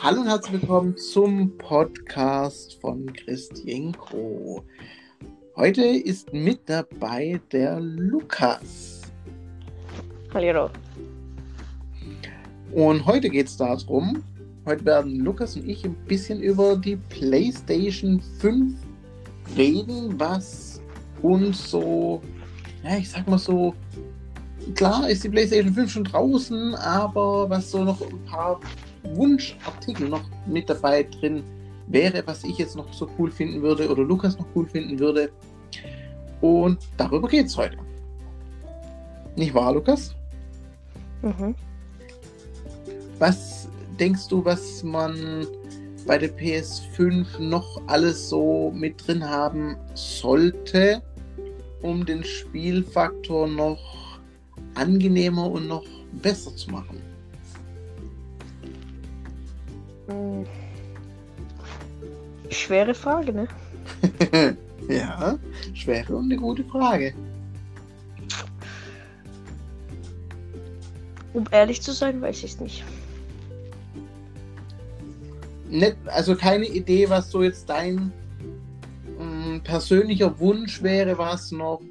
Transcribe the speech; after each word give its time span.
Hallo 0.00 0.20
und 0.20 0.28
herzlich 0.28 0.60
willkommen 0.60 0.96
zum 0.96 1.58
Podcast 1.58 2.80
von 2.80 3.12
Christienko. 3.12 4.62
Heute 5.56 5.82
ist 5.82 6.32
mit 6.32 6.60
dabei 6.66 7.40
der 7.50 7.80
Lukas. 7.80 9.02
Hallo. 10.32 10.70
Und 12.70 13.04
heute 13.06 13.28
geht 13.28 13.48
es 13.48 13.56
darum, 13.56 14.22
heute 14.64 14.84
werden 14.84 15.18
Lukas 15.18 15.56
und 15.56 15.68
ich 15.68 15.84
ein 15.84 15.96
bisschen 16.06 16.40
über 16.42 16.76
die 16.76 16.94
PlayStation 16.94 18.20
5 18.38 18.74
reden, 19.56 20.14
was 20.16 20.80
uns 21.22 21.72
so, 21.72 22.22
ja, 22.84 22.98
ich 22.98 23.10
sag 23.10 23.26
mal 23.26 23.36
so, 23.36 23.74
klar 24.76 25.10
ist 25.10 25.24
die 25.24 25.28
PlayStation 25.28 25.74
5 25.74 25.90
schon 25.90 26.04
draußen, 26.04 26.76
aber 26.76 27.50
was 27.50 27.72
so 27.72 27.82
noch 27.82 28.00
ein 28.00 28.24
paar 28.26 28.60
Wunschartikel 29.02 30.08
noch 30.08 30.24
mit 30.46 30.68
dabei 30.68 31.02
drin 31.04 31.42
wäre, 31.86 32.22
was 32.26 32.44
ich 32.44 32.58
jetzt 32.58 32.76
noch 32.76 32.92
so 32.92 33.08
cool 33.18 33.30
finden 33.30 33.62
würde 33.62 33.88
oder 33.90 34.02
Lukas 34.02 34.38
noch 34.38 34.46
cool 34.54 34.66
finden 34.66 34.98
würde. 34.98 35.30
Und 36.40 36.78
darüber 36.96 37.28
geht 37.28 37.46
es 37.46 37.56
heute. 37.56 37.76
Nicht 39.36 39.54
wahr, 39.54 39.74
Lukas? 39.74 40.14
Mhm. 41.22 41.54
Was 43.18 43.68
denkst 43.98 44.28
du, 44.28 44.44
was 44.44 44.82
man 44.82 45.46
bei 46.06 46.18
der 46.18 46.30
PS5 46.36 47.40
noch 47.40 47.82
alles 47.86 48.28
so 48.28 48.72
mit 48.74 49.06
drin 49.06 49.28
haben 49.28 49.76
sollte, 49.94 51.02
um 51.82 52.06
den 52.06 52.24
Spielfaktor 52.24 53.48
noch 53.48 54.20
angenehmer 54.74 55.50
und 55.50 55.66
noch 55.68 55.84
besser 56.22 56.54
zu 56.54 56.70
machen? 56.70 57.07
Schwere 62.50 62.94
Frage, 62.94 63.32
ne? 63.32 63.48
ja, 64.88 65.38
schwere 65.74 66.16
und 66.16 66.26
eine 66.26 66.36
gute 66.36 66.64
Frage. 66.64 67.14
Um 71.34 71.44
ehrlich 71.50 71.82
zu 71.82 71.92
sein, 71.92 72.20
weiß 72.20 72.38
ich 72.38 72.52
es 72.52 72.60
nicht. 72.60 72.84
Nicht, 75.68 75.96
also 76.06 76.34
keine 76.34 76.66
Idee, 76.66 77.08
was 77.10 77.30
so 77.30 77.42
jetzt 77.42 77.68
dein 77.68 78.12
mh, 79.18 79.60
persönlicher 79.60 80.38
Wunsch 80.40 80.82
wäre, 80.82 81.18
was 81.18 81.52
noch 81.52 81.82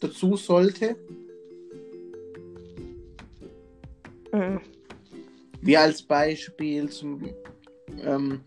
dazu 0.00 0.36
sollte? 0.36 0.96
Mhm. 4.32 4.60
Wie 5.60 5.76
als 5.76 6.02
Beispiel 6.02 6.88
zum 6.88 7.28
ähm, 8.04 8.40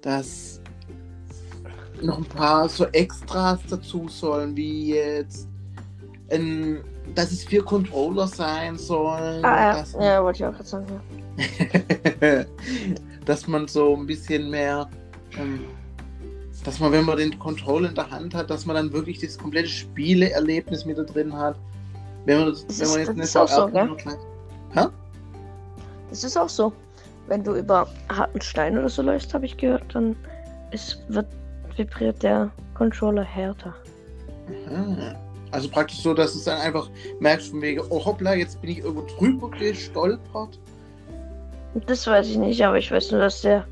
dass 0.00 0.60
noch 2.00 2.18
ein 2.18 2.24
paar 2.24 2.68
so 2.68 2.86
Extras 2.86 3.60
dazu 3.70 4.08
sollen, 4.08 4.56
wie 4.56 4.94
jetzt, 4.94 5.48
ähm, 6.30 6.82
dass 7.14 7.30
es 7.30 7.44
vier 7.44 7.62
Controller 7.62 8.26
sein 8.26 8.76
sollen. 8.76 9.44
Ah, 9.44 9.60
ja. 9.60 9.72
Dass, 9.78 9.92
ja, 9.92 10.22
wollte 10.24 10.38
ich 10.38 10.44
auch 10.46 10.52
gerade 10.52 10.68
sagen, 10.68 10.86
ja. 12.20 12.44
dass 13.24 13.46
man 13.46 13.68
so 13.68 13.96
ein 13.96 14.06
bisschen 14.06 14.50
mehr, 14.50 14.88
ähm, 15.38 15.60
dass 16.64 16.80
man, 16.80 16.90
wenn 16.92 17.04
man 17.04 17.18
den 17.18 17.38
Controller 17.38 17.88
in 17.88 17.94
der 17.94 18.10
Hand 18.10 18.34
hat, 18.34 18.50
dass 18.50 18.66
man 18.66 18.76
dann 18.76 18.92
wirklich 18.92 19.18
das 19.20 19.38
komplette 19.38 19.68
Spieleerlebnis 19.68 20.84
mit 20.84 20.98
da 20.98 21.02
drin 21.04 21.32
hat. 21.32 21.56
Wenn 22.24 22.38
man, 22.40 22.48
das, 22.50 22.66
Das 22.66 22.80
wenn 22.80 22.88
man 22.90 23.00
ist- 23.00 23.08
jetzt 23.08 23.18
das 23.18 23.28
ist 23.28 23.36
auch 23.36 23.48
so, 23.48 23.68
Hä? 24.74 24.86
Das 26.10 26.24
ist 26.24 26.36
auch 26.36 26.48
so. 26.48 26.72
Wenn 27.26 27.44
du 27.44 27.54
über 27.54 27.88
harten 28.08 28.40
Stein 28.40 28.76
oder 28.76 28.88
so 28.88 29.02
läufst, 29.02 29.32
habe 29.32 29.46
ich 29.46 29.56
gehört, 29.56 29.84
dann 29.94 30.16
ist, 30.70 31.04
wird 31.08 31.26
vibriert 31.76 32.22
der 32.22 32.50
Controller 32.74 33.22
härter. 33.22 33.74
Aha. 34.68 35.14
Also 35.52 35.68
praktisch 35.68 36.00
so, 36.00 36.14
dass 36.14 36.34
es 36.34 36.44
dann 36.44 36.60
einfach 36.60 36.88
merkst 37.20 37.50
von 37.50 37.60
wegen, 37.60 37.82
oh 37.90 38.04
hoppla, 38.04 38.34
jetzt 38.34 38.60
bin 38.62 38.70
ich 38.70 38.78
irgendwo 38.78 39.06
drüber 39.18 39.50
gestolpert. 39.50 40.58
Das 41.86 42.06
weiß 42.06 42.28
ich 42.28 42.38
nicht, 42.38 42.64
aber 42.64 42.78
ich 42.78 42.90
weiß 42.90 43.12
nur, 43.12 43.20
dass 43.20 43.42
der 43.42 43.66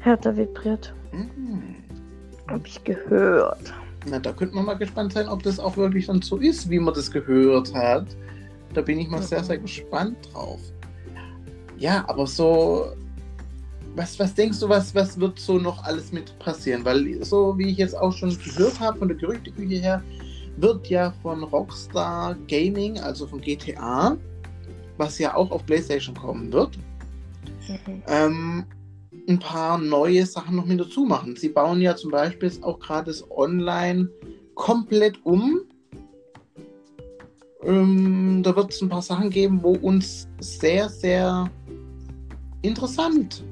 härter 0.00 0.36
vibriert. 0.36 0.92
Hm. 1.10 1.76
Habe 2.48 2.66
ich 2.66 2.82
gehört. 2.82 3.72
Na, 4.06 4.18
da 4.18 4.32
könnte 4.32 4.54
man 4.54 4.64
mal 4.64 4.74
gespannt 4.74 5.12
sein, 5.12 5.28
ob 5.28 5.42
das 5.44 5.60
auch 5.60 5.76
wirklich 5.76 6.06
dann 6.06 6.22
so 6.22 6.38
ist, 6.38 6.68
wie 6.70 6.80
man 6.80 6.92
das 6.94 7.10
gehört 7.10 7.72
hat. 7.72 8.06
Da 8.74 8.80
bin 8.80 8.98
ich 8.98 9.08
mal 9.08 9.22
sehr, 9.22 9.44
sehr 9.44 9.58
gespannt 9.58 10.16
drauf. 10.32 10.60
Ja, 11.82 12.04
aber 12.08 12.28
so, 12.28 12.92
was, 13.96 14.16
was 14.16 14.32
denkst 14.32 14.60
du, 14.60 14.68
was, 14.68 14.94
was 14.94 15.18
wird 15.18 15.36
so 15.40 15.58
noch 15.58 15.82
alles 15.82 16.12
mit 16.12 16.38
passieren? 16.38 16.84
Weil 16.84 17.24
so 17.24 17.58
wie 17.58 17.70
ich 17.70 17.78
jetzt 17.78 17.98
auch 17.98 18.12
schon 18.12 18.38
gehört 18.38 18.78
habe 18.78 19.00
von 19.00 19.08
der 19.08 19.16
Gerüchteküche 19.16 19.80
her, 19.80 20.00
wird 20.58 20.86
ja 20.86 21.12
von 21.22 21.42
Rockstar 21.42 22.36
Gaming, 22.46 23.00
also 23.00 23.26
von 23.26 23.40
GTA, 23.40 24.16
was 24.96 25.18
ja 25.18 25.34
auch 25.34 25.50
auf 25.50 25.66
PlayStation 25.66 26.14
kommen 26.14 26.52
wird, 26.52 26.78
Mhm. 27.68 28.02
ähm, 28.06 28.64
ein 29.28 29.40
paar 29.40 29.76
neue 29.76 30.24
Sachen 30.24 30.54
noch 30.54 30.66
mit 30.66 30.78
dazu 30.78 31.04
machen. 31.04 31.34
Sie 31.34 31.48
bauen 31.48 31.80
ja 31.80 31.96
zum 31.96 32.12
Beispiel 32.12 32.52
auch 32.62 32.78
gerade 32.78 33.06
das 33.06 33.28
Online 33.28 34.08
komplett 34.54 35.18
um. 35.24 35.62
Ähm, 37.64 38.40
da 38.44 38.54
wird 38.54 38.72
es 38.72 38.80
ein 38.80 38.88
paar 38.88 39.02
Sachen 39.02 39.30
geben, 39.30 39.60
wo 39.64 39.72
uns 39.72 40.28
sehr, 40.38 40.88
sehr 40.88 41.50
interessant 42.62 43.42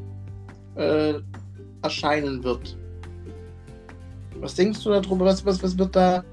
äh, 0.76 1.14
erscheinen 1.82 2.42
wird. 2.42 2.76
Was 4.36 4.54
denkst 4.54 4.82
du 4.84 4.90
darüber? 4.90 5.26
Was, 5.26 5.44
was, 5.44 5.62
was 5.62 5.76
wird 5.76 5.94
da 5.94 6.24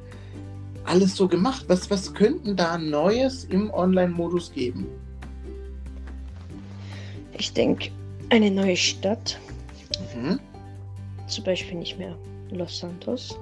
alles 0.85 1.15
so 1.15 1.27
gemacht? 1.27 1.65
Was, 1.67 1.89
was 1.91 2.13
könnten 2.13 2.55
da 2.55 2.77
Neues 2.77 3.43
im 3.45 3.69
Online-Modus 3.71 4.51
geben? 4.53 4.87
Ich 7.37 7.51
denke, 7.53 7.89
eine 8.29 8.49
neue 8.49 8.77
Stadt, 8.77 9.39
Mhm. 10.15 10.39
zum 11.27 11.43
Beispiel 11.43 11.77
nicht 11.77 11.97
mehr 11.97 12.15
Los 12.51 12.79
Santos, 12.79 13.37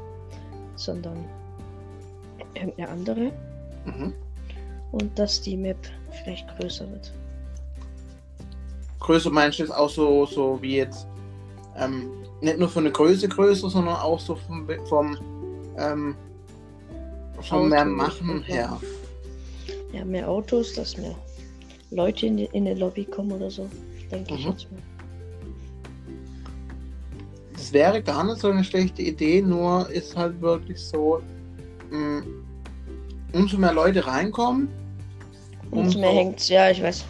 sondern 0.75 1.23
irgendeine 2.53 2.89
andere. 2.89 3.31
Mhm. 3.85 4.13
Und 4.91 5.17
dass 5.19 5.41
die 5.41 5.57
Map 5.57 5.77
vielleicht 6.23 6.47
größer 6.57 6.89
wird. 6.89 7.13
Größe 9.05 9.29
meinst 9.29 9.59
du 9.59 9.63
jetzt 9.63 9.71
auch 9.71 9.89
so, 9.89 10.25
so 10.25 10.57
wie 10.61 10.77
jetzt 10.77 11.05
ähm, 11.77 12.09
nicht 12.41 12.57
nur 12.57 12.67
von 12.69 12.85
der 12.85 12.93
Größe 12.93 13.27
größer, 13.27 13.69
sondern 13.69 13.97
auch 13.97 14.19
so 14.19 14.35
vom, 14.35 14.67
vom, 14.89 15.17
ähm, 15.77 16.15
vom 17.41 17.69
mehr 17.69 17.85
Machen 17.85 18.41
her. 18.41 18.79
Ja, 19.93 20.03
mehr 20.03 20.27
Autos, 20.27 20.73
dass 20.73 20.97
mehr 20.97 21.15
Leute 21.91 22.25
in 22.25 22.37
die, 22.37 22.45
in 22.53 22.65
die 22.65 22.73
Lobby 22.73 23.05
kommen 23.05 23.31
oder 23.33 23.51
so. 23.51 23.69
Denke 24.11 24.33
ich 24.33 24.45
Mhm. 24.45 24.51
jetzt 24.51 24.71
mal. 24.71 24.81
Das 27.53 27.71
wäre 27.73 28.01
gar 28.01 28.23
nicht 28.23 28.39
so 28.39 28.49
eine 28.49 28.63
schlechte 28.63 29.03
Idee, 29.03 29.41
nur 29.41 29.87
ist 29.91 30.15
halt 30.17 30.41
wirklich 30.41 30.79
so, 30.79 31.21
mh, 31.91 32.23
umso 33.33 33.57
mehr 33.57 33.73
Leute 33.73 34.05
reinkommen, 34.05 34.67
Umso 35.71 35.99
mehr 35.99 36.09
umso- 36.09 36.19
hängt's, 36.21 36.49
ja, 36.49 36.69
ich 36.71 36.81
weiß. 36.81 37.05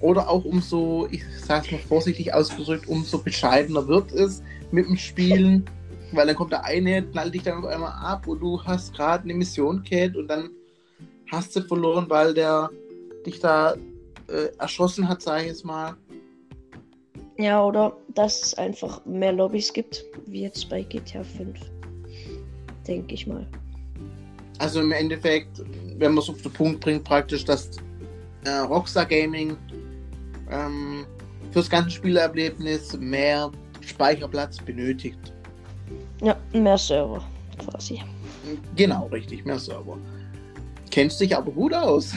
Oder 0.00 0.28
auch 0.28 0.44
umso, 0.44 1.08
ich 1.10 1.22
sag's 1.44 1.70
mal 1.70 1.78
vorsichtig 1.78 2.32
ausgedrückt, 2.32 2.88
umso 2.88 3.18
bescheidener 3.18 3.86
wird 3.86 4.12
es 4.12 4.42
mit 4.70 4.86
dem 4.86 4.96
Spielen, 4.96 5.64
weil 6.12 6.26
dann 6.26 6.36
kommt 6.36 6.52
der 6.52 6.64
eine, 6.64 7.02
knallt 7.02 7.34
dich 7.34 7.42
dann 7.42 7.58
auf 7.58 7.66
einmal 7.66 7.92
ab 7.92 8.26
und 8.26 8.40
du 8.40 8.62
hast 8.62 8.94
gerade 8.94 9.24
eine 9.24 9.34
Mission 9.34 9.82
kennt 9.82 10.16
und 10.16 10.28
dann 10.28 10.50
hast 11.30 11.56
du 11.56 11.62
verloren, 11.62 12.06
weil 12.08 12.34
der 12.34 12.70
dich 13.24 13.40
da 13.40 13.74
äh, 14.28 14.48
erschossen 14.58 15.08
hat, 15.08 15.22
sag 15.22 15.42
ich 15.42 15.48
jetzt 15.48 15.64
mal. 15.64 15.96
Ja, 17.38 17.62
oder 17.62 17.96
dass 18.14 18.42
es 18.42 18.54
einfach 18.54 19.04
mehr 19.04 19.32
Lobbys 19.32 19.72
gibt, 19.72 20.04
wie 20.26 20.42
jetzt 20.42 20.68
bei 20.70 20.82
GTA 20.82 21.22
5. 21.22 21.58
Denke 22.86 23.14
ich 23.14 23.26
mal. 23.26 23.46
Also 24.58 24.80
im 24.80 24.92
Endeffekt, 24.92 25.62
wenn 25.98 26.14
man 26.14 26.22
es 26.22 26.30
auf 26.30 26.40
den 26.40 26.52
Punkt 26.52 26.80
bringt, 26.80 27.04
praktisch, 27.04 27.44
dass 27.44 27.70
äh, 28.44 28.50
Rockstar 28.50 29.04
Gaming 29.04 29.56
ähm, 30.50 31.06
fürs 31.52 31.70
ganze 31.70 31.90
Spielerlebnis 31.90 32.96
mehr 32.98 33.50
Speicherplatz 33.80 34.58
benötigt. 34.58 35.32
Ja, 36.20 36.36
mehr 36.52 36.78
Server 36.78 37.22
quasi. 37.58 38.02
Genau, 38.74 39.06
richtig, 39.06 39.44
mehr 39.44 39.58
Server. 39.58 39.98
Kennst 40.90 41.20
dich 41.20 41.36
aber 41.36 41.50
gut 41.50 41.74
aus. 41.74 42.12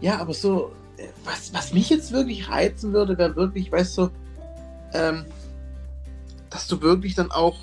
ja, 0.00 0.18
aber 0.18 0.34
so, 0.34 0.72
äh, 0.96 1.06
was, 1.24 1.54
was 1.54 1.72
mich 1.72 1.88
jetzt 1.90 2.12
wirklich 2.12 2.48
reizen 2.48 2.92
würde, 2.92 3.16
wäre 3.16 3.36
wirklich, 3.36 3.70
weißt 3.70 3.98
du, 3.98 4.10
ähm, 4.92 5.24
dass 6.50 6.66
du 6.66 6.80
wirklich 6.80 7.14
dann 7.14 7.30
auch, 7.30 7.56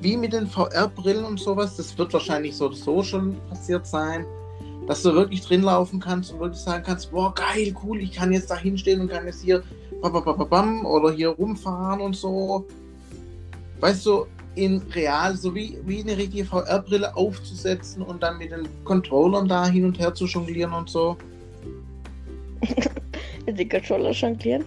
wie 0.00 0.16
mit 0.16 0.32
den 0.32 0.46
VR-Brillen 0.46 1.24
und 1.24 1.40
sowas, 1.40 1.76
das 1.76 1.96
wird 1.98 2.12
wahrscheinlich 2.12 2.56
so 2.56 2.66
oder 2.66 2.76
so 2.76 3.02
schon 3.02 3.36
passiert 3.48 3.86
sein, 3.86 4.24
dass 4.86 5.02
du 5.02 5.14
wirklich 5.14 5.42
drin 5.42 5.62
laufen 5.62 6.00
kannst 6.00 6.32
und 6.32 6.40
wirklich 6.40 6.60
sagen 6.60 6.84
kannst, 6.84 7.10
boah, 7.10 7.34
geil, 7.34 7.74
cool, 7.84 8.00
ich 8.00 8.12
kann 8.12 8.32
jetzt 8.32 8.50
da 8.50 8.56
hinstehen 8.56 9.00
und 9.00 9.08
kann 9.08 9.26
jetzt 9.26 9.42
hier 9.42 9.62
bam, 10.00 10.86
oder 10.86 11.12
hier 11.12 11.30
rumfahren 11.30 12.00
und 12.00 12.14
so. 12.14 12.64
Weißt 13.80 14.06
du, 14.06 14.26
in 14.54 14.82
real, 14.94 15.36
so 15.36 15.54
wie, 15.54 15.78
wie 15.84 16.00
eine 16.02 16.16
richtige 16.16 16.44
VR-Brille 16.44 17.14
aufzusetzen 17.14 18.02
und 18.02 18.22
dann 18.22 18.38
mit 18.38 18.50
den 18.50 18.66
Controllern 18.84 19.48
da 19.48 19.66
hin 19.66 19.84
und 19.84 19.98
her 19.98 20.14
zu 20.14 20.24
jonglieren 20.26 20.72
und 20.72 20.88
so. 20.88 21.16
mit 23.46 23.58
den 23.58 23.68
Controllern 23.68 24.12
jonglieren? 24.12 24.64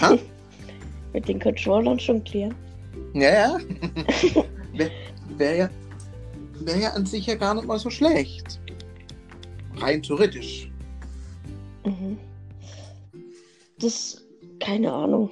Ha? 0.00 0.18
mit 1.12 1.28
den 1.28 1.38
Controllern 1.38 1.98
jonglieren? 1.98 2.54
Ja, 3.14 3.30
ja. 3.30 3.58
Wäre 4.72 4.90
wär 5.38 5.56
ja, 5.56 5.68
wär 6.60 6.76
ja 6.76 6.90
an 6.90 7.06
sich 7.06 7.26
ja 7.26 7.34
gar 7.36 7.54
nicht 7.54 7.66
mal 7.66 7.78
so 7.78 7.90
schlecht. 7.90 8.60
Rein 9.76 10.02
theoretisch. 10.02 10.70
Mhm. 11.84 12.18
Das, 13.78 14.24
keine 14.58 14.92
Ahnung. 14.92 15.30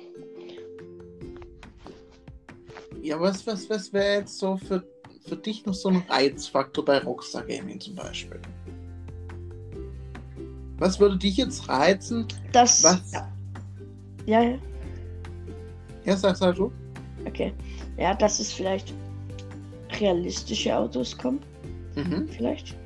Ja, 3.02 3.20
was, 3.20 3.46
was, 3.46 3.68
was 3.68 3.92
wäre 3.92 4.20
jetzt 4.20 4.38
so 4.38 4.56
für, 4.56 4.82
für 5.26 5.36
dich 5.36 5.64
noch 5.66 5.74
so 5.74 5.90
ein 5.90 6.02
Reizfaktor 6.08 6.84
bei 6.84 6.98
Rockstar 6.98 7.42
Gaming 7.42 7.80
zum 7.80 7.94
Beispiel? 7.94 8.40
Was 10.78 10.98
würde 10.98 11.16
dich 11.18 11.36
jetzt 11.36 11.68
reizen? 11.68 12.26
Das. 12.52 12.82
Was? 12.82 13.12
Ja, 14.26 14.42
ja. 14.42 14.58
Ja, 16.04 16.16
sag's 16.16 16.40
halt 16.40 16.58
du. 16.58 16.72
Okay. 17.26 17.52
Ja, 17.96 18.14
dass 18.14 18.40
es 18.40 18.52
vielleicht 18.52 18.92
realistische 20.00 20.76
Autos 20.76 21.16
kommen. 21.16 21.40
Mhm. 21.94 22.28
Vielleicht. 22.28 22.76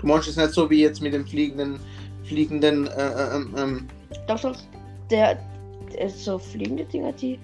Du 0.00 0.06
meinst 0.06 0.28
es 0.28 0.36
nicht 0.36 0.52
so 0.52 0.68
wie 0.70 0.80
jetzt 0.80 1.02
mit 1.02 1.12
dem 1.14 1.26
fliegenden, 1.26 1.78
fliegenden, 2.24 2.86
äh, 2.88 3.36
ähm, 3.36 3.54
ähm, 3.56 3.88
Doch, 4.26 4.40
doch. 4.40 4.56
Der, 5.10 5.38
der 5.92 6.08
so 6.08 6.38
fliegende 6.38 6.84
Dinger, 6.84 7.12
die 7.12 7.38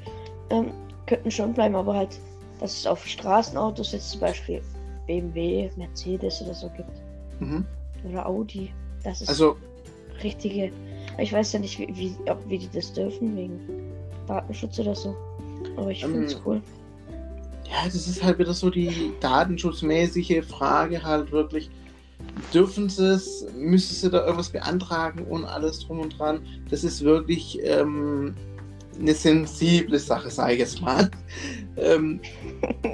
ähm, 0.50 0.70
könnten 1.06 1.30
schon 1.30 1.52
bleiben, 1.52 1.74
aber 1.74 1.94
halt, 1.94 2.18
dass 2.60 2.78
es 2.78 2.86
auf 2.86 3.04
Straßenautos 3.06 3.92
jetzt 3.92 4.10
zum 4.12 4.20
Beispiel 4.20 4.62
BMW, 5.06 5.70
Mercedes 5.76 6.40
oder 6.42 6.54
so 6.54 6.68
gibt. 6.76 6.90
mhm. 7.40 7.64
Oder 8.08 8.26
Audi. 8.26 8.72
Das 9.02 9.20
ist 9.20 9.28
Also, 9.28 9.56
richtige. 10.22 10.70
Ich 11.18 11.32
weiß 11.32 11.52
ja 11.54 11.58
nicht, 11.60 11.78
wie, 11.78 11.88
wie, 11.96 12.14
ob, 12.30 12.38
wie 12.48 12.58
die 12.58 12.68
das 12.72 12.92
dürfen, 12.92 13.36
wegen 13.36 13.58
Datenschutz 14.26 14.78
oder 14.78 14.94
so. 14.94 15.14
Aber 15.76 15.90
ich 15.90 16.02
Ähm, 16.04 16.10
finde 16.12 16.26
es 16.26 16.40
cool. 16.44 16.62
ja, 17.68 17.84
das 17.84 17.94
ist 17.94 18.22
halt 18.22 18.38
wieder 18.38 18.52
so 18.54 18.70
die 18.70 19.12
datenschutzmäßige 19.20 20.44
Frage 20.46 21.02
halt 21.02 21.32
wirklich. 21.32 21.70
Dürfen 22.52 22.88
sie 22.88 23.14
es, 23.14 23.46
müssen 23.56 23.94
sie 23.94 24.10
da 24.10 24.24
irgendwas 24.24 24.50
beantragen 24.50 25.24
und 25.26 25.44
alles 25.44 25.80
drum 25.80 26.00
und 26.00 26.18
dran? 26.18 26.40
Das 26.70 26.84
ist 26.84 27.02
wirklich 27.02 27.58
ähm, 27.62 28.34
eine 28.98 29.14
sensible 29.14 29.98
Sache, 29.98 30.30
sage 30.30 30.54
ich 30.54 30.58
jetzt 30.60 30.80
mal. 30.80 31.10
Ähm, 31.78 32.20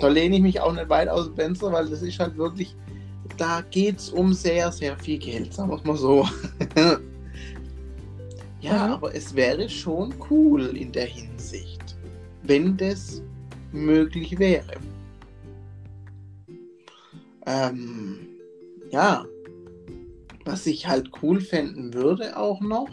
da 0.01 0.09
lehne 0.09 0.35
ich 0.35 0.43
mich 0.43 0.61
auch 0.61 0.73
nicht 0.73 0.89
weit 0.89 1.09
aus 1.09 1.27
dem 1.27 1.37
Fenster, 1.37 1.71
weil 1.71 1.89
das 1.89 2.03
ist 2.03 2.19
halt 2.19 2.37
wirklich, 2.37 2.75
da 3.37 3.61
geht 3.71 3.99
es 4.01 4.11
um 4.11 4.33
sehr, 4.33 4.73
sehr 4.73 4.99
viel 4.99 5.19
Geld, 5.19 5.55
sagen 5.55 5.71
wir 5.71 5.77
es 5.77 5.85
mal 5.85 5.97
so. 5.97 6.27
ja, 8.61 8.87
Mhm. 8.89 8.93
aber 8.95 9.15
es 9.15 9.33
wäre 9.37 9.69
schon 9.69 10.13
cool 10.31 10.77
in 10.77 10.91
der 10.91 11.07
Hinsicht, 11.07 11.97
wenn 12.43 12.77
das 12.77 13.23
möglich 13.71 14.37
wäre. 14.37 14.73
Ähm, 17.47 18.19
ja, 18.93 19.25
was 20.45 20.67
ich 20.67 20.87
halt 20.87 21.11
cool 21.23 21.41
fänden 21.41 21.95
würde 21.95 22.37
auch 22.37 22.61
noch, 22.61 22.89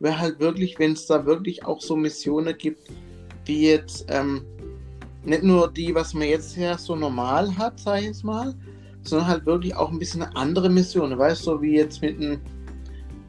wäre 0.00 0.18
halt 0.18 0.40
wirklich, 0.40 0.78
wenn 0.78 0.92
es 0.92 1.06
da 1.06 1.26
wirklich 1.26 1.64
auch 1.64 1.80
so 1.80 1.94
Missionen 1.96 2.56
gibt, 2.56 2.90
wie 3.44 3.68
jetzt 3.68 4.06
ähm, 4.08 4.42
nicht 5.24 5.42
nur 5.42 5.70
die, 5.70 5.94
was 5.94 6.14
man 6.14 6.28
jetzt 6.28 6.56
ja 6.56 6.76
so 6.78 6.96
normal 6.96 7.56
hat, 7.56 7.78
sag 7.78 8.00
ich 8.00 8.06
jetzt 8.06 8.24
mal, 8.24 8.54
sondern 9.02 9.28
halt 9.28 9.46
wirklich 9.46 9.74
auch 9.76 9.90
ein 9.90 9.98
bisschen 9.98 10.22
eine 10.22 10.34
andere 10.34 10.70
Missionen, 10.70 11.18
weißt 11.18 11.42
du, 11.42 11.50
so 11.52 11.62
wie 11.62 11.76
jetzt 11.76 12.00
mit 12.00 12.16
einem 12.16 12.40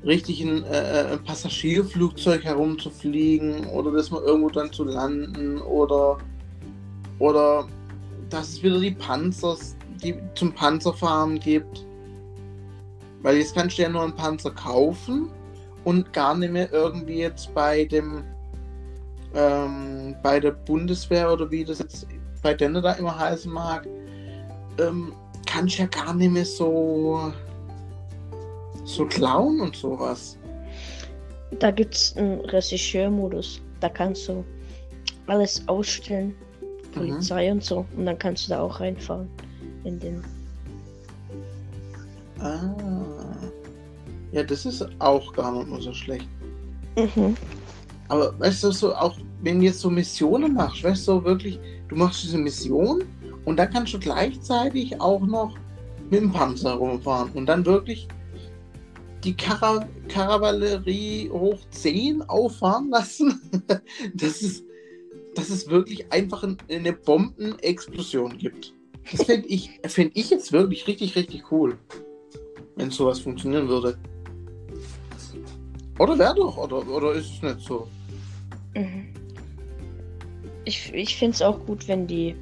richtigen 0.05 0.63
äh, 0.63 1.13
äh, 1.13 1.17
Passagierflugzeug 1.17 2.43
herumzufliegen 2.43 3.67
oder 3.67 3.91
dass 3.91 4.11
man 4.11 4.23
irgendwo 4.23 4.49
dann 4.49 4.71
zu 4.71 4.83
landen 4.83 5.59
oder 5.61 6.17
oder 7.19 7.67
dass 8.29 8.49
es 8.49 8.63
wieder 8.63 8.79
die 8.79 8.91
Panzer, 8.91 9.55
die 10.03 10.15
zum 10.35 10.53
Panzerfahren 10.53 11.39
gibt. 11.39 11.85
Weil 13.21 13.37
jetzt 13.37 13.55
kannst 13.55 13.77
du 13.77 13.83
ja 13.83 13.89
nur 13.89 14.03
einen 14.03 14.15
Panzer 14.15 14.51
kaufen 14.51 15.29
und 15.83 16.11
gar 16.13 16.35
nicht 16.35 16.51
mehr 16.51 16.71
irgendwie 16.71 17.19
jetzt 17.19 17.53
bei 17.53 17.85
dem 17.85 18.23
ähm, 19.33 20.15
bei 20.21 20.39
der 20.39 20.51
Bundeswehr 20.51 21.31
oder 21.31 21.49
wie 21.49 21.63
das 21.63 21.79
jetzt 21.79 22.07
bei 22.41 22.53
denen 22.53 22.83
da 22.83 22.93
immer 22.93 23.17
heißen 23.17 23.51
mag, 23.51 23.87
ähm, 24.77 25.13
kannst 25.45 25.77
ja 25.77 25.85
gar 25.87 26.13
nicht 26.13 26.31
mehr 26.31 26.45
so 26.45 27.31
so 28.83 29.05
klauen 29.05 29.61
und 29.61 29.75
sowas. 29.75 30.37
Da 31.59 31.71
gibt 31.71 31.95
es 31.95 32.17
einen 32.17 32.41
Regisseurmodus. 32.41 33.61
Da 33.79 33.89
kannst 33.89 34.27
du 34.27 34.43
alles 35.27 35.65
ausstellen. 35.67 36.35
Polizei 36.93 37.51
und 37.51 37.63
so. 37.63 37.85
Und 37.95 38.05
dann 38.05 38.19
kannst 38.19 38.47
du 38.47 38.51
da 38.51 38.61
auch 38.61 38.79
reinfahren. 38.79 39.29
In 39.83 39.99
den. 39.99 40.23
Ah. 42.39 42.73
Ja, 44.31 44.43
das 44.43 44.65
ist 44.65 44.85
auch 44.99 45.31
gar 45.33 45.55
nicht 45.55 45.69
mal 45.69 45.81
so 45.81 45.93
schlecht. 45.93 46.27
Mhm. 46.97 47.35
Aber 48.09 48.37
weißt 48.39 48.63
du, 48.63 48.71
so 48.71 48.95
auch 48.95 49.17
wenn 49.41 49.59
du 49.59 49.65
jetzt 49.65 49.79
so 49.79 49.89
Missionen 49.89 50.53
machst, 50.53 50.83
weißt 50.83 51.07
du, 51.07 51.13
so 51.13 51.23
wirklich, 51.23 51.59
du 51.89 51.95
machst 51.95 52.23
diese 52.23 52.37
Mission 52.37 53.03
und 53.45 53.57
dann 53.57 53.69
kannst 53.69 53.93
du 53.93 53.99
gleichzeitig 53.99 54.99
auch 54.99 55.21
noch 55.21 55.57
mit 56.09 56.21
dem 56.21 56.31
Panzer 56.31 56.73
rumfahren 56.73 57.31
und 57.33 57.45
dann 57.45 57.65
wirklich 57.65 58.07
die 59.23 59.35
Kara 59.35 59.87
Karavalerie 60.09 61.29
hoch 61.29 61.59
10 61.71 62.21
auffahren 62.23 62.89
lassen. 62.89 63.39
das 64.13 64.41
ist, 64.41 64.65
dass 65.35 65.49
es 65.49 65.69
wirklich 65.69 66.11
einfach 66.11 66.43
ein, 66.43 66.57
eine 66.69 66.93
Bombenexplosion 66.93 68.37
gibt. 68.37 68.73
Das 69.11 69.23
fände 69.23 69.47
ich, 69.47 69.79
fänd 69.85 70.11
ich 70.15 70.29
jetzt 70.29 70.51
wirklich 70.51 70.87
richtig, 70.87 71.15
richtig 71.15 71.51
cool. 71.51 71.77
Wenn 72.75 72.89
sowas 72.89 73.19
funktionieren 73.19 73.67
würde. 73.67 73.97
Oder 75.99 76.17
wäre 76.17 76.35
doch, 76.35 76.57
oder, 76.57 76.87
oder 76.87 77.11
ist 77.13 77.31
es 77.35 77.41
nicht 77.41 77.59
so? 77.61 77.87
Mhm. 78.75 79.09
Ich, 80.65 80.91
ich 80.93 81.15
finde 81.17 81.35
es 81.35 81.41
auch 81.41 81.59
gut, 81.65 81.87
wenn 81.87 82.07
die, 82.07 82.35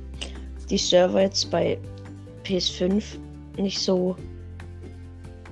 die 0.70 0.78
Server 0.78 1.22
jetzt 1.22 1.50
bei 1.52 1.78
PS5 2.46 3.04
nicht 3.58 3.80
so. 3.80 4.16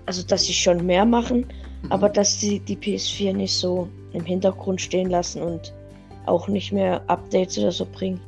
Also, 0.05 0.23
dass 0.23 0.45
sie 0.45 0.53
schon 0.53 0.85
mehr 0.85 1.05
machen, 1.05 1.45
Mhm. 1.81 1.91
aber 1.91 2.09
dass 2.09 2.39
sie 2.39 2.59
die 2.59 2.75
PS4 2.75 3.33
nicht 3.33 3.53
so 3.53 3.87
im 4.13 4.25
Hintergrund 4.25 4.81
stehen 4.81 5.09
lassen 5.09 5.41
und 5.41 5.73
auch 6.25 6.47
nicht 6.47 6.71
mehr 6.71 7.01
Updates 7.09 7.57
oder 7.57 7.71
so 7.71 7.85
bringen. 7.85 8.19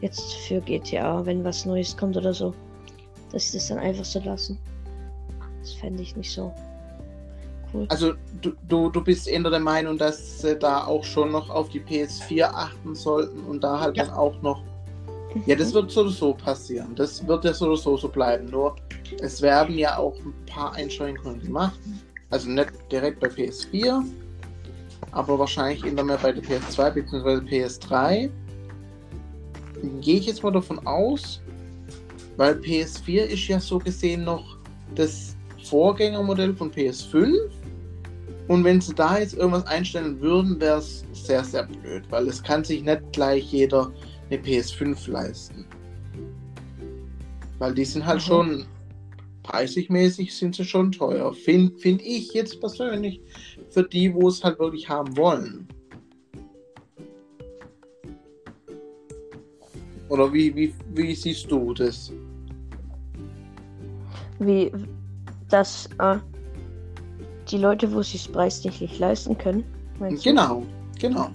Jetzt 0.00 0.34
für 0.34 0.60
GTA, 0.60 1.24
wenn 1.26 1.44
was 1.44 1.66
Neues 1.66 1.96
kommt 1.96 2.16
oder 2.16 2.32
so. 2.32 2.54
Dass 3.32 3.50
sie 3.50 3.58
das 3.58 3.68
dann 3.68 3.78
einfach 3.78 4.04
so 4.04 4.20
lassen. 4.20 4.58
Das 5.60 5.74
fände 5.74 6.02
ich 6.02 6.16
nicht 6.16 6.32
so 6.32 6.52
cool. 7.72 7.86
Also 7.90 8.14
du, 8.40 8.52
du, 8.68 8.90
du 8.90 9.02
bist 9.02 9.28
eher 9.28 9.42
der 9.42 9.60
Meinung, 9.60 9.98
dass 9.98 10.40
sie 10.40 10.56
da 10.56 10.84
auch 10.86 11.04
schon 11.04 11.30
noch 11.32 11.50
auf 11.50 11.68
die 11.68 11.80
PS4 11.80 12.44
achten 12.44 12.94
sollten 12.94 13.40
und 13.44 13.62
da 13.62 13.78
halt 13.78 13.96
Ja. 13.96 14.04
dann 14.06 14.14
auch 14.14 14.40
noch. 14.42 14.62
Ja, 15.46 15.54
das 15.54 15.72
wird 15.72 15.90
so 15.92 16.00
oder 16.00 16.10
so 16.10 16.34
passieren. 16.34 16.94
Das 16.96 17.24
wird 17.26 17.44
ja 17.44 17.52
so 17.52 17.66
oder 17.66 17.76
so 17.76 17.96
so 17.96 18.08
bleiben. 18.08 18.50
Nur 18.50 18.74
es 19.20 19.40
werden 19.40 19.78
ja 19.78 19.96
auch 19.96 20.16
ein 20.16 20.34
paar 20.46 20.72
Einschränkungen 20.74 21.40
gemacht. 21.40 21.78
Also 22.30 22.48
nicht 22.48 22.70
direkt 22.90 23.20
bei 23.20 23.28
PS4, 23.28 24.02
aber 25.12 25.38
wahrscheinlich 25.38 25.84
immer 25.84 26.02
mehr 26.04 26.18
bei 26.18 26.32
der 26.32 26.42
PS2 26.42 26.90
bzw. 26.90 27.30
PS3. 27.46 28.30
Gehe 30.00 30.18
ich 30.18 30.26
jetzt 30.26 30.42
mal 30.42 30.52
davon 30.52 30.84
aus, 30.86 31.40
weil 32.36 32.54
PS4 32.54 33.22
ist 33.22 33.48
ja 33.48 33.60
so 33.60 33.78
gesehen 33.78 34.24
noch 34.24 34.56
das 34.94 35.36
Vorgängermodell 35.64 36.54
von 36.54 36.70
PS5. 36.70 37.34
Und 38.48 38.64
wenn 38.64 38.80
sie 38.80 38.94
da 38.94 39.18
jetzt 39.18 39.34
irgendwas 39.34 39.66
einstellen 39.66 40.20
würden, 40.20 40.60
wäre 40.60 40.78
es 40.78 41.04
sehr, 41.12 41.44
sehr 41.44 41.64
blöd, 41.64 42.02
weil 42.10 42.26
es 42.28 42.42
kann 42.42 42.64
sich 42.64 42.82
nicht 42.82 43.00
gleich 43.12 43.44
jeder 43.44 43.92
eine 44.28 44.40
PS5 44.40 45.08
leisten. 45.10 45.64
Weil 47.58 47.74
die 47.74 47.84
sind 47.84 48.04
halt 48.04 48.18
Mhm. 48.18 48.24
schon 48.24 48.66
preisig 49.42 50.34
sind 50.34 50.54
sie 50.54 50.64
schon 50.64 50.92
teuer. 50.92 51.32
Finde 51.32 51.76
find 51.78 52.02
ich 52.02 52.32
jetzt 52.32 52.60
persönlich 52.60 53.20
für 53.70 53.82
die, 53.82 54.12
wo 54.14 54.28
es 54.28 54.42
halt 54.42 54.58
wirklich 54.58 54.88
haben 54.88 55.16
wollen. 55.16 55.68
Oder 60.10 60.32
wie, 60.32 60.54
wie, 60.56 60.74
wie 60.92 61.14
siehst 61.14 61.50
du 61.50 61.72
das? 61.72 62.12
Wie, 64.40 64.72
dass 65.48 65.88
äh, 65.98 66.16
die 67.48 67.58
Leute, 67.58 67.90
wo 67.92 68.02
sie 68.02 68.16
es 68.16 68.26
preislich 68.26 68.80
nicht 68.80 68.98
leisten 68.98 69.38
können, 69.38 69.64
meinst 70.00 70.26
du? 70.26 70.30
Genau, 70.30 70.66
genau. 70.98 71.30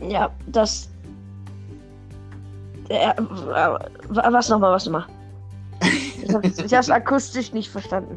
Ja, 0.00 0.30
das. 0.46 0.88
Äh, 2.88 3.10
äh, 3.10 3.14
was 4.08 4.48
nochmal, 4.48 4.72
was 4.72 4.86
nochmal? 4.86 5.06
Ich 6.22 6.32
hab's, 6.32 6.58
ich 6.58 6.74
hab's 6.74 6.90
akustisch 6.90 7.52
nicht 7.52 7.68
verstanden. 7.68 8.16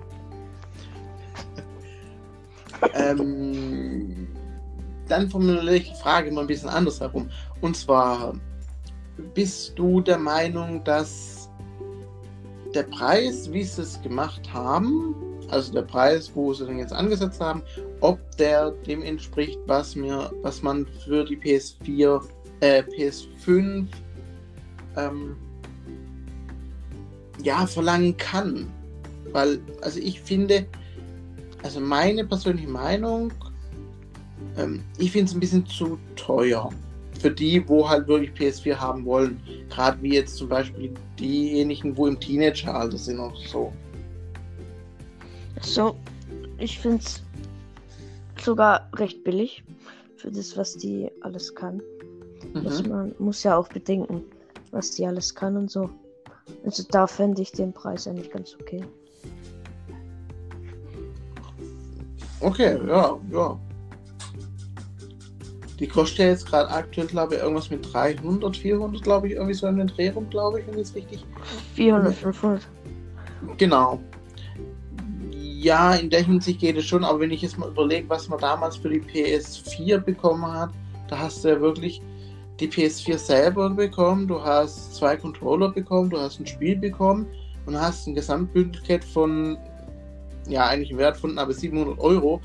ähm, 2.94 4.21
dann 5.12 5.30
formuliere 5.30 5.76
ich 5.76 5.92
die 5.92 6.02
Frage 6.02 6.32
mal 6.32 6.42
ein 6.42 6.48
bisschen 6.48 6.70
anders 6.70 7.02
herum. 7.02 7.30
Und 7.60 7.76
zwar, 7.76 8.34
bist 9.34 9.78
du 9.78 10.00
der 10.00 10.18
Meinung, 10.18 10.84
dass 10.86 11.50
der 12.74 12.84
Preis, 12.84 13.52
wie 13.52 13.64
sie 13.64 13.82
es 13.82 14.02
gemacht 14.02 14.42
haben, 14.54 15.14
also 15.50 15.74
der 15.74 15.82
Preis, 15.82 16.32
wo 16.34 16.54
sie 16.54 16.66
den 16.66 16.80
jetzt 16.80 16.94
angesetzt 16.94 17.42
haben, 17.42 17.62
ob 18.00 18.20
der 18.38 18.72
dem 18.88 19.04
entspricht, 19.04 19.60
was 19.68 19.96
mir, 19.96 20.32
was 20.44 20.62
man 20.62 20.88
für 21.04 21.26
die 21.26 21.36
PS4, 21.36 22.22
äh, 22.62 22.84
PS5 22.84 23.88
ähm, 24.96 25.36
ja, 27.44 27.68
verlangen 27.68 28.16
kann. 28.16 28.72
Weil, 29.34 29.60
also 29.82 30.00
ich 30.00 30.22
finde, 30.22 30.66
also 31.64 31.82
meine 31.82 32.26
persönliche 32.26 32.70
Meinung, 32.70 33.34
ähm, 34.58 34.84
ich 34.98 35.12
finde 35.12 35.26
es 35.26 35.34
ein 35.34 35.40
bisschen 35.40 35.66
zu 35.66 35.98
teuer. 36.16 36.70
Für 37.20 37.30
die, 37.30 37.68
wo 37.68 37.88
halt 37.88 38.08
wirklich 38.08 38.32
PS4 38.32 38.76
haben 38.76 39.06
wollen. 39.06 39.40
Gerade 39.70 40.02
wie 40.02 40.14
jetzt 40.16 40.38
zum 40.38 40.50
Beispiel 40.50 40.92
diejenigen, 41.20 41.96
wo 41.96 42.08
im 42.08 42.20
Teenageralter 42.20 42.98
sind 42.98 43.20
oder 43.20 43.36
so. 43.48 43.72
So, 45.62 45.96
ich 46.58 46.80
finde 46.80 47.04
es 47.04 47.22
sogar 48.44 48.90
recht 48.96 49.24
billig 49.24 49.64
für 50.18 50.32
das, 50.32 50.58
was 50.58 50.76
die 50.76 51.10
alles 51.22 51.54
kann. 51.54 51.82
Mhm. 52.54 52.90
man 52.90 53.16
muss 53.20 53.44
ja 53.44 53.56
auch 53.56 53.68
bedenken, 53.68 54.24
was 54.72 54.92
die 54.92 55.06
alles 55.06 55.34
kann 55.34 55.56
und 55.58 55.70
so. 55.70 55.90
Also 56.66 56.84
da 56.90 57.06
fände 57.06 57.42
ich 57.42 57.52
den 57.52 57.72
Preis 57.72 58.08
eigentlich 58.08 58.32
ganz 58.32 58.56
okay. 58.60 58.84
Okay, 62.40 62.80
ja, 62.88 63.20
ja. 63.32 63.60
Die 65.82 65.88
kostet 65.88 66.20
ja 66.20 66.26
jetzt 66.26 66.46
gerade 66.46 66.70
aktuell, 66.70 67.08
glaube 67.08 67.34
ich, 67.34 67.42
irgendwas 67.42 67.72
mit 67.72 67.92
300, 67.92 68.56
400, 68.56 69.02
glaube 69.02 69.28
ich, 69.28 69.34
irgendwie 69.34 69.56
so 69.56 69.66
in 69.66 69.78
den 69.78 69.88
Dreh 69.88 70.10
rum, 70.12 70.30
glaube 70.30 70.60
ich, 70.60 70.68
wenn 70.68 70.76
ich 70.76 70.82
es 70.82 70.94
richtig 70.94 71.26
400, 71.74 72.14
500. 72.14 72.68
Genau. 73.58 74.00
Ja, 75.32 75.96
in 75.96 76.12
der 76.12 76.22
Hinsicht 76.22 76.60
geht 76.60 76.78
es 76.78 76.86
schon, 76.86 77.04
aber 77.04 77.22
wenn 77.22 77.32
ich 77.32 77.42
jetzt 77.42 77.58
mal 77.58 77.68
überlege, 77.68 78.08
was 78.10 78.30
man 78.30 78.40
damals 78.40 78.78
für 78.78 78.90
die 78.90 79.02
PS4 79.02 79.98
bekommen 79.98 80.46
hat, 80.46 80.70
da 81.08 81.18
hast 81.18 81.44
du 81.44 81.50
ja 81.50 81.60
wirklich 81.60 82.00
die 82.60 82.68
PS4 82.68 83.18
selber 83.18 83.68
bekommen, 83.72 84.28
du 84.28 84.40
hast 84.40 84.94
zwei 84.94 85.18
Controller 85.18 85.72
bekommen, 85.72 86.12
du 86.12 86.20
hast 86.20 86.40
ein 86.40 86.46
Spiel 86.46 86.76
bekommen 86.76 87.26
und 87.66 87.76
hast 87.76 88.06
ein 88.06 88.14
Gesamtbündel 88.14 89.02
von, 89.02 89.58
ja, 90.48 90.68
eigentlich 90.68 90.92
im 90.92 91.00
Wert 91.00 91.18
von 91.18 91.40
aber 91.40 91.54
700 91.54 92.00
Euro 92.00 92.40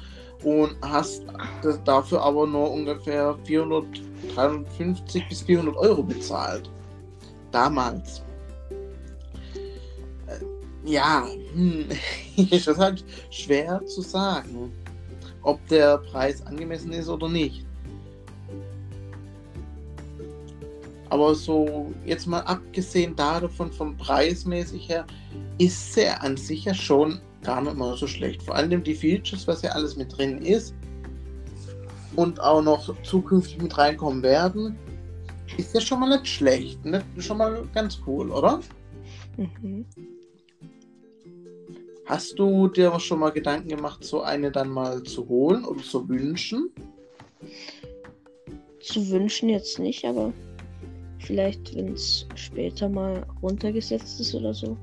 und 0.45 0.77
hast 0.83 1.25
dafür 1.85 2.23
aber 2.23 2.47
nur 2.47 2.71
ungefähr 2.71 3.37
400, 3.45 3.85
350 4.35 5.29
bis 5.29 5.43
400 5.43 5.77
Euro 5.77 6.03
bezahlt. 6.03 6.71
Damals. 7.53 8.23
Ja, 10.85 11.27
hm, 11.53 11.87
ist 12.51 12.69
das 12.69 12.79
halt 12.79 13.05
schwer 13.31 13.85
zu 13.87 14.03
sagen, 14.03 14.73
ob 15.43 15.67
der 15.69 15.99
Preis 15.99 16.47
angemessen 16.47 16.93
ist 16.93 17.09
oder 17.09 17.29
nicht. 17.29 17.67
Aber 21.09 21.35
so, 21.35 21.93
jetzt 22.05 22.27
mal 22.27 22.41
abgesehen 22.41 23.15
davon, 23.17 23.73
vom 23.73 23.97
Preismäßig 23.97 24.89
her, 24.89 25.07
ist 25.59 25.95
sie 25.95 26.09
an 26.09 26.37
sich 26.37 26.65
ja 26.65 26.75
schon 26.75 27.21
gar 27.47 27.63
nicht 27.63 27.77
mal 27.77 27.97
so 27.97 28.07
schlecht. 28.07 28.43
Vor 28.43 28.57
allem 28.57 28.83
die 28.83 28.95
Features, 28.95 29.47
was 29.47 29.63
ja 29.63 29.71
alles 29.71 29.97
mit 29.97 30.17
drin 30.17 30.39
ist 30.39 30.75
und 32.17 32.41
auch 32.41 32.63
noch 32.63 33.01
zukünftig 33.03 33.63
mit 33.63 33.79
reinkommen 33.79 34.23
werden, 34.23 34.77
ist 35.57 35.75
ja 35.75 35.81
schon 35.81 36.01
mal 36.01 36.09
nicht 36.09 36.27
schlecht. 36.27 36.85
Nicht, 36.85 37.05
schon 37.19 37.39
mal 37.39 37.67
ganz 37.73 38.01
cool, 38.07 38.31
oder? 38.31 38.61
Mhm. 39.37 39.87
Hast 42.07 42.39
du 42.39 42.69
dir 42.69 42.99
schon 43.01 43.21
mal 43.21 43.31
Gedanken 43.31 43.69
gemacht, 43.69 44.05
so 44.05 44.23
eine 44.23 44.51
dann 44.51 44.69
mal 44.69 45.03
zu 45.03 45.29
holen 45.29 45.65
oder 45.65 45.83
zu 45.83 46.09
wünschen? 46.09 46.71
Zu 48.81 49.09
wünschen 49.11 49.49
jetzt 49.49 49.79
nicht, 49.79 50.05
aber 50.05 50.33
vielleicht, 51.19 51.75
wenn 51.75 51.95
es 51.95 52.27
später 52.37 52.89
mal 52.89 53.27
runtergesetzt 53.43 54.21
ist 54.21 54.35
oder 54.35 54.55
so, 54.55 54.77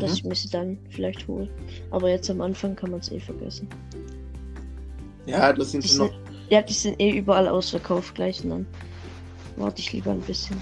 dass 0.00 0.10
Mhm. 0.12 0.16
ich 0.16 0.24
mir 0.24 0.34
sie 0.34 0.48
dann 0.50 0.78
vielleicht 0.90 1.26
hole. 1.28 1.48
Aber 1.90 2.10
jetzt 2.10 2.28
am 2.30 2.40
Anfang 2.40 2.74
kann 2.76 2.90
man 2.90 3.00
es 3.00 3.10
eh 3.12 3.20
vergessen. 3.20 3.68
Ja, 5.26 5.52
das 5.52 5.72
sind 5.72 5.82
Die 5.84 5.88
sie 5.88 5.94
sind, 5.96 6.06
noch. 6.12 6.18
ja, 6.50 6.62
die 6.62 6.72
sind 6.72 7.00
eh 7.00 7.10
überall 7.16 7.48
ausverkauft 7.48 8.14
gleich 8.14 8.42
und 8.44 8.50
dann 8.50 8.66
warte 9.56 9.80
ich 9.80 9.92
lieber 9.92 10.12
ein 10.12 10.20
bisschen. 10.20 10.56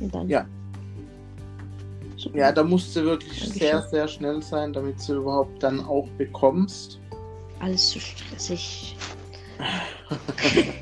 Und 0.00 0.14
dann. 0.14 0.28
Ja. 0.28 0.46
So, 2.16 2.30
Ja, 2.34 2.50
da 2.50 2.64
musst 2.64 2.96
du 2.96 3.04
wirklich 3.04 3.38
Dankeschön. 3.40 3.58
sehr, 3.60 3.82
sehr 3.82 4.08
schnell 4.08 4.42
sein, 4.42 4.72
damit 4.72 4.96
du 5.08 5.14
überhaupt 5.18 5.62
dann 5.62 5.78
auch 5.84 6.08
bekommst. 6.18 6.98
Alles 7.60 7.90
zu 7.90 8.00
stressig. 8.00 8.96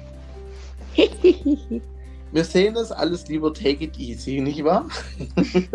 Wir 2.32 2.44
sehen 2.44 2.75
das 2.75 2.90
alles 2.92 3.28
lieber 3.28 3.52
take 3.54 3.85
it 3.85 3.99
easy, 3.99 4.40
nicht 4.40 4.62
wahr? 4.64 4.88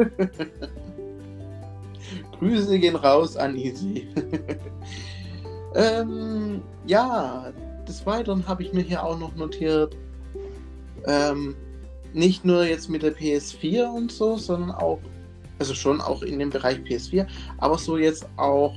Grüße 2.40 2.80
gehen 2.80 2.96
raus 2.96 3.36
an 3.38 3.56
Easy. 3.56 4.08
ähm, 5.76 6.62
ja, 6.86 7.52
des 7.88 8.06
Weiteren 8.06 8.48
habe 8.48 8.64
ich 8.64 8.74
mir 8.74 8.82
hier 8.82 9.04
auch 9.04 9.18
noch 9.18 9.36
notiert, 9.36 9.96
ähm, 11.06 11.56
nicht 12.14 12.46
nur 12.46 12.66
jetzt 12.66 12.90
mit 12.90 13.04
der 13.04 13.16
PS4 13.16 13.86
und 13.86 14.12
so, 14.12 14.38
sondern 14.38 14.72
auch, 14.72 15.00
also 15.60 15.74
schon 15.74 16.02
auch 16.02 16.22
in 16.24 16.40
dem 16.40 16.50
Bereich 16.50 16.78
PS4, 16.80 17.28
aber 17.58 17.78
so 17.78 17.98
jetzt 17.98 18.28
auch 18.38 18.76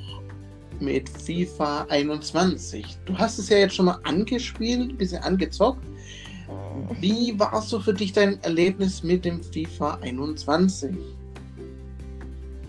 mit 0.80 1.08
FIFA 1.08 1.86
21. 1.88 2.98
Du 3.04 3.16
hast 3.16 3.38
es 3.38 3.48
ja 3.48 3.58
jetzt 3.58 3.74
schon 3.74 3.86
mal 3.86 3.98
angespielt, 4.04 4.90
ein 4.90 4.96
bisschen 4.96 5.22
angezockt. 5.22 5.84
Wie 7.00 7.38
war 7.38 7.62
so 7.62 7.80
für 7.80 7.94
dich 7.94 8.12
dein 8.12 8.42
Erlebnis 8.42 9.02
mit 9.02 9.24
dem 9.24 9.42
FIFA 9.42 9.98
21? 10.02 10.94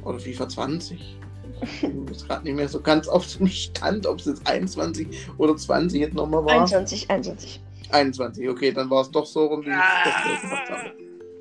Oder 0.05 0.19
FIFA 0.19 0.47
20? 0.47 1.17
Ich 1.61 1.81
bin 1.81 2.05
gerade 2.05 2.43
nicht 2.43 2.55
mehr 2.55 2.67
so 2.67 2.79
ganz 2.79 3.07
auf 3.07 3.25
dem 3.37 3.47
Stand, 3.47 4.05
ob 4.05 4.19
es 4.19 4.25
jetzt 4.25 4.47
21 4.47 5.07
oder 5.37 5.55
20 5.55 5.99
jetzt 5.99 6.13
nochmal 6.13 6.45
war. 6.45 6.53
21, 6.53 7.09
21. 7.09 7.61
21, 7.91 8.49
okay, 8.49 8.71
dann 8.71 8.89
war 8.89 9.01
es 9.01 9.11
doch 9.11 9.25
so 9.25 9.45
rum, 9.45 9.65
wie 9.65 9.69
ich 9.69 9.75
so 9.75 10.47
gemacht 10.47 10.69
habe. 10.69 10.91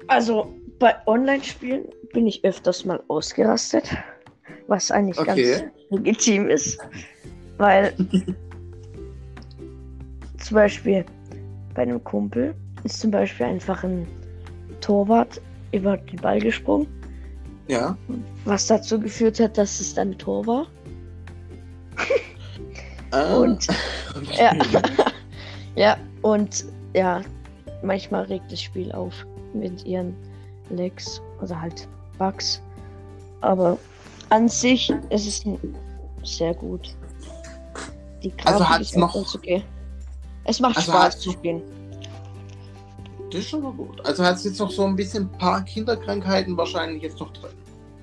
Also 0.09 0.55
bei 0.79 0.95
Online-Spielen 1.07 1.85
bin 2.13 2.27
ich 2.27 2.45
öfters 2.45 2.85
mal 2.85 3.03
ausgerastet, 3.09 3.85
was 4.67 4.91
eigentlich 4.91 5.19
Okay. 5.19 5.61
ganz 5.61 5.65
legitim 5.91 6.49
ist, 6.49 6.79
weil 7.59 7.95
zum 10.39 10.55
Beispiel 10.55 11.05
bei 11.75 11.83
einem 11.83 12.03
Kumpel 12.05 12.55
ist 12.85 13.01
zum 13.01 13.11
Beispiel 13.11 13.47
einfach 13.47 13.83
ein 13.83 14.07
Torwart 14.81 15.41
über 15.73 15.97
den 15.97 16.21
Ball 16.21 16.39
gesprungen, 16.41 16.87
Ja, 17.69 17.97
was 18.45 18.67
dazu 18.67 19.01
geführt 19.01 19.41
hat, 19.41 19.57
dass 19.57 19.81
es 19.81 19.95
dann 19.95 20.11
ein 20.11 20.19
Tor 20.19 20.47
war. 20.47 20.67
ah, 23.11 23.37
Und 23.39 23.67
okay. 24.17 24.37
ja, 24.39 24.83
ja 25.77 25.97
und 26.23 26.65
ja, 26.95 27.23
manchmal 27.83 28.25
regt 28.25 28.51
das 28.53 28.61
Spiel 28.63 28.93
auf 28.93 29.15
mit 29.53 29.85
ihren 29.85 30.15
Legs 30.71 31.21
oder 31.43 31.61
halt 31.61 31.89
Bugs. 32.19 32.61
Aber 33.41 33.79
an 34.31 34.49
sich 34.49 34.91
ist 35.11 35.27
es 35.27 35.45
sehr 36.23 36.55
gut. 36.55 36.95
Die 38.23 38.31
Grafik 38.31 38.47
Also 38.47 38.69
hat's 38.69 38.81
ist 38.91 38.97
noch- 38.97 39.13
ganz 39.15 39.35
okay. 39.35 39.63
Es 40.45 40.61
macht 40.61 40.77
Also 40.77 40.93
Spaß 40.93 41.21
zu 41.21 41.31
spielen. 41.33 41.63
Das 43.35 43.43
ist 43.43 43.51
schon 43.51 43.63
mal 43.65 43.73
gut. 43.73 44.01
Also 44.07 44.23
hat 44.23 44.37
es 44.37 44.45
jetzt 44.45 44.61
noch 44.61 44.71
so 44.71 44.85
ein 44.85 44.95
bisschen 44.95 45.25
ein 45.25 45.39
paar 45.39 45.65
Kinderkrankheiten 45.65 46.57
wahrscheinlich 46.57 47.03
jetzt 47.03 47.19
noch 47.19 47.33
drin. 47.33 47.51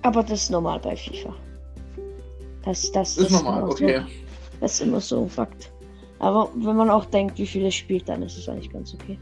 Aber 0.01 0.23
das 0.23 0.43
ist 0.43 0.49
normal 0.49 0.77
bei 0.79 0.93
FIFA. 0.93 1.33
Das, 2.65 2.91
das, 2.91 3.15
Das 3.15 3.25
ist 3.27 3.31
normal, 3.31 3.63
okay. 3.63 4.01
So, 4.01 4.05
das 4.59 4.73
ist 4.73 4.81
immer 4.81 4.99
so 4.99 5.23
ein 5.23 5.29
Fakt. 5.29 5.71
Aber 6.19 6.49
wenn 6.55 6.75
man 6.75 6.89
auch 6.89 7.05
denkt, 7.05 7.37
wie 7.37 7.47
viel 7.47 7.65
es 7.65 7.75
spielt, 7.75 8.09
dann 8.09 8.23
ist 8.23 8.37
es 8.37 8.49
eigentlich 8.49 8.73
ganz 8.73 8.93
okay. 8.93 9.17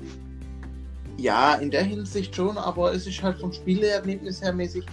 Ja, 1.17 1.53
in 1.55 1.69
der 1.69 1.83
Hinsicht 1.83 2.35
schon, 2.35 2.57
aber 2.57 2.91
es 2.91 3.05
ist 3.05 3.21
halt 3.21 3.39
vom 3.39 3.53
Spielerlebnis 3.53 4.41
her 4.41 4.51
mäßig 4.51 4.85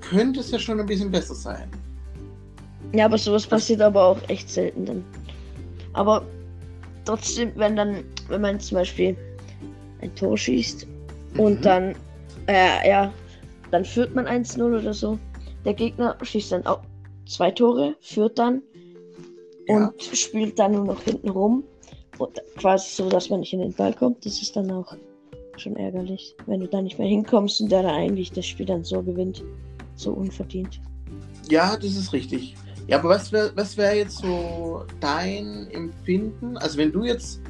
könnte 0.00 0.38
es 0.38 0.52
ja 0.52 0.60
schon 0.60 0.78
ein 0.78 0.86
bisschen 0.86 1.10
besser 1.10 1.34
sein. 1.34 1.68
Ja, 2.92 3.06
aber 3.06 3.18
sowas 3.18 3.44
passiert 3.44 3.80
aber 3.80 4.04
auch 4.04 4.28
echt 4.28 4.48
selten 4.48 4.86
dann. 4.86 5.04
Aber 5.94 6.24
trotzdem, 7.04 7.50
wenn 7.56 7.74
dann, 7.74 8.04
wenn 8.28 8.40
man 8.40 8.60
zum 8.60 8.76
Beispiel 8.76 9.16
ein 10.00 10.14
Tor 10.14 10.36
schießt 10.36 10.86
Mhm. 11.34 11.40
und 11.40 11.64
dann, 11.64 11.94
äh, 12.46 12.88
ja, 12.88 13.12
dann 13.70 13.84
führt 13.84 14.14
man 14.14 14.26
1-0 14.26 14.78
oder 14.78 14.94
so. 14.94 15.18
Der 15.64 15.74
Gegner 15.74 16.16
schießt 16.22 16.52
dann 16.52 16.66
auch 16.66 16.80
zwei 17.26 17.50
Tore, 17.50 17.94
führt 18.00 18.38
dann 18.38 18.62
Ja. 19.68 19.76
und 19.88 20.02
spielt 20.02 20.58
dann 20.58 20.72
nur 20.72 20.84
noch 20.86 21.02
hinten 21.02 21.28
rum. 21.28 21.62
Und 22.18 22.40
quasi 22.56 22.94
so, 22.96 23.08
dass 23.08 23.28
man 23.30 23.40
nicht 23.40 23.52
in 23.52 23.60
den 23.60 23.72
Ball 23.74 23.92
kommt. 23.94 24.24
Das 24.26 24.40
ist 24.42 24.56
dann 24.56 24.70
auch 24.70 24.96
schon 25.56 25.76
ärgerlich, 25.76 26.34
wenn 26.46 26.60
du 26.60 26.66
da 26.66 26.80
nicht 26.82 26.98
mehr 26.98 27.06
hinkommst 27.08 27.60
und 27.60 27.70
der 27.70 27.82
dann 27.82 27.94
eigentlich 27.94 28.32
das 28.32 28.46
Spiel 28.46 28.66
dann 28.66 28.82
so 28.84 29.02
gewinnt. 29.02 29.44
So 29.96 30.12
unverdient. 30.12 30.80
Ja, 31.50 31.76
das 31.76 31.96
ist 31.96 32.12
richtig. 32.12 32.54
Ja, 32.86 32.98
aber 32.98 33.10
was 33.10 33.30
wäre 33.32 33.52
was 33.54 33.76
wär 33.76 33.94
jetzt 33.96 34.18
so 34.18 34.84
dein 35.00 35.68
Empfinden? 35.72 36.56
Also 36.56 36.78
wenn 36.78 36.90
du 36.90 37.04
jetzt, 37.04 37.40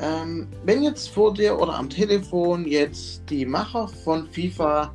ähm, 0.00 0.48
wenn 0.64 0.82
jetzt 0.82 1.08
vor 1.08 1.32
dir 1.32 1.58
oder 1.58 1.74
am 1.74 1.88
Telefon 1.88 2.66
jetzt 2.66 3.22
die 3.30 3.46
Macher 3.46 3.88
von 3.88 4.26
FIFA 4.28 4.94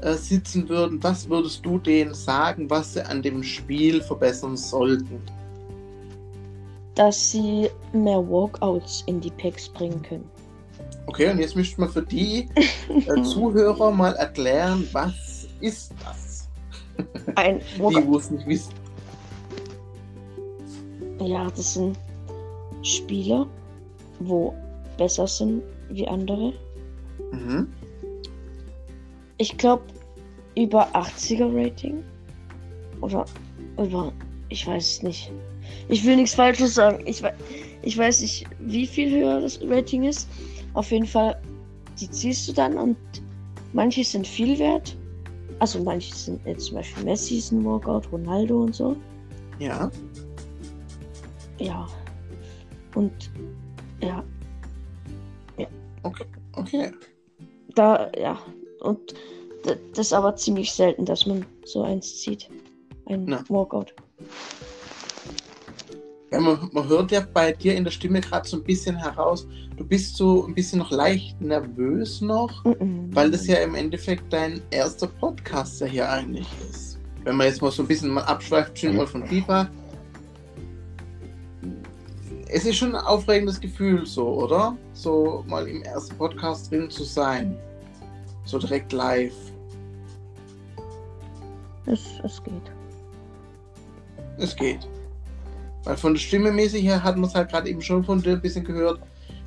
äh, 0.00 0.14
sitzen 0.14 0.68
würden, 0.68 1.02
was 1.02 1.28
würdest 1.28 1.64
du 1.64 1.78
denen 1.78 2.14
sagen, 2.14 2.68
was 2.68 2.94
sie 2.94 3.04
an 3.04 3.22
dem 3.22 3.42
Spiel 3.42 4.02
verbessern 4.02 4.56
sollten? 4.56 5.20
Dass 6.94 7.30
sie 7.30 7.70
mehr 7.92 8.18
Walkouts 8.28 9.02
in 9.06 9.20
die 9.20 9.30
Packs 9.30 9.68
bringen 9.68 10.02
können. 10.02 10.30
Okay, 11.06 11.30
und 11.30 11.38
jetzt 11.38 11.56
möchte 11.56 11.80
man 11.80 11.90
für 11.90 12.02
die 12.02 12.48
äh, 12.88 13.22
Zuhörer 13.22 13.90
mal 13.90 14.14
erklären, 14.16 14.86
was 14.92 15.48
ist 15.60 15.92
das? 16.04 16.48
Ein 17.36 17.60
Die, 17.76 17.80
Walkout. 17.82 18.06
wo 18.06 18.18
es 18.18 18.30
nicht 18.30 18.46
wissen. 18.46 18.72
Ja, 21.20 21.46
das 21.48 21.74
sind 21.74 21.98
Spieler, 22.82 23.46
wo 24.20 24.54
besser 24.96 25.26
sind 25.26 25.62
wie 25.90 26.06
andere. 26.06 26.52
Mhm. 27.32 27.68
Ich 29.38 29.56
glaube 29.56 29.82
über 30.56 30.88
80er 30.94 31.48
Rating. 31.54 32.02
Oder 33.00 33.24
über. 33.78 34.12
Ich 34.48 34.66
weiß 34.66 34.84
es 34.84 35.02
nicht. 35.02 35.30
Ich 35.88 36.04
will 36.04 36.16
nichts 36.16 36.34
Falsches 36.34 36.74
sagen. 36.74 37.02
Ich, 37.06 37.22
ich 37.82 37.96
weiß 37.96 38.22
nicht, 38.22 38.46
wie 38.60 38.86
viel 38.86 39.10
höher 39.10 39.40
das 39.40 39.60
Rating 39.62 40.04
ist. 40.04 40.28
Auf 40.74 40.90
jeden 40.90 41.06
Fall, 41.06 41.40
die 42.00 42.10
ziehst 42.10 42.48
du 42.48 42.52
dann 42.52 42.76
und 42.76 42.96
manche 43.72 44.02
sind 44.02 44.26
viel 44.26 44.58
wert. 44.58 44.96
Also 45.60 45.82
manche 45.82 46.14
sind 46.14 46.44
jetzt 46.46 46.66
zum 46.66 46.76
Beispiel 46.76 47.04
Messi 47.04 47.38
ist 47.38 47.52
ein 47.52 47.64
Walkout, 47.64 48.10
Ronaldo 48.12 48.62
und 48.62 48.74
so. 48.74 48.96
Ja. 49.58 49.90
Ja. 51.58 51.86
Und 52.94 53.30
ja, 54.00 54.24
Okay. 56.54 56.92
da, 57.74 58.10
ja. 58.18 58.38
Und 58.80 59.14
das 59.64 59.78
ist 60.06 60.12
aber 60.12 60.34
ziemlich 60.36 60.72
selten, 60.72 61.04
dass 61.04 61.26
man 61.26 61.44
so 61.64 61.82
eins 61.82 62.20
zieht. 62.20 62.48
Ein 63.06 63.24
Na. 63.26 63.44
Walkout. 63.48 63.94
Ja, 66.30 66.40
man, 66.40 66.68
man 66.72 66.88
hört 66.88 67.10
ja 67.10 67.20
bei 67.32 67.52
dir 67.52 67.74
in 67.74 67.84
der 67.84 67.90
Stimme 67.90 68.20
gerade 68.20 68.46
so 68.48 68.56
ein 68.58 68.64
bisschen 68.64 68.96
heraus, 68.96 69.46
du 69.76 69.84
bist 69.84 70.16
so 70.16 70.46
ein 70.46 70.54
bisschen 70.54 70.78
noch 70.78 70.90
leicht 70.90 71.40
nervös 71.40 72.20
noch, 72.20 72.64
Mhm. 72.64 73.08
weil 73.14 73.30
das 73.30 73.46
ja 73.46 73.56
im 73.56 73.74
Endeffekt 73.74 74.30
dein 74.32 74.60
erster 74.70 75.06
Podcast 75.06 75.80
ja 75.80 75.86
hier 75.86 76.10
eigentlich 76.10 76.46
ist. 76.70 76.98
Wenn 77.24 77.36
man 77.36 77.46
jetzt 77.46 77.62
mal 77.62 77.70
so 77.70 77.82
ein 77.82 77.88
bisschen 77.88 78.10
mal 78.10 78.22
abschweift, 78.24 78.78
schon 78.78 78.96
mal 78.96 79.06
von 79.06 79.26
FIFA. 79.26 79.70
Es 82.50 82.64
ist 82.64 82.76
schon 82.76 82.94
ein 82.94 83.04
aufregendes 83.04 83.60
Gefühl 83.60 84.06
so, 84.06 84.26
oder? 84.26 84.76
So 84.94 85.44
mal 85.46 85.68
im 85.68 85.82
ersten 85.82 86.16
Podcast 86.16 86.70
drin 86.70 86.90
zu 86.90 87.04
sein. 87.04 87.58
So 88.44 88.58
direkt 88.58 88.92
live. 88.92 89.34
Es, 91.84 92.00
es 92.24 92.42
geht. 92.42 92.72
Es 94.38 94.56
geht. 94.56 94.88
Weil 95.84 95.96
von 95.96 96.14
der 96.14 96.20
Stimme 96.20 96.50
mäßig 96.50 96.82
her 96.84 97.02
hat 97.02 97.16
man 97.16 97.28
es 97.28 97.34
halt 97.34 97.50
gerade 97.50 97.68
eben 97.68 97.82
schon 97.82 98.02
von 98.02 98.22
dir 98.22 98.32
ein 98.32 98.40
bisschen 98.40 98.64
gehört, 98.64 99.00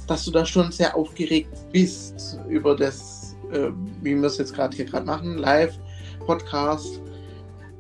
dass 0.08 0.26
du 0.26 0.32
da 0.32 0.46
schon 0.46 0.72
sehr 0.72 0.96
aufgeregt 0.96 1.56
bist 1.72 2.40
über 2.50 2.76
das, 2.76 3.36
äh, 3.52 3.70
wie 4.02 4.16
wir 4.16 4.26
es 4.26 4.38
jetzt 4.38 4.54
gerade 4.54 4.76
hier 4.76 4.86
gerade 4.86 5.06
machen, 5.06 5.38
live, 5.38 5.78
Podcast. 6.26 7.02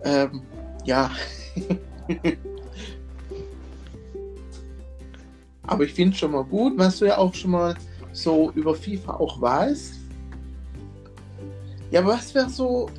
Ähm, 0.03 0.41
ja. 0.86 1.12
Aber 5.71 5.86
ich 5.86 5.93
finde 5.93 6.17
schon 6.17 6.34
mal 6.34 6.43
gut, 6.43 6.77
was 6.77 6.99
du 6.99 7.05
ja 7.05 7.17
auch 7.17 7.34
schon 7.34 7.51
mal 7.51 7.77
so 8.12 8.51
über 8.55 8.75
FIFA 8.75 9.13
auch 9.13 9.39
weißt. 9.39 9.93
Ja, 11.91 12.01
aber 12.01 12.12
was 12.12 12.36
wäre 12.36 12.49
so, 12.49 12.89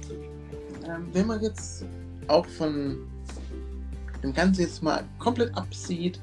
ähm, 0.89 1.07
wenn 1.13 1.27
man 1.27 1.43
jetzt 1.43 1.85
auch 2.29 2.47
von 2.47 2.97
dem 4.23 4.33
Ganzen 4.33 4.63
jetzt 4.63 4.83
mal 4.83 5.05
komplett 5.19 5.55
absieht, 5.55 6.19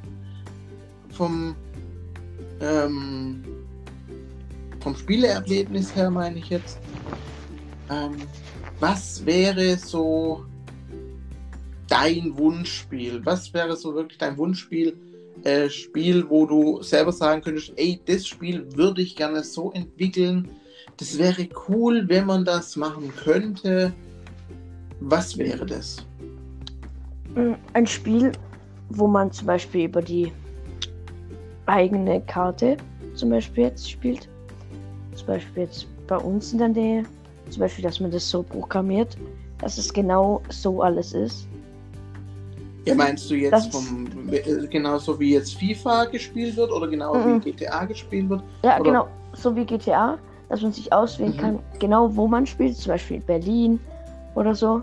vom, 1.11 1.55
ähm, 2.61 3.43
vom 4.79 4.95
Spieleerlebnis 4.95 5.95
her 5.95 6.09
meine 6.09 6.39
ich 6.39 6.49
jetzt, 6.49 6.79
ähm, 7.91 8.15
was 8.79 9.23
wäre 9.23 9.77
so 9.77 10.45
dein 11.87 12.35
Wunschspiel? 12.35 13.23
Was 13.23 13.53
wäre 13.53 13.75
so 13.75 13.93
wirklich 13.93 14.17
dein 14.17 14.35
Wunschspiel? 14.35 14.97
Äh, 15.43 15.69
Spiel, 15.69 16.29
wo 16.29 16.45
du 16.45 16.81
selber 16.81 17.11
sagen 17.11 17.41
könntest, 17.41 17.73
ey, 17.77 17.99
das 18.05 18.27
Spiel 18.27 18.65
würde 18.75 19.01
ich 19.01 19.15
gerne 19.15 19.43
so 19.43 19.71
entwickeln. 19.71 20.49
Das 20.97 21.17
wäre 21.17 21.47
cool, 21.69 22.03
wenn 22.07 22.25
man 22.25 22.43
das 22.43 22.75
machen 22.75 23.13
könnte. 23.15 23.93
Was 24.99 25.37
wäre 25.37 25.65
das? 25.65 26.05
Mm, 27.35 27.53
Ein 27.73 27.87
Spiel, 27.87 28.33
wo 28.89 29.07
man 29.07 29.31
zum 29.31 29.47
Beispiel 29.47 29.85
über 29.85 30.01
die 30.01 30.31
eigene 31.67 32.19
Karte 32.21 32.75
zum 33.13 33.29
Beispiel 33.29 33.65
jetzt 33.65 33.89
spielt. 33.89 34.27
Zum 35.15 35.27
Beispiel 35.27 35.63
jetzt 35.63 35.87
bei 36.07 36.17
uns 36.17 36.51
in 36.51 36.59
der 36.59 36.69
Nähe. 36.69 37.03
Zum 37.49 37.61
Beispiel, 37.61 37.83
dass 37.83 37.99
man 37.99 38.11
das 38.11 38.29
so 38.29 38.43
programmiert, 38.43 39.17
dass 39.59 39.77
es 39.77 39.91
genau 39.93 40.41
so 40.49 40.81
alles 40.81 41.13
ist. 41.13 41.47
Ja, 42.85 42.95
meinst 42.95 43.29
du 43.29 43.35
jetzt 43.35 43.71
vom 43.71 44.07
äh, 44.31 44.67
genauso 44.67 45.19
wie 45.19 45.33
jetzt 45.33 45.55
FIFA 45.55 46.05
gespielt 46.05 46.55
wird 46.55 46.71
oder 46.71 46.87
genau 46.87 47.13
Mhm. 47.15 47.43
wie 47.43 47.51
GTA 47.51 47.85
gespielt 47.85 48.29
wird? 48.29 48.43
Ja, 48.63 48.75
Oder- 48.79 48.83
genau, 48.83 49.07
so 49.33 49.55
wie 49.55 49.65
GTA, 49.65 50.17
dass 50.49 50.61
man 50.61 50.71
sich 50.71 50.91
auswählen 50.91 51.33
Mhm. 51.33 51.37
kann, 51.37 51.59
genau 51.79 52.15
wo 52.15 52.27
man 52.27 52.45
spielt, 52.45 52.77
zum 52.77 52.93
Beispiel 52.93 53.17
in 53.17 53.23
Berlin 53.23 53.79
oder 54.35 54.55
so. 54.55 54.81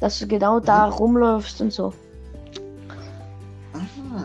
Dass 0.00 0.18
du 0.18 0.26
genau 0.26 0.60
da 0.60 0.86
Mhm. 0.88 0.92
rumläufst 0.92 1.60
und 1.60 1.72
so. 1.72 1.92
Aha. 3.72 4.24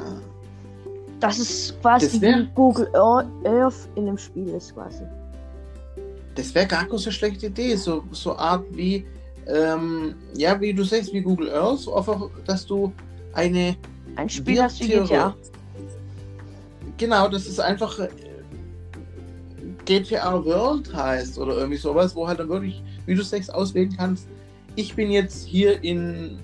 Das 1.20 1.40
ist 1.40 1.82
quasi 1.82 2.06
Das 2.08 2.22
wär- 2.22 2.38
wie 2.40 2.48
Google 2.54 2.90
Ear- 2.94 3.26
Earth 3.46 3.88
in 3.96 4.06
dem 4.06 4.18
Spiel 4.18 4.50
ist 4.50 4.74
quasi. 4.74 5.04
Das 6.36 6.54
wäre 6.56 6.68
gar 6.68 6.86
keine 6.86 6.98
so 7.00 7.12
schlechte 7.12 7.48
Idee. 7.48 7.76
So, 7.76 8.04
so 8.12 8.36
Art 8.38 8.64
wie, 8.72 9.06
ähm, 9.50 10.16
ja, 10.36 10.60
wie 10.62 10.74
du 10.74 10.84
sagst, 10.84 11.12
wie 11.14 11.22
Google 11.22 11.52
Earth, 11.52 11.88
einfach, 11.88 12.30
dass 12.46 12.66
du 12.66 12.94
eine 13.34 13.76
Ein 14.16 14.30
Spiel 14.30 14.62
hast 14.62 14.80
wie 14.80 14.88
GTA. 14.88 15.36
Genau, 16.98 17.28
dass 17.30 17.48
es 17.48 17.60
einfach 17.60 17.98
äh, 18.00 18.10
GTA 19.86 20.44
World 20.46 20.94
heißt 20.94 21.40
oder 21.40 21.58
irgendwie 21.58 21.78
sowas, 21.78 22.16
wo 22.16 22.28
halt 22.28 22.40
dann 22.40 22.50
wirklich, 22.50 22.84
wie 23.06 23.16
du 23.16 23.24
sagst, 23.24 23.54
auswählen 23.54 23.94
kannst. 23.96 24.28
Ich 24.76 24.96
bin 24.96 25.10
jetzt 25.10 25.48
hier 25.48 25.84
in 25.84 26.38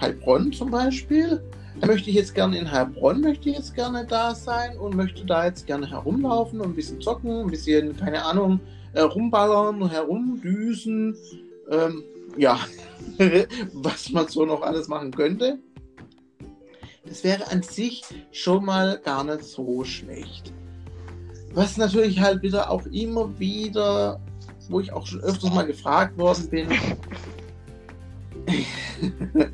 Heilbronn 0.00 0.52
zum 0.52 0.70
Beispiel. 0.70 1.40
Da 1.80 1.86
möchte 1.86 2.08
ich 2.08 2.16
jetzt 2.16 2.34
gerne 2.34 2.58
in 2.58 2.70
Heilbronn, 2.70 3.20
möchte 3.20 3.50
ich 3.50 3.56
jetzt 3.56 3.74
gerne 3.74 4.06
da 4.06 4.34
sein 4.34 4.76
und 4.78 4.96
möchte 4.96 5.24
da 5.26 5.44
jetzt 5.44 5.66
gerne 5.66 5.88
herumlaufen 5.88 6.60
und 6.60 6.70
ein 6.70 6.74
bisschen 6.74 7.00
zocken, 7.00 7.42
ein 7.42 7.50
bisschen, 7.50 7.96
keine 7.96 8.24
Ahnung, 8.24 8.58
äh, 8.94 9.02
rumballern, 9.02 9.88
herumdüsen. 9.88 11.14
Ähm, 11.70 12.04
ja, 12.36 12.60
was 13.72 14.10
man 14.10 14.28
so 14.28 14.44
noch 14.44 14.62
alles 14.62 14.88
machen 14.88 15.10
könnte. 15.10 15.58
Das 17.04 17.22
wäre 17.24 17.50
an 17.50 17.62
sich 17.62 18.02
schon 18.32 18.64
mal 18.64 19.00
gar 19.04 19.24
nicht 19.24 19.44
so 19.44 19.84
schlecht. 19.84 20.52
Was 21.54 21.76
natürlich 21.76 22.20
halt 22.20 22.42
wieder 22.42 22.70
auch 22.70 22.84
immer 22.86 23.38
wieder, 23.38 24.20
wo 24.68 24.80
ich 24.80 24.92
auch 24.92 25.06
schon 25.06 25.20
öfters 25.20 25.52
mal 25.52 25.66
gefragt 25.66 26.18
worden 26.18 26.48
bin. 26.50 26.68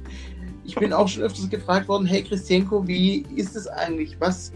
ich 0.65 0.75
bin 0.75 0.93
auch 0.93 1.09
schon 1.09 1.23
öfters 1.23 1.49
gefragt 1.49 1.89
worden, 1.89 2.07
hey 2.07 2.23
Christienko, 2.23 2.87
wie 2.87 3.27
ist 3.37 3.55
es 3.55 3.67
eigentlich? 3.67 4.17
Was 4.19 4.53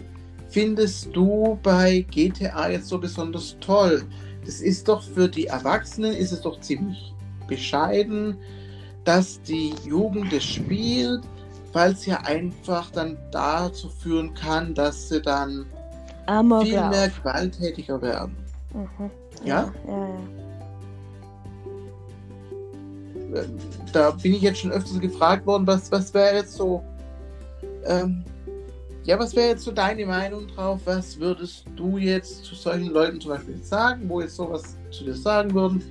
findest 0.48 1.14
du 1.14 1.58
bei 1.62 2.00
GTA 2.10 2.70
jetzt 2.70 2.88
so 2.88 2.98
besonders 2.98 3.56
toll? 3.60 4.02
Das 4.44 4.60
ist 4.60 4.88
doch 4.88 5.02
für 5.02 5.28
die 5.28 5.46
Erwachsenen 5.46 6.14
ist 6.14 6.32
es 6.32 6.40
doch 6.40 6.60
ziemlich 6.60 7.12
bescheiden, 7.46 8.36
dass 9.04 9.40
die 9.42 9.74
Jugend 9.84 10.32
es 10.32 10.44
spielt, 10.44 11.22
weil 11.72 11.92
es 11.92 12.06
ja 12.06 12.20
einfach 12.22 12.90
dann 12.90 13.16
dazu 13.30 13.88
führen 13.88 14.34
kann, 14.34 14.74
dass 14.74 15.08
sie 15.08 15.22
dann 15.22 15.66
Amoklauf. 16.26 16.68
viel 16.68 16.88
mehr 16.88 17.08
gewalttätiger 17.08 18.02
werden. 18.02 18.36
Mhm. 18.72 19.10
Ja? 19.44 19.72
Ja, 19.86 20.08
ja. 23.34 23.42
Da 23.92 24.10
bin 24.10 24.34
ich 24.34 24.42
jetzt 24.42 24.60
schon 24.60 24.72
öfters 24.72 24.98
gefragt 25.00 25.46
worden, 25.46 25.66
was, 25.66 25.90
was 25.92 26.12
wäre 26.14 26.36
jetzt 26.36 26.54
so, 26.54 26.82
ähm, 27.84 28.24
ja, 29.04 29.18
was 29.18 29.36
wäre 29.36 29.48
jetzt 29.48 29.64
so 29.64 29.70
deine 29.70 30.04
Meinung 30.06 30.48
drauf? 30.48 30.80
Was 30.84 31.18
würdest 31.20 31.64
du 31.76 31.98
jetzt 31.98 32.44
zu 32.44 32.54
solchen 32.54 32.88
Leuten 32.88 33.20
zum 33.20 33.32
Beispiel 33.32 33.62
sagen, 33.62 34.08
wo 34.08 34.20
jetzt 34.20 34.36
sowas 34.36 34.76
zu 34.90 35.04
dir 35.04 35.14
sagen 35.14 35.54
würden, 35.54 35.82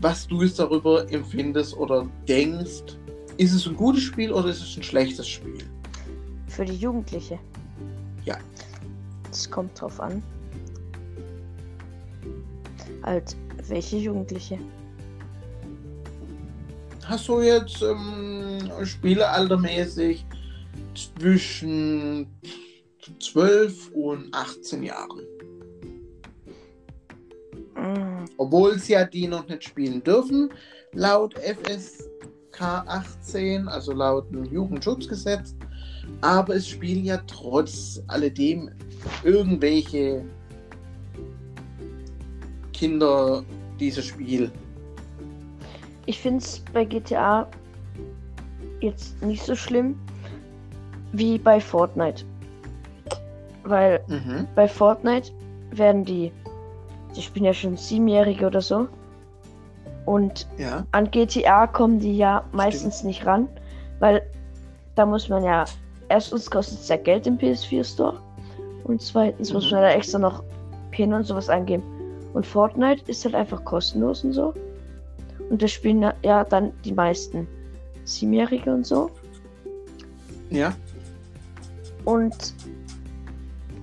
was 0.00 0.26
du 0.26 0.42
jetzt 0.42 0.58
darüber 0.58 1.10
empfindest 1.10 1.76
oder 1.76 2.08
denkst? 2.28 2.96
Ist 3.36 3.52
es 3.52 3.66
ein 3.66 3.76
gutes 3.76 4.02
Spiel 4.02 4.32
oder 4.32 4.48
ist 4.48 4.62
es 4.62 4.76
ein 4.76 4.82
schlechtes 4.82 5.28
Spiel? 5.28 5.64
Für 6.48 6.64
die 6.64 6.76
Jugendliche. 6.76 7.38
Ja. 8.24 8.38
Es 9.30 9.50
kommt 9.50 9.80
drauf 9.80 10.00
an. 10.00 10.22
Halt, 13.02 13.36
welche 13.68 13.96
Jugendliche? 13.96 14.58
Hast 17.04 17.28
du 17.28 17.40
jetzt 17.40 17.82
ähm, 17.82 18.70
Spielealtermäßig 18.84 20.24
zwischen 20.94 22.26
12 23.20 23.90
und 23.92 24.34
18 24.34 24.82
Jahren? 24.82 25.20
Mm, 27.74 28.09
Obwohl 28.36 28.78
sie 28.78 28.94
ja 28.94 29.04
die 29.04 29.26
noch 29.26 29.46
nicht 29.48 29.64
spielen 29.64 30.02
dürfen, 30.02 30.50
laut 30.92 31.34
FSK 31.38 32.60
18, 32.60 33.68
also 33.68 33.92
laut 33.92 34.30
dem 34.30 34.44
Jugendschutzgesetz. 34.44 35.54
Aber 36.20 36.56
es 36.56 36.68
spielen 36.68 37.04
ja 37.04 37.18
trotz 37.26 38.02
alledem 38.08 38.70
irgendwelche 39.24 40.24
Kinder 42.72 43.44
dieses 43.78 44.06
Spiel. 44.06 44.50
Ich 46.06 46.18
finde 46.18 46.42
es 46.42 46.60
bei 46.72 46.84
GTA 46.84 47.46
jetzt 48.80 49.20
nicht 49.22 49.44
so 49.44 49.54
schlimm 49.54 49.94
wie 51.12 51.38
bei 51.38 51.60
Fortnite. 51.60 52.24
Weil 53.64 54.02
Mhm. 54.08 54.46
bei 54.54 54.66
Fortnite 54.66 55.30
werden 55.72 56.04
die, 56.04 56.32
die 57.16 57.22
spielen 57.22 57.44
ja 57.44 57.54
schon 57.54 57.76
Siebenjährige 57.76 58.46
oder 58.46 58.60
so. 58.60 58.88
Und 60.06 60.46
Ja. 60.58 60.84
an 60.92 61.10
GTA 61.10 61.66
kommen 61.66 61.98
die 62.00 62.16
ja 62.16 62.44
meistens 62.52 63.04
nicht 63.04 63.26
ran, 63.26 63.48
weil 63.98 64.22
da 64.94 65.06
muss 65.06 65.28
man 65.28 65.44
ja, 65.44 65.64
erstens 66.08 66.50
kostet 66.50 66.80
es 66.80 66.88
ja 66.88 66.96
Geld 66.96 67.26
im 67.26 67.38
PS4 67.38 67.84
Store 67.84 68.16
und 68.84 69.00
zweitens 69.00 69.52
muss 69.52 69.66
Mhm. 69.66 69.76
man 69.76 69.82
da 69.82 69.90
extra 69.90 70.18
noch 70.18 70.42
PIN 70.90 71.12
und 71.12 71.24
sowas 71.24 71.48
eingeben. 71.48 71.82
Und 72.32 72.46
Fortnite 72.46 73.02
ist 73.08 73.24
halt 73.24 73.34
einfach 73.34 73.64
kostenlos 73.64 74.24
und 74.24 74.32
so. 74.32 74.54
Und 75.50 75.62
das 75.62 75.70
spielen 75.72 76.02
ja- 76.02 76.14
ja 76.24 76.44
dann 76.44 76.72
die 76.84 76.92
meisten 76.92 77.46
Siebenjährige 78.04 78.72
und 78.72 78.86
so. 78.86 79.10
Ja. 80.50 80.72
Und 82.04 82.54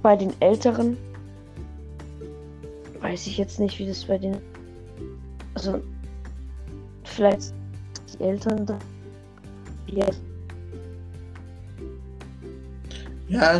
bei 0.01 0.15
den 0.15 0.31
Älteren 0.41 0.97
weiß 3.01 3.27
ich 3.27 3.37
jetzt 3.37 3.59
nicht, 3.59 3.79
wie 3.79 3.87
das 3.87 4.05
bei 4.05 4.17
den. 4.17 4.37
Also, 5.53 5.81
vielleicht 7.03 7.53
die 8.13 8.23
Eltern 8.23 8.65
da. 8.65 8.79
Ja, 9.87 10.07
Ja. 13.27 13.59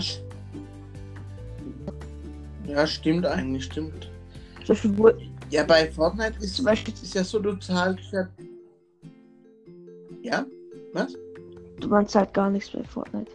Ja, 2.65 2.85
stimmt 2.87 3.25
eigentlich, 3.25 3.65
stimmt. 3.65 4.11
wo, 4.97 5.11
Ja, 5.49 5.63
bei 5.63 5.89
Fortnite 5.91 6.37
ist, 6.41 6.55
zum 6.55 6.65
Beispiel, 6.65 6.93
ist 6.93 7.13
ja 7.13 7.23
so 7.23 7.39
total. 7.39 7.97
Ja? 10.21 10.45
Was? 10.93 11.13
man 11.87 12.07
zahlt 12.07 12.33
gar 12.33 12.49
nichts 12.49 12.71
bei 12.71 12.83
Fortnite. 12.83 13.31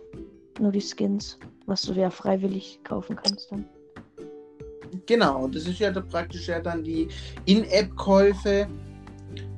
Nur 0.61 0.73
die 0.73 0.83
Skins, 0.83 1.39
was 1.67 1.83
du 1.83 1.93
ja 1.93 2.11
freiwillig 2.11 2.81
kaufen 2.85 3.17
kannst 3.17 3.51
dann. 3.53 3.65
Genau, 5.07 5.49
das 5.49 5.67
ist 5.67 5.81
ja 5.81 5.91
da 5.91 6.01
praktisch 6.01 6.49
ja 6.49 6.61
dann 6.61 6.85
die 6.85 7.09
In-App-Käufe, 7.47 8.69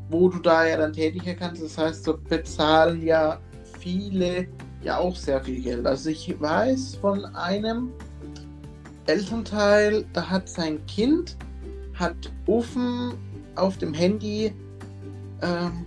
wo 0.08 0.28
du 0.28 0.38
da 0.38 0.66
ja 0.66 0.76
dann 0.76 0.92
tätiger 0.92 1.34
kannst. 1.34 1.62
Das 1.62 1.76
heißt, 1.76 2.06
dort 2.06 2.24
bezahlen 2.28 3.02
ja 3.02 3.38
viele 3.78 4.46
ja 4.82 4.98
auch 4.98 5.16
sehr 5.16 5.42
viel 5.42 5.62
Geld. 5.62 5.86
Also 5.86 6.10
ich 6.10 6.40
weiß 6.40 6.96
von 6.96 7.24
einem 7.34 7.90
Elternteil, 9.06 10.04
da 10.12 10.28
hat 10.28 10.48
sein 10.48 10.84
Kind 10.86 11.36
hat 11.94 12.32
offen 12.46 13.14
auf 13.54 13.78
dem 13.78 13.94
Handy 13.94 14.52
ähm, 15.42 15.84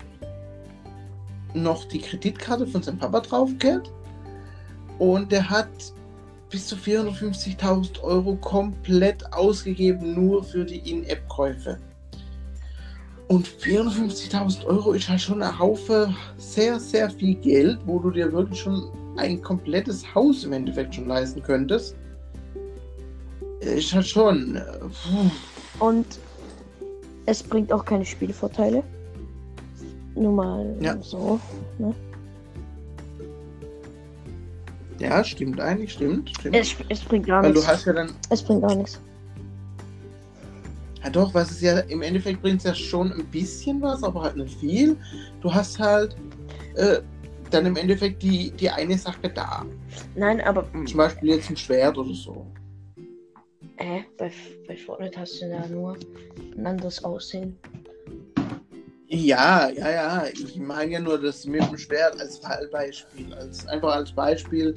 noch 1.53 1.85
die 1.85 1.99
Kreditkarte 1.99 2.65
von 2.67 2.81
seinem 2.81 2.97
Papa 2.97 3.19
drauf 3.21 3.49
gehabt 3.59 3.91
und 4.99 5.31
der 5.31 5.49
hat 5.49 5.69
bis 6.49 6.67
zu 6.67 6.75
450.000 6.75 8.01
Euro 8.01 8.35
komplett 8.37 9.31
ausgegeben, 9.33 10.13
nur 10.13 10.43
für 10.43 10.63
die 10.63 10.79
In-App-Käufe. 10.89 11.77
Und 13.27 13.45
450.000 13.47 14.65
Euro 14.65 14.93
ist 14.93 15.09
halt 15.09 15.19
schon 15.19 15.41
ein 15.41 15.59
Haufe 15.59 16.13
sehr, 16.37 16.79
sehr 16.79 17.09
viel 17.09 17.35
Geld, 17.35 17.77
wo 17.85 17.99
du 17.99 18.11
dir 18.11 18.31
wirklich 18.31 18.59
schon 18.61 18.89
ein 19.17 19.41
komplettes 19.41 20.03
Haus 20.15 20.45
im 20.45 20.53
Endeffekt 20.53 20.95
schon 20.95 21.07
leisten 21.07 21.41
könntest. 21.43 21.95
Ist 23.59 23.93
halt 23.93 24.07
schon. 24.07 24.55
äh, 24.55 24.61
puh. 24.79 25.85
Und 25.85 26.05
es 27.25 27.43
bringt 27.43 27.73
auch 27.73 27.83
keine 27.83 28.05
Spielvorteile. 28.05 28.81
Nur 30.15 30.31
mal 30.31 30.75
Ja. 30.79 30.95
so. 31.01 31.39
Ne? 31.79 31.93
Ja, 34.99 35.23
stimmt 35.23 35.59
eigentlich, 35.59 35.93
stimmt. 35.93 36.29
stimmt. 36.31 36.55
Es, 36.55 36.75
es 36.89 37.01
bringt 37.01 37.27
gar 37.27 37.43
Weil 37.43 37.53
du 37.53 37.59
nichts. 37.59 37.71
hast 37.71 37.85
ja 37.85 37.93
dann. 37.93 38.11
Es 38.29 38.41
bringt 38.41 38.61
gar 38.61 38.75
nichts. 38.75 38.99
Ja 41.03 41.09
doch, 41.11 41.33
was 41.33 41.51
ist 41.51 41.61
ja, 41.61 41.79
im 41.79 42.01
Endeffekt 42.01 42.41
bringt 42.41 42.57
es 42.59 42.63
ja 42.63 42.75
schon 42.75 43.11
ein 43.13 43.25
bisschen 43.27 43.81
was, 43.81 44.03
aber 44.03 44.23
halt 44.23 44.35
nicht 44.37 44.59
viel. 44.59 44.97
Du 45.41 45.53
hast 45.53 45.79
halt 45.79 46.15
äh, 46.75 46.99
dann 47.51 47.65
im 47.65 47.75
Endeffekt 47.75 48.23
die, 48.23 48.51
die 48.51 48.69
eine 48.69 48.97
Sache 48.97 49.29
da. 49.33 49.65
Nein, 50.15 50.41
aber 50.41 50.65
Zum 50.85 50.97
Beispiel 50.97 51.29
jetzt 51.29 51.49
ein 51.49 51.57
Schwert 51.57 51.97
oder 51.97 52.13
so. 52.13 52.45
Hä? 53.77 54.05
Bei, 54.17 54.31
bei 54.67 54.75
Fortnite 54.75 55.19
hast 55.19 55.39
du 55.41 55.45
ja 55.45 55.67
nur 55.67 55.97
ein 56.57 56.65
anderes 56.65 57.03
Aussehen. 57.03 57.57
Ja, 59.09 59.69
ja, 59.69 59.89
ja. 59.89 60.25
Ich 60.33 60.57
meine 60.57 60.91
ja 60.91 60.99
nur 60.99 61.17
das 61.21 61.45
mit 61.45 61.61
dem 61.61 61.77
Schwert 61.77 62.19
als 62.19 62.39
Fallbeispiel. 62.39 63.33
Als, 63.33 63.65
einfach 63.67 63.95
als 63.95 64.11
Beispiel, 64.11 64.73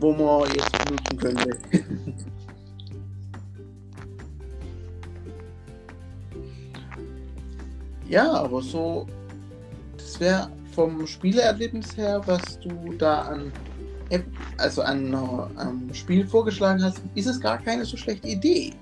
wo 0.00 0.12
man 0.12 0.52
jetzt 0.52 0.72
benutzen 0.84 1.16
könnte. 1.16 1.56
ja, 8.08 8.32
aber 8.32 8.60
so, 8.60 9.06
das 9.96 10.18
wäre 10.18 10.50
vom 10.74 11.06
Spielerlebnis 11.06 11.96
her, 11.96 12.20
was 12.26 12.58
du 12.58 12.92
da 12.98 13.22
an 13.22 13.52
App, 14.08 14.26
also 14.56 14.82
an 14.82 15.12
äh, 15.12 15.60
am 15.60 15.94
Spiel 15.94 16.26
vorgeschlagen 16.26 16.82
hast, 16.82 17.00
ist 17.14 17.26
es 17.26 17.40
gar 17.40 17.58
keine 17.58 17.84
so 17.84 17.96
schlechte 17.96 18.26
Idee. 18.26 18.72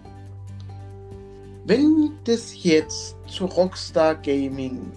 Wenn 1.69 2.13
das 2.25 2.65
jetzt 2.65 3.15
zu 3.27 3.45
Rockstar 3.45 4.15
Gaming 4.15 4.91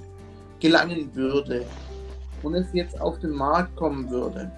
gelangen 0.62 1.14
würde 1.14 1.66
und 2.44 2.54
es 2.54 2.68
jetzt 2.72 3.02
auf 3.02 3.20
den 3.20 3.32
Markt 3.32 3.76
kommen 3.76 4.10
würde, 4.10 4.50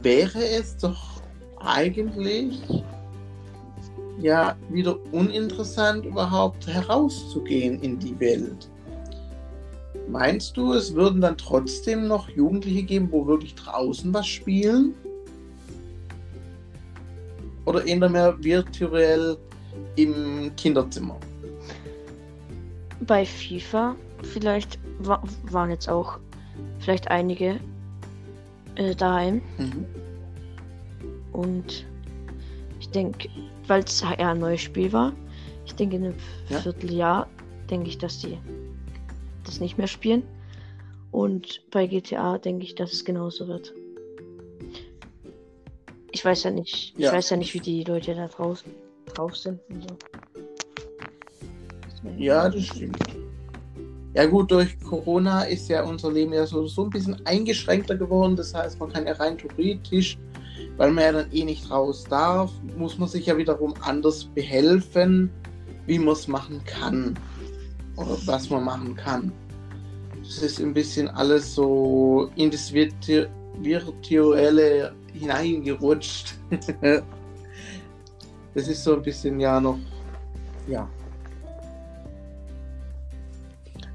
wäre 0.00 0.42
es 0.42 0.74
doch 0.78 1.20
eigentlich 1.60 2.62
ja 4.18 4.56
wieder 4.70 4.96
uninteressant 5.12 6.06
überhaupt 6.06 6.66
herauszugehen 6.66 7.78
in 7.82 7.98
die 7.98 8.18
Welt. 8.18 8.70
Meinst 10.08 10.56
du, 10.56 10.72
es 10.72 10.94
würden 10.94 11.20
dann 11.20 11.36
trotzdem 11.36 12.08
noch 12.08 12.30
Jugendliche 12.30 12.84
geben, 12.84 13.08
wo 13.12 13.26
wirklich 13.26 13.54
draußen 13.56 14.14
was 14.14 14.26
spielen? 14.26 14.94
Oder 17.66 17.84
eher 17.84 18.08
mehr 18.08 18.42
virtuell 18.42 19.36
im 19.96 20.54
Kinderzimmer? 20.56 21.18
Bei 23.06 23.24
FIFA 23.24 23.96
vielleicht 24.22 24.78
wa 25.00 25.22
waren 25.50 25.70
jetzt 25.70 25.88
auch 25.88 26.18
vielleicht 26.78 27.10
einige 27.10 27.58
äh, 28.76 28.94
daheim. 28.94 29.42
Mhm. 29.58 29.86
Und 31.32 31.86
ich 32.78 32.88
denke, 32.90 33.28
weil 33.66 33.82
es 33.82 34.00
ja 34.00 34.10
ein 34.10 34.38
neues 34.38 34.60
Spiel 34.60 34.92
war, 34.92 35.12
ich 35.64 35.74
denke 35.74 35.96
in 35.96 36.04
einem 36.04 36.14
Ja. 36.48 36.60
Vierteljahr, 36.60 37.28
denke 37.70 37.88
ich, 37.88 37.98
dass 37.98 38.18
die 38.18 38.38
das 39.44 39.60
nicht 39.60 39.78
mehr 39.78 39.86
spielen. 39.86 40.22
Und 41.10 41.62
bei 41.70 41.86
GTA 41.86 42.38
denke 42.38 42.64
ich, 42.64 42.74
dass 42.74 42.92
es 42.92 43.04
genauso 43.04 43.48
wird. 43.48 43.74
Ich 46.10 46.24
weiß 46.24 46.44
ja 46.44 46.50
nicht, 46.50 46.96
Ja. 46.98 47.08
ich 47.08 47.14
weiß 47.16 47.30
ja 47.30 47.36
nicht, 47.36 47.54
wie 47.54 47.60
die 47.60 47.84
Leute 47.84 48.14
da 48.14 48.28
draußen 48.28 48.70
drauf 49.06 49.36
sind 49.36 49.60
und 49.70 49.82
so. 49.82 49.96
Deswegen- 51.86 52.22
Ja, 52.22 52.48
das 52.48 52.64
stimmt. 52.64 52.98
Ja 54.14 54.26
gut, 54.26 54.50
durch 54.50 54.78
Corona 54.80 55.44
ist 55.44 55.68
ja 55.68 55.84
unser 55.84 56.12
Leben 56.12 56.34
ja 56.34 56.44
so, 56.44 56.66
so 56.66 56.84
ein 56.84 56.90
bisschen 56.90 57.24
eingeschränkter 57.24 57.96
geworden. 57.96 58.36
Das 58.36 58.52
heißt, 58.54 58.78
man 58.78 58.92
kann 58.92 59.06
ja 59.06 59.14
rein 59.14 59.38
theoretisch, 59.38 60.18
weil 60.76 60.90
man 60.90 61.04
ja 61.04 61.12
dann 61.12 61.32
eh 61.32 61.44
nicht 61.44 61.70
raus 61.70 62.04
darf, 62.08 62.50
muss 62.76 62.98
man 62.98 63.08
sich 63.08 63.26
ja 63.26 63.38
wiederum 63.38 63.72
anders 63.80 64.26
behelfen, 64.34 65.30
wie 65.86 65.98
man 65.98 66.12
es 66.12 66.28
machen 66.28 66.60
kann. 66.66 67.18
Oder 67.96 68.18
was 68.26 68.50
man 68.50 68.64
machen 68.64 68.94
kann. 68.96 69.32
Das 70.22 70.38
ist 70.42 70.60
ein 70.60 70.74
bisschen 70.74 71.08
alles 71.08 71.54
so 71.54 72.30
in 72.36 72.50
das 72.50 72.72
Virtu 72.72 73.26
Virtuelle 73.60 74.94
hineingerutscht. 75.12 76.34
das 78.54 78.68
ist 78.68 78.84
so 78.84 78.96
ein 78.96 79.02
bisschen 79.02 79.40
ja 79.40 79.60
noch, 79.60 79.78
ja. 80.66 80.88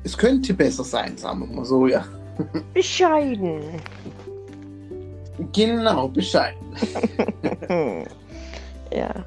Es 0.03 0.17
könnte 0.17 0.53
besser 0.53 0.83
sein, 0.83 1.17
sagen 1.17 1.41
wir 1.41 1.47
mal 1.47 1.65
so, 1.65 1.87
ja. 1.87 2.05
Bescheiden. 2.73 3.61
Genau, 5.53 6.07
Bescheid. 6.07 6.55
ja. 8.91 9.25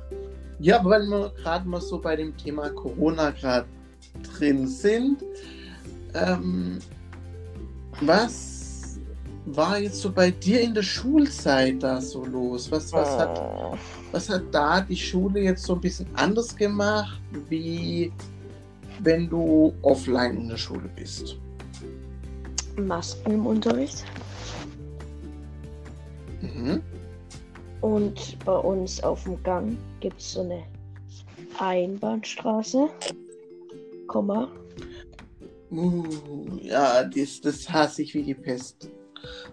Ja, 0.58 0.84
weil 0.84 1.06
wir 1.06 1.32
gerade 1.42 1.68
mal 1.68 1.80
so 1.80 1.98
bei 1.98 2.16
dem 2.16 2.36
Thema 2.36 2.68
Corona 2.70 3.30
gerade 3.30 3.66
drin 4.22 4.66
sind, 4.66 5.22
ähm, 6.14 6.78
was 8.00 8.98
war 9.46 9.78
jetzt 9.78 10.00
so 10.00 10.12
bei 10.12 10.30
dir 10.30 10.60
in 10.60 10.74
der 10.74 10.82
Schulzeit 10.82 11.82
da 11.82 12.00
so 12.00 12.24
los? 12.24 12.70
Was, 12.70 12.92
was, 12.92 13.18
hat, 13.18 13.38
Äh, 13.38 13.76
was 14.12 14.28
hat 14.28 14.42
da 14.52 14.80
die 14.80 14.96
Schule 14.96 15.40
jetzt 15.40 15.64
so 15.64 15.74
ein 15.74 15.80
bisschen 15.80 16.06
anders 16.14 16.54
gemacht, 16.56 17.20
wie 17.48 18.12
wenn 19.02 19.28
du 19.28 19.72
offline 19.82 20.36
in 20.36 20.48
der 20.48 20.56
Schule 20.56 20.88
bist? 20.96 21.38
Masken 22.76 23.32
im 23.32 23.46
Unterricht. 23.46 24.04
Mhm. 26.40 26.82
Und 27.80 28.38
bei 28.44 28.56
uns 28.56 29.02
auf 29.02 29.24
dem 29.24 29.42
Gang 29.42 29.76
gibt 30.00 30.20
es 30.20 30.32
so 30.32 30.42
eine 30.42 30.62
Einbahnstraße. 31.58 32.88
Komma. 34.06 34.48
Uh, 35.70 36.04
ja, 36.60 37.04
das, 37.04 37.40
das 37.40 37.70
hasse 37.70 38.02
ich 38.02 38.14
wie 38.14 38.22
die 38.22 38.34
Pest. 38.34 38.90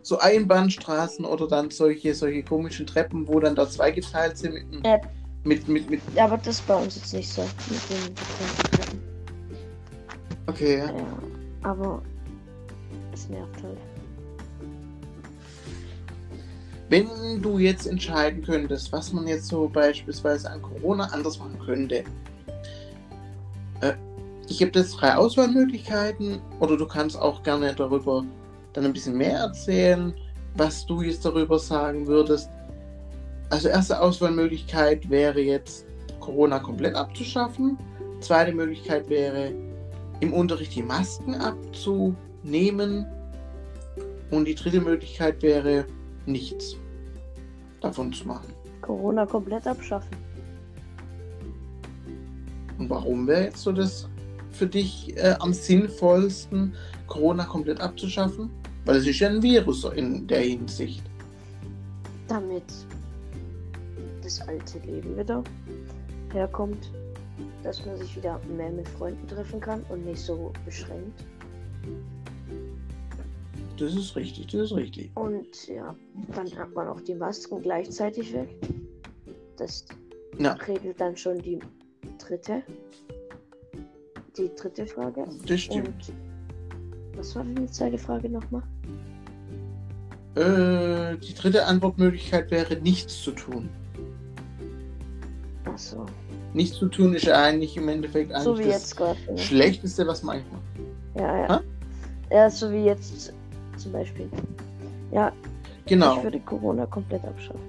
So 0.04 0.20
Einbahnstraßen 0.20 1.26
oder 1.26 1.48
dann 1.48 1.70
solche, 1.72 2.14
solche 2.14 2.44
komischen 2.44 2.88
Treppen, 2.88 3.28
wo 3.28 3.40
dann 3.40 3.56
da 3.56 3.70
zweigeteilt 3.70 4.38
sind 4.38 4.54
mit, 4.54 4.86
Äh. 4.86 5.00
mit, 5.44 5.68
mit, 5.68 5.90
mit, 5.90 6.02
Ja, 6.16 6.26
aber 6.26 6.38
das 6.38 6.48
ist 6.60 6.68
bei 6.68 6.76
uns 6.76 6.96
jetzt 6.96 7.14
nicht 7.14 7.30
so. 7.30 7.42
Mit 7.42 7.82
den 7.90 8.16
getrennten 8.16 8.72
Treppen. 8.72 9.02
okay. 10.48 10.78
Ja. 10.80 10.94
Aber 11.70 12.02
es 13.14 13.28
nervt 13.30 13.64
halt. 13.64 13.78
Wenn 16.90 17.42
du 17.42 17.58
jetzt 17.58 17.86
entscheiden 17.86 18.44
könntest, 18.44 18.94
was 18.94 19.12
man 19.12 19.28
jetzt 19.28 19.48
so 19.48 19.68
beispielsweise 19.68 20.50
an 20.50 20.62
Corona 20.62 21.06
anders 21.12 21.38
machen 21.38 21.60
könnte. 21.66 22.06
Äh, 23.82 23.94
ich 24.48 24.62
habe 24.62 24.72
jetzt 24.80 24.94
drei 24.94 25.16
Auswahlmöglichkeiten 25.18 26.40
oder 26.62 26.78
du 26.78 26.88
kannst 26.88 27.20
auch 27.20 27.44
gerne 27.44 27.74
darüber 27.76 28.24
dann 28.78 28.86
ein 28.86 28.94
bisschen 28.94 29.18
mehr 29.18 29.40
erzählen, 29.40 30.14
was 30.56 30.86
du 30.86 31.02
jetzt 31.02 31.26
darüber 31.26 31.58
sagen 31.58 32.06
würdest. 32.06 32.52
Also 33.50 33.70
erste 33.70 34.00
Auswahlmöglichkeit 34.00 35.10
wäre 35.10 35.42
jetzt 35.42 35.88
Corona 36.20 36.60
komplett 36.60 36.94
abzuschaffen. 36.94 37.76
Zweite 38.20 38.54
Möglichkeit 38.54 39.10
wäre 39.10 39.52
im 40.20 40.32
Unterricht 40.32 40.76
die 40.76 40.84
Masken 40.84 41.34
abzunehmen. 41.34 43.08
Und 44.30 44.46
die 44.46 44.54
dritte 44.54 44.80
Möglichkeit 44.80 45.42
wäre 45.42 45.86
nichts 46.28 46.76
davon 47.82 48.14
zu 48.14 48.28
machen. 48.28 48.54
Corona 48.82 49.26
komplett 49.26 49.66
abschaffen. 49.66 50.16
Und 52.78 52.92
warum 52.92 53.26
wäre 53.28 53.46
jetzt 53.46 53.64
so 53.64 53.72
das 53.72 54.08
für 54.52 54.68
dich 54.68 55.18
äh, 55.18 55.36
am 55.40 55.52
sinnvollsten, 55.52 56.76
Corona 57.08 57.44
komplett 57.46 57.82
abzuschaffen? 57.82 58.52
Weil 58.88 58.96
es 58.96 59.06
ist 59.06 59.20
ja 59.20 59.28
ein 59.28 59.44
Virus 59.44 59.84
in 59.96 60.26
der 60.28 60.40
Hinsicht. 60.40 61.04
Damit 62.30 62.64
das 64.24 64.40
alte 64.48 64.80
Leben 64.80 65.18
wieder 65.18 65.44
herkommt. 66.32 66.90
Dass 67.64 67.86
man 67.86 67.98
sich 67.98 68.16
wieder 68.16 68.40
mehr 68.58 68.72
mit 68.72 68.88
Freunden 68.88 69.28
treffen 69.28 69.60
kann 69.60 69.84
und 69.90 70.06
nicht 70.06 70.22
so 70.22 70.54
beschränkt. 70.64 71.26
Das 73.78 73.94
ist 73.94 74.16
richtig, 74.16 74.48
das 74.48 74.72
ist 74.72 74.76
richtig. 74.78 75.12
Und 75.16 75.68
ja, 75.68 75.94
dann 76.34 76.50
hat 76.58 76.74
man 76.74 76.88
auch 76.88 77.02
die 77.02 77.14
Masken 77.14 77.62
gleichzeitig 77.62 78.34
weg. 78.34 78.50
Das 79.58 79.86
Ja, 80.40 80.54
regelt 80.54 81.00
dann 81.02 81.18
schon 81.18 81.40
die 81.40 81.60
dritte. 82.20 82.64
Die 84.38 84.50
dritte 84.56 84.86
Frage. 84.88 85.26
das 85.46 85.60
stimmt. 85.60 85.88
Und 85.88 86.27
was 87.18 87.36
war 87.36 87.44
denn 87.44 87.56
die 87.56 87.72
zweite 87.72 87.98
Frage 87.98 88.30
nochmal? 88.30 88.64
Äh, 90.36 91.18
die 91.18 91.34
dritte 91.34 91.66
Antwortmöglichkeit 91.66 92.52
wäre 92.52 92.76
nichts 92.78 93.22
zu 93.24 93.32
tun. 93.32 93.70
Achso. 95.66 96.06
Nichts 96.54 96.78
zu 96.78 96.88
tun 96.88 97.14
ist 97.16 97.26
ja 97.26 97.42
eigentlich 97.42 97.76
im 97.78 97.90
Endeffekt 97.90 98.32
eigentlich 98.32 98.44
So 98.44 98.58
wie 98.58 98.64
das 98.66 98.74
jetzt 98.74 98.96
gerade. 98.98 99.18
ne? 99.30 99.38
Schlechteste, 99.38 100.06
was 100.08 100.24
man 100.24 100.38
eigentlich 100.38 100.52
macht. 100.54 101.20
Ja, 101.20 101.48
ja. 101.48 101.62
Ja, 102.32 102.50
so 102.50 102.72
wie 102.72 102.86
jetzt 102.86 103.34
zum 103.78 103.92
Beispiel. 103.92 104.30
Ja, 105.12 105.32
Genau. 105.86 106.18
ich 106.18 106.24
würde 106.24 106.40
Corona 106.42 106.86
komplett 106.86 107.24
abschaffen. 107.26 107.62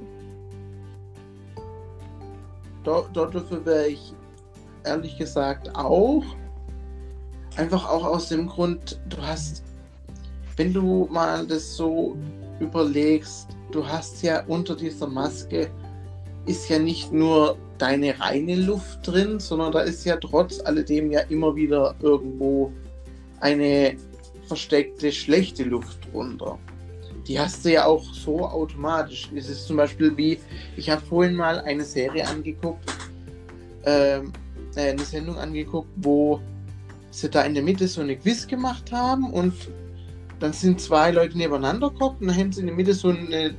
Dort, 2.84 3.16
dafür 3.16 3.64
wäre 3.64 3.86
ich 3.88 4.12
ehrlich 4.84 5.16
gesagt 5.18 5.74
auch. 5.76 6.24
Einfach 7.58 7.88
auch 7.88 8.04
aus 8.04 8.28
dem 8.28 8.46
Grund, 8.46 9.00
du 9.08 9.20
hast, 9.20 9.64
wenn 10.56 10.72
du 10.72 11.08
mal 11.10 11.44
das 11.44 11.76
so 11.76 12.16
überlegst, 12.60 13.48
du 13.72 13.84
hast 13.84 14.22
ja 14.22 14.44
unter 14.46 14.76
dieser 14.76 15.08
Maske 15.08 15.68
ist 16.46 16.68
ja 16.68 16.78
nicht 16.78 17.12
nur 17.12 17.58
deine 17.76 18.18
reine 18.20 18.54
Luft 18.54 19.00
drin, 19.02 19.40
sondern 19.40 19.72
da 19.72 19.80
ist 19.80 20.04
ja 20.04 20.16
trotz 20.18 20.60
alledem 20.60 21.10
ja 21.10 21.20
immer 21.22 21.56
wieder 21.56 21.96
irgendwo 22.00 22.72
eine 23.40 23.96
versteckte 24.46 25.10
schlechte 25.10 25.64
Luft 25.64 25.98
drunter. 26.12 26.60
Die 27.26 27.40
hast 27.40 27.64
du 27.64 27.72
ja 27.72 27.86
auch 27.86 28.04
so 28.14 28.46
automatisch. 28.46 29.30
Es 29.34 29.48
ist 29.48 29.66
zum 29.66 29.78
Beispiel 29.78 30.16
wie, 30.16 30.38
ich 30.76 30.88
habe 30.88 31.02
vorhin 31.04 31.34
mal 31.34 31.58
eine 31.62 31.82
Serie 31.84 32.24
angeguckt, 32.24 32.88
ähm, 33.84 34.32
äh, 34.76 34.92
eine 34.92 35.02
Sendung 35.02 35.38
angeguckt, 35.38 35.90
wo 35.96 36.40
sie 37.10 37.28
da 37.28 37.42
in 37.42 37.54
der 37.54 37.62
Mitte 37.62 37.88
so 37.88 38.00
eine 38.00 38.16
Quiz 38.16 38.46
gemacht 38.46 38.92
haben 38.92 39.32
und 39.32 39.54
dann 40.40 40.52
sind 40.52 40.80
zwei 40.80 41.10
Leute 41.10 41.36
nebeneinander 41.36 41.90
geguckt 41.90 42.20
und 42.20 42.28
dann 42.28 42.36
haben 42.36 42.52
sie 42.52 42.60
in 42.60 42.66
der 42.66 42.76
Mitte 42.76 42.94
so 42.94 43.08
eine 43.08 43.54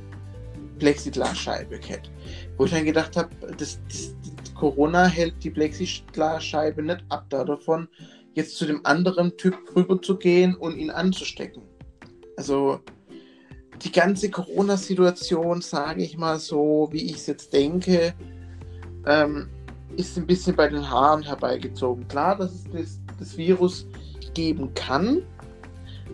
Plexiglasscheibe 0.78 1.78
gehabt. 1.78 2.10
Wo 2.56 2.64
ich 2.64 2.70
dann 2.70 2.84
gedacht 2.84 3.16
habe, 3.16 3.28
das, 3.58 3.80
das, 3.88 4.14
das 4.42 4.54
Corona 4.54 5.06
hält 5.06 5.34
die 5.44 5.50
Plexiglasscheibe 5.50 6.82
nicht 6.82 7.04
ab 7.08 7.26
da 7.28 7.44
davon, 7.44 7.88
jetzt 8.34 8.56
zu 8.56 8.66
dem 8.66 8.84
anderen 8.84 9.36
Typ 9.36 9.56
rüber 9.76 10.00
zu 10.00 10.16
gehen 10.16 10.54
und 10.54 10.76
ihn 10.76 10.90
anzustecken. 10.90 11.62
Also 12.36 12.80
die 13.82 13.92
ganze 13.92 14.30
Corona-Situation, 14.30 15.60
sage 15.62 16.02
ich 16.02 16.16
mal 16.16 16.38
so, 16.38 16.88
wie 16.92 17.06
ich 17.06 17.16
es 17.16 17.26
jetzt 17.26 17.52
denke, 17.52 18.14
ähm, 19.06 19.48
ist 19.96 20.16
ein 20.16 20.26
bisschen 20.26 20.54
bei 20.54 20.68
den 20.68 20.88
Haaren 20.88 21.22
herbeigezogen. 21.22 22.06
Klar, 22.08 22.36
dass 22.36 22.52
es 22.52 22.64
das, 22.72 22.99
das 23.20 23.36
Virus 23.36 23.86
geben 24.34 24.74
kann, 24.74 25.22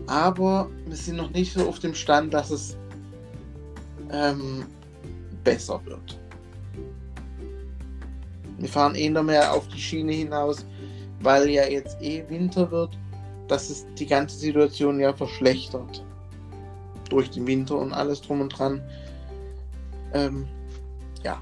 aber 0.05 0.69
wir 0.85 0.95
sind 0.95 1.15
noch 1.15 1.31
nicht 1.31 1.53
so 1.53 1.67
auf 1.67 1.79
dem 1.79 1.95
Stand, 1.95 2.33
dass 2.33 2.51
es 2.51 2.77
ähm, 4.11 4.65
besser 5.43 5.81
wird. 5.85 6.19
Wir 8.59 8.69
fahren 8.69 8.95
eher 8.95 9.23
mehr 9.23 9.53
auf 9.53 9.67
die 9.67 9.79
Schiene 9.79 10.13
hinaus, 10.13 10.65
weil 11.21 11.49
ja 11.49 11.65
jetzt 11.65 12.01
eh 12.01 12.23
Winter 12.29 12.69
wird, 12.69 12.97
dass 13.47 13.69
es 13.69 13.85
die 13.97 14.05
ganze 14.05 14.37
Situation 14.37 14.99
ja 14.99 15.13
verschlechtert. 15.13 16.03
Durch 17.09 17.29
den 17.29 17.47
Winter 17.47 17.77
und 17.77 17.93
alles 17.93 18.21
drum 18.21 18.41
und 18.41 18.49
dran. 18.49 18.81
Ähm, 20.13 20.45
ja. 21.23 21.41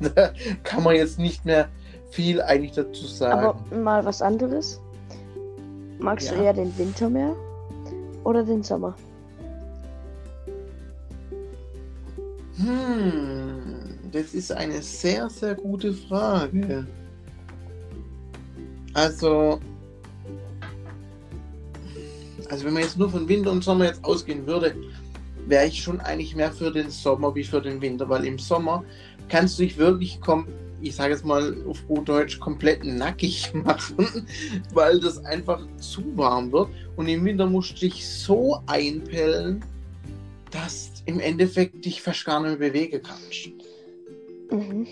da 0.14 0.32
kann 0.62 0.82
man 0.82 0.96
jetzt 0.96 1.18
nicht 1.18 1.44
mehr 1.44 1.68
viel 2.10 2.42
eigentlich 2.42 2.72
dazu 2.72 3.06
sagen. 3.06 3.40
Aber 3.40 3.76
mal 3.76 4.04
was 4.04 4.20
anderes. 4.22 4.80
magst 5.98 6.30
du 6.30 6.34
Ja. 6.34 6.44
eher 6.44 6.52
den 6.54 6.76
Winter 6.78 7.10
mehr 7.10 7.34
oder 8.24 8.42
den 8.42 8.62
Sommer? 8.62 8.94
Hm, 12.56 13.98
das 14.12 14.34
ist 14.34 14.52
eine 14.52 14.82
sehr, 14.82 15.28
sehr 15.30 15.54
gute 15.54 15.92
Frage. 15.92 16.86
Also, 18.94 19.60
also 22.48 22.64
wenn 22.64 22.72
man 22.74 22.82
jetzt 22.82 22.98
nur 22.98 23.08
von 23.08 23.28
Winter 23.28 23.52
und 23.52 23.62
Sommer 23.62 23.86
jetzt 23.86 24.04
ausgehen 24.04 24.46
würde, 24.46 24.74
wäre 25.46 25.66
ich 25.66 25.82
schon 25.82 26.00
eigentlich 26.00 26.34
mehr 26.34 26.52
für 26.52 26.70
den 26.70 26.90
Sommer 26.90 27.34
wie 27.34 27.44
für 27.44 27.60
den 27.60 27.80
Winter, 27.80 28.08
weil 28.08 28.24
im 28.24 28.38
Sommer 28.38 28.84
kannst 29.28 29.58
du 29.58 29.62
dich 29.62 29.78
wirklich, 29.78 30.20
kom 30.20 30.46
ich 30.82 30.96
sage 30.96 31.12
jetzt 31.12 31.24
mal 31.24 31.56
auf 31.68 31.86
gut 31.86 32.08
Deutsch, 32.08 32.38
komplett 32.38 32.84
nackig 32.84 33.52
machen, 33.54 34.26
weil 34.72 35.00
das 35.00 35.24
einfach 35.24 35.66
zu 35.78 36.02
warm 36.16 36.52
wird. 36.52 36.68
Und 36.96 37.08
im 37.08 37.24
Winter 37.24 37.46
musst 37.46 37.72
du 37.72 37.88
dich 37.88 38.06
so 38.06 38.60
einpellen, 38.66 39.64
dass 40.50 40.90
im 41.06 41.20
Endeffekt 41.20 41.84
dich 41.84 42.02
fast 42.02 42.24
gar 42.24 42.40
nicht 42.40 42.58
mehr 42.58 42.70
bewegen 42.70 43.00
kannst. 43.02 43.50
Mhm. 44.50 44.86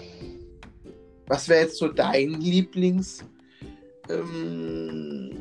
Was 1.26 1.48
wäre 1.48 1.62
jetzt 1.62 1.78
so 1.78 1.88
dein 1.88 2.40
Lieblings... 2.40 3.24
Ähm, 4.08 5.36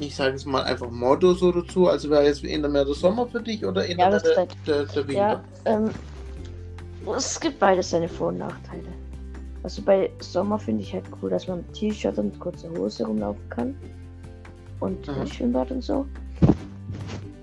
ich 0.00 0.16
sage 0.16 0.34
es 0.34 0.44
mal 0.44 0.62
einfach 0.62 0.90
Motto 0.90 1.34
so 1.34 1.52
dazu. 1.52 1.88
Also 1.88 2.10
wäre 2.10 2.24
jetzt 2.24 2.44
eher 2.44 2.68
mehr 2.68 2.84
der 2.84 2.94
Sommer 2.94 3.26
für 3.26 3.40
dich 3.40 3.64
oder 3.64 3.86
eher 3.86 3.96
mehr 3.96 4.10
der, 4.10 4.20
Jahreszeit. 4.20 4.56
der, 4.66 4.84
der 4.86 5.08
Winter? 5.08 5.12
Ja, 5.14 5.44
ähm, 5.64 5.90
es 7.16 7.40
gibt 7.40 7.58
beides 7.58 7.90
seine 7.90 8.08
Vor- 8.08 8.28
und 8.28 8.38
Nachteile. 8.38 8.88
Also 9.62 9.82
bei 9.82 10.10
Sommer 10.20 10.58
finde 10.58 10.82
ich 10.82 10.92
halt 10.92 11.04
cool, 11.20 11.30
dass 11.30 11.46
man 11.46 11.64
T-Shirt 11.72 12.18
und 12.18 12.38
kurzer 12.40 12.68
Hose 12.70 13.06
rumlaufen 13.06 13.48
kann. 13.48 13.74
Und 14.80 15.06
Mhm. 15.06 15.22
im 15.22 15.26
Schwimmbad 15.26 15.70
und 15.70 15.82
so. 15.82 16.06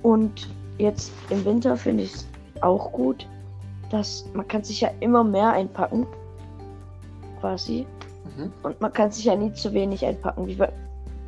Und 0.03 0.49
jetzt 0.77 1.11
im 1.29 1.43
Winter 1.45 1.77
finde 1.77 2.03
ich 2.03 2.13
es 2.13 2.27
auch 2.61 2.91
gut, 2.91 3.25
dass 3.89 4.25
man 4.33 4.47
kann 4.47 4.63
sich 4.63 4.81
ja 4.81 4.89
immer 4.99 5.23
mehr 5.23 5.51
einpacken. 5.51 6.05
Quasi. 7.39 7.85
Mhm. 8.37 8.51
Und 8.63 8.81
man 8.81 8.91
kann 8.91 9.11
sich 9.11 9.25
ja 9.25 9.35
nie 9.35 9.53
zu 9.53 9.73
wenig 9.73 10.05
einpacken, 10.05 10.45
wie, 10.47 10.55
bei, 10.55 10.71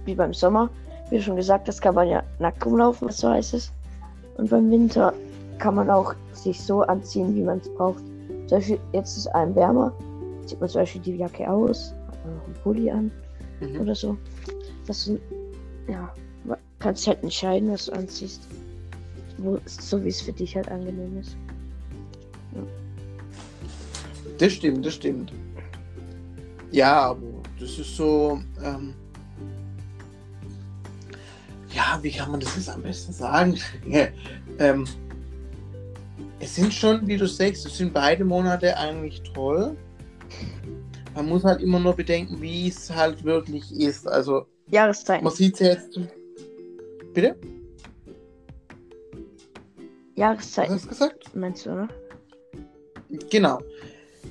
wie 0.05 0.15
beim 0.15 0.33
Sommer. 0.33 0.69
Wie 1.09 1.21
schon 1.21 1.35
gesagt 1.37 1.67
hast, 1.67 1.81
kann 1.81 1.95
man 1.95 2.07
ja 2.07 2.23
nackt 2.39 2.65
rumlaufen, 2.65 3.07
was 3.07 3.17
so 3.17 3.29
heiß 3.29 3.53
ist. 3.53 3.71
Und 4.37 4.49
beim 4.49 4.69
Winter 4.69 5.13
kann 5.57 5.75
man 5.75 5.89
auch 5.89 6.13
sich 6.33 6.59
so 6.61 6.81
anziehen, 6.81 7.35
wie 7.35 7.43
man 7.43 7.59
es 7.59 7.73
braucht. 7.75 8.03
Zum 8.51 8.57
Beispiel, 8.57 8.79
jetzt 8.91 9.11
ist 9.11 9.17
es 9.19 9.27
einem 9.27 9.55
wärmer, 9.55 9.93
zieht 10.45 10.59
man 10.59 10.67
zum 10.67 10.81
Beispiel 10.81 10.99
die 10.99 11.15
Jacke 11.15 11.49
aus, 11.49 11.95
hat 12.07 12.25
man 12.25 12.35
noch 12.35 12.43
einen 12.43 12.53
Pulli 12.55 12.91
an 12.91 13.09
Mhm. 13.61 13.79
oder 13.79 13.95
so. 13.95 14.17
Das 14.87 15.05
sind, 15.05 15.21
ja, 15.87 16.13
man 16.43 16.57
kann 16.79 16.93
sich 16.93 17.07
halt 17.07 17.23
entscheiden, 17.23 17.71
was 17.71 17.85
du 17.85 17.93
anziehst. 17.93 18.41
Wo, 19.37 19.57
so 19.65 20.03
wie 20.03 20.09
es 20.09 20.19
für 20.19 20.33
dich 20.33 20.53
halt 20.53 20.67
angenehm 20.69 21.17
ist. 21.17 21.37
Das 24.37 24.51
stimmt, 24.51 24.85
das 24.85 24.95
stimmt. 24.95 25.31
Ja, 26.71 27.11
aber 27.11 27.21
das 27.57 27.79
ist 27.79 27.95
so. 27.95 28.41
Ähm, 28.61 28.93
ja, 31.73 31.97
wie 32.01 32.11
kann 32.11 32.31
man 32.31 32.41
das 32.41 32.53
jetzt 32.57 32.69
am 32.69 32.81
besten 32.81 33.13
sagen? 33.13 33.57
ähm, 34.59 34.85
es 36.41 36.55
sind 36.55 36.73
schon, 36.73 37.05
wie 37.07 37.17
du 37.17 37.27
sagst, 37.27 37.65
es 37.65 37.77
sind 37.77 37.93
beide 37.93 38.25
Monate 38.25 38.75
eigentlich 38.75 39.21
toll. 39.33 39.77
Man 41.13 41.29
muss 41.29 41.43
halt 41.43 41.61
immer 41.61 41.79
nur 41.79 41.95
bedenken, 41.95 42.41
wie 42.41 42.67
es 42.67 42.89
halt 42.89 43.23
wirklich 43.23 43.71
ist. 43.71 44.07
Also, 44.07 44.47
Jahreszeiten. 44.69 45.23
man 45.23 45.33
sieht 45.33 45.53
es 45.55 45.59
ja 45.59 45.67
jetzt. 45.67 45.99
Bitte? 47.13 47.35
Jahreszeiten, 50.15 50.73
hast 50.73 50.85
du 50.85 50.89
gesagt? 50.89 51.35
meinst 51.35 51.65
du, 51.65 51.71
oder? 51.71 51.87
Genau. 53.29 53.59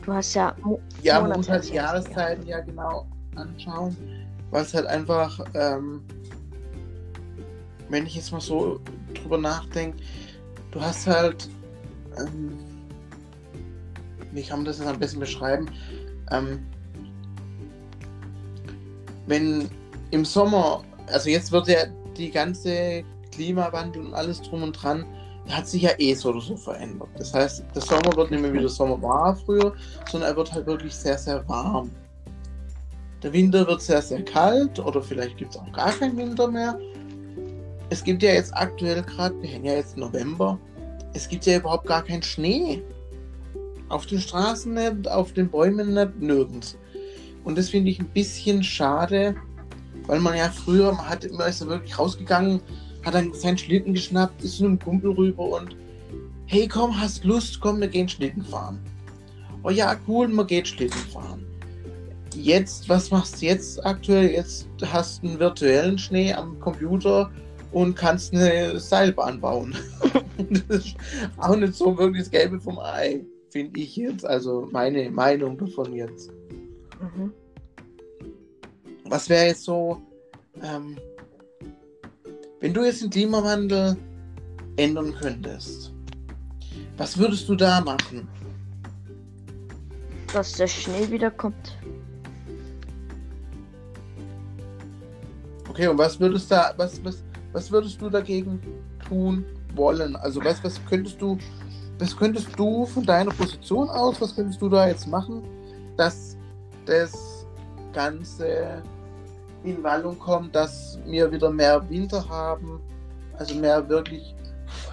Du 0.05 0.13
hast 0.13 0.35
ja 0.35 0.57
Mo 0.63 0.81
Ja, 1.03 1.21
man 1.21 1.33
muss 1.33 1.49
halt 1.49 1.69
die 1.69 1.75
Jahreszeiten 1.75 2.47
ja 2.47 2.61
genau 2.61 3.07
anschauen, 3.37 3.97
weil 4.51 4.63
es 4.63 4.75
halt 4.75 4.87
einfach, 4.87 5.45
ähm, 5.55 6.03
wenn 7.89 8.07
ich 8.07 8.17
jetzt 8.17 8.33
mal 8.33 8.41
so 8.41 8.81
drüber 9.15 9.39
nachdenke, 9.39 9.99
du 10.71 10.81
hast 10.81 11.07
halt, 11.07 11.49
ähm, 12.19 12.59
wie 14.33 14.43
kann 14.43 14.61
man 14.61 14.67
das 14.67 14.79
jetzt 14.79 14.89
am 14.89 14.99
besten 14.99 15.21
beschreiben? 15.21 15.67
Ähm, 16.31 16.67
wenn 19.27 19.69
im 20.11 20.25
Sommer, 20.25 20.83
also 21.07 21.29
jetzt 21.29 21.53
wird 21.53 21.69
ja 21.69 21.87
die 22.17 22.31
ganze 22.31 23.05
Klimawandel 23.33 24.07
und 24.07 24.15
alles 24.15 24.43
drum 24.43 24.63
und 24.63 24.73
dran, 24.73 25.05
hat 25.49 25.67
sich 25.67 25.83
ja 25.83 25.91
eh 25.99 26.15
so 26.15 26.31
oder 26.31 26.41
so 26.41 26.57
verändert. 26.57 27.09
Das 27.17 27.35
heißt, 27.35 27.65
der 27.75 27.83
Sommer 27.83 28.15
wird 28.17 28.31
nicht 28.31 28.41
mehr 28.41 28.53
wie 28.53 28.61
der 28.61 28.69
Sommer 28.69 29.01
war 29.03 29.35
früher, 29.35 29.75
sondern 30.11 30.31
er 30.31 30.37
wird 30.37 30.53
halt 30.53 30.67
wirklich 30.67 30.95
sehr, 30.95 31.19
sehr 31.19 31.47
warm. 31.49 31.91
Der 33.23 33.33
Winter 33.33 33.67
wird 33.67 33.83
sehr, 33.83 34.01
sehr 34.01 34.25
kalt 34.25 34.79
oder 34.79 35.03
vielleicht 35.03 35.37
gibt 35.37 35.55
es 35.55 35.61
auch 35.61 35.73
gar 35.73 35.93
keinen 35.93 36.17
Winter 36.17 36.49
mehr. 36.49 36.79
Es 37.91 38.05
gibt 38.05 38.23
ja 38.23 38.33
jetzt 38.33 38.55
aktuell 38.57 39.03
gerade, 39.03 39.35
wir 39.43 39.53
haben 39.53 39.65
ja 39.65 39.75
jetzt 39.75 39.97
November, 39.97 40.59
es 41.13 41.29
gibt 41.29 41.47
ja 41.47 41.57
überhaupt 41.57 41.87
gar 41.87 42.03
keinen 42.05 42.23
Schnee. 42.23 42.83
Auf 43.89 44.07
den 44.07 44.21
Straßen 44.21 44.73
nicht, 44.73 45.09
auf 45.09 45.33
den 45.33 45.51
Bäumen 45.51 45.95
nicht, 45.95 46.21
nirgends. 46.21 46.79
Und 47.45 47.59
das 47.59 47.71
finde 47.71 47.91
ich 47.91 47.99
ein 47.99 48.09
bisschen 48.09 48.63
schade, 48.63 49.35
weil 50.07 50.21
man 50.21 50.37
ja 50.37 50.49
früher, 50.51 50.93
man 50.93 51.09
hat 51.09 51.25
immer 51.25 51.47
ist 51.47 51.61
ja 51.61 51.67
wirklich 51.67 51.99
rausgegangen, 51.99 52.61
hat 53.05 53.15
dann 53.15 53.33
seinen 53.33 53.59
Schlitten 53.59 53.95
geschnappt, 53.95 54.43
ist 54.45 54.59
zu 54.59 54.65
einem 54.65 54.79
Kumpel 54.79 55.13
rüber 55.13 55.49
und 55.61 55.77
hey 56.47 56.69
komm, 56.69 56.99
hast 57.01 57.25
Lust, 57.25 57.61
komm, 57.61 57.81
wir 57.81 57.89
gehen 57.89 58.09
Schlitten 58.09 58.45
fahren. 58.45 58.79
Oh 59.63 59.71
ja, 59.71 59.97
cool, 60.07 60.29
man 60.29 60.47
geht 60.47 60.69
Schlitten 60.69 61.01
fahren. 61.13 61.45
Jetzt, 62.35 62.89
was 62.89 63.11
machst 63.11 63.41
du 63.41 63.47
jetzt 63.47 63.85
aktuell? 63.85 64.31
Jetzt 64.31 64.69
hast 64.85 65.23
du 65.23 65.29
einen 65.29 65.39
virtuellen 65.41 65.99
Schnee 65.99 66.33
am 66.33 66.59
Computer 66.61 67.31
und 67.73 67.95
kannst 67.95 68.35
eine 68.35 68.79
Seilbahn 68.79 69.41
bauen. 69.41 69.77
das 70.69 70.79
ist 70.87 70.97
auch 71.37 71.57
nicht 71.57 71.75
so 71.75 71.97
wirklich 71.97 72.25
das 72.25 72.31
Gelbe 72.31 72.61
vom 72.61 72.79
Ei, 72.79 73.25
finde 73.51 73.81
ich 73.81 73.97
jetzt. 73.97 74.25
Also 74.25 74.69
meine 74.73 75.11
Meinung 75.11 75.57
davon 75.57 75.93
jetzt. 75.95 76.31
Mhm. 77.01 77.33
Was 79.05 79.29
wäre 79.29 79.47
jetzt 79.47 79.65
so, 79.65 80.01
ähm, 80.63 80.97
wenn 82.61 82.75
du 82.75 82.85
jetzt 82.85 83.03
den 83.03 83.11
Klimawandel 83.11 83.97
ändern 84.77 85.15
könntest? 85.21 85.93
Was 86.97 87.17
würdest 87.17 87.49
du 87.49 87.55
da 87.55 87.81
machen? 87.81 88.29
Dass 90.33 90.53
der 90.53 90.69
Schnee 90.69 91.11
wiederkommt. 91.11 91.77
Okay, 95.69 95.89
und 95.89 95.99
was 95.99 96.21
würdest 96.21 96.51
da, 96.51 96.75
was, 96.77 97.03
was, 97.05 97.23
was 97.53 97.71
würdest 97.71 98.01
du 98.01 98.11
dagegen 98.11 98.61
tun 99.09 99.45
wollen? 99.75 100.17
Also 100.17 100.43
was, 100.45 100.63
was 100.63 100.81
könntest 100.89 101.21
du, 101.21 101.39
was 101.99 102.17
könntest 102.17 102.49
du 102.59 102.87
von 102.87 103.05
deiner 103.05 103.33
Position 103.33 103.89
aus, 103.89 104.21
was 104.21 104.35
könntest 104.35 104.61
du 104.61 104.69
da 104.69 104.89
jetzt 104.89 105.07
machen, 105.07 105.43
dass 105.97 106.37
das 106.87 107.47
Ganze 107.93 108.83
in 109.65 109.83
Wallung 109.83 110.19
kommt, 110.19 110.55
dass 110.55 110.99
wir 111.07 111.31
wieder 111.31 111.51
mehr 111.51 111.89
Winter 111.91 112.27
haben, 112.29 112.81
also 113.39 113.55
mehr 113.55 113.89
wirklich 113.89 114.35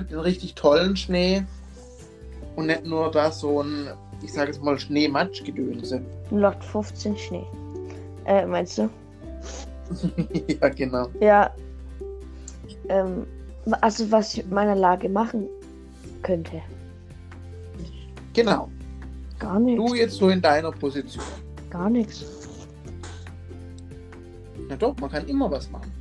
den 0.09 0.19
richtig 0.19 0.55
tollen 0.55 0.95
Schnee 0.95 1.43
und 2.55 2.67
nicht 2.67 2.85
nur 2.85 3.11
da 3.11 3.31
so 3.31 3.61
ein, 3.61 3.89
ich 4.23 4.33
sage 4.33 4.51
jetzt 4.51 4.63
mal 4.63 4.77
Schneematschgedönse. 4.77 6.01
0815 6.31 7.17
Schnee. 7.17 7.45
Äh, 8.25 8.45
meinst 8.45 8.77
du? 8.77 8.89
ja, 10.61 10.69
genau. 10.69 11.07
Ja. 11.21 11.51
Ähm, 12.89 13.25
also 13.81 14.09
was 14.11 14.33
ich 14.33 14.43
mit 14.43 14.51
meiner 14.51 14.75
Lage 14.75 15.09
machen 15.09 15.47
könnte. 16.23 16.61
Genau. 18.33 18.69
Gar 19.39 19.59
nichts. 19.59 19.85
Du 19.85 19.95
jetzt 19.95 20.15
so 20.15 20.29
in 20.29 20.41
deiner 20.41 20.71
Position. 20.71 21.23
Gar 21.69 21.89
nichts. 21.89 22.25
Na 24.69 24.75
doch, 24.75 24.95
man 24.99 25.09
kann 25.09 25.27
immer 25.27 25.49
was 25.49 25.69
machen. 25.69 25.91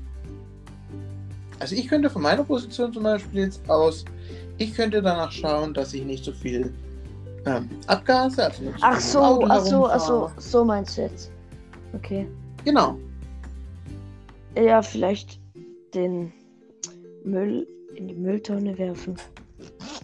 Also 1.59 1.75
ich 1.75 1.89
könnte 1.89 2.11
von 2.11 2.23
meiner 2.23 2.45
Position 2.45 2.93
zum 2.93 3.05
Beispiel 3.05 3.43
jetzt 3.43 3.69
aus, 3.69 4.05
ich 4.59 4.75
könnte 4.75 5.03
danach 5.03 5.33
schauen, 5.33 5.73
dass 5.75 5.95
ich 5.95 6.05
nicht 6.05 6.25
so 6.25 6.33
viel 6.33 6.73
ähm, 7.47 7.69
Abgase, 7.87 8.45
also 8.45 8.63
nicht 8.65 8.79
so 8.79 8.85
Ach 8.87 9.01
so, 9.01 9.21
Auto 9.21 9.47
ach 9.49 9.61
so, 9.65 9.87
ach 9.89 10.01
so, 10.01 10.31
so 10.39 10.65
meinst 10.65 10.99
du 10.99 11.03
jetzt. 11.03 11.31
Okay. 11.95 12.27
Genau. 12.65 12.99
Ja, 14.55 14.83
vielleicht 14.83 15.39
den 15.95 16.33
Müll 17.27 17.67
in 17.95 18.09
die 18.09 18.15
Mülltonne 18.15 18.77
werfen. 18.79 19.17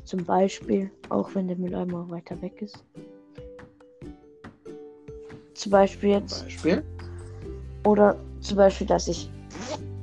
Zum 0.04 0.24
Beispiel, 0.24 0.90
auch 1.08 1.34
wenn 1.34 1.48
der 1.48 1.56
Mülleimer 1.56 2.08
weiter 2.10 2.40
weg 2.42 2.60
ist. 2.60 2.84
Zum 5.54 5.72
Beispiel 5.72 6.10
jetzt. 6.10 6.44
Beispiel. 6.44 6.82
Oder 7.84 8.16
zum 8.40 8.56
Beispiel, 8.56 8.86
dass 8.86 9.08
ich 9.08 9.30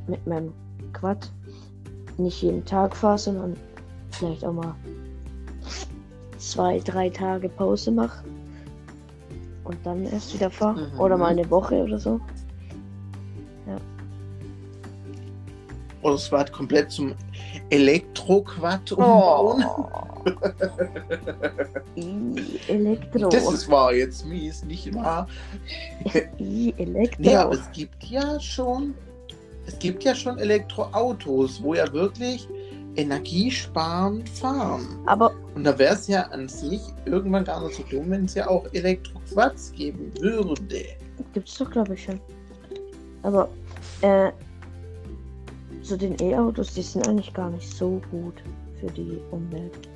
mit 0.08 0.26
meinem 0.26 0.54
Quad 0.94 1.32
nicht 2.18 2.42
jeden 2.42 2.66
Tag 2.66 2.96
fahre, 2.96 3.18
sondern 3.18 3.56
vielleicht 4.12 4.44
auch 4.46 4.54
mal 4.54 4.76
zwei, 6.38 6.80
drei 6.80 7.10
Tage 7.10 7.50
Pause 7.50 7.92
mache 7.92 8.24
und 9.64 9.78
dann 9.84 10.06
erst 10.06 10.34
wieder 10.34 10.50
fahre. 10.50 10.80
Mhm. 10.80 11.00
Oder 11.00 11.18
mal 11.18 11.28
eine 11.28 11.50
Woche 11.50 11.84
oder 11.84 12.00
so. 12.00 12.20
Oder 16.02 16.16
es 16.16 16.32
war 16.32 16.46
komplett 16.46 16.92
zum 16.92 17.14
Elektroquad 17.70 18.92
umbauen. 18.94 19.66
Oh. 19.66 19.88
I, 21.98 22.60
Elektro. 22.68 23.30
Das 23.30 23.52
ist 23.52 23.70
wahr 23.70 23.94
jetzt 23.94 24.26
mies, 24.26 24.64
nicht 24.64 24.94
wahr? 24.96 25.28
I, 26.40 26.74
Elektro. 26.78 27.22
Nee, 27.22 27.36
aber 27.36 27.54
es 27.54 27.72
gibt 27.72 28.04
ja 28.06 28.40
schon, 28.40 28.94
es 29.66 29.78
gibt 29.80 30.04
ja 30.04 30.16
schon 30.16 30.38
Elektroautos, 30.38 31.62
wo 31.62 31.74
ja 31.74 31.92
wirklich 31.92 32.48
energiesparend 32.96 34.28
fahren. 34.30 34.88
aber 35.06 35.34
Und 35.56 35.64
da 35.64 35.78
wäre 35.78 35.96
es 35.96 36.08
ja 36.08 36.24
an 36.24 36.50
sich 36.50 36.82
irgendwann 37.06 37.46
gar 37.46 37.64
nicht 37.64 37.76
so 37.76 37.84
dumm, 37.84 38.10
wenn 38.10 38.26
es 38.26 38.34
ja 38.36 38.48
auch 38.48 38.66
Elektroquads 38.74 39.72
geben 39.74 40.12
würde. 40.20 40.86
gibt's 41.34 41.58
doch, 41.58 41.70
glaube 41.70 41.94
ich, 41.94 42.04
schon. 42.04 42.20
Aber, 43.24 43.50
äh, 44.02 44.32
so 45.90 45.98
den 45.98 46.16
E-Autos, 46.22 46.74
die 46.74 46.82
sind 46.82 47.08
eigentlich 47.08 47.34
gar 47.34 47.50
nicht 47.50 47.68
so 47.68 48.02
gut 48.12 48.36
für 48.80 48.88
die 48.88 49.20
Umwelt. 49.32 49.90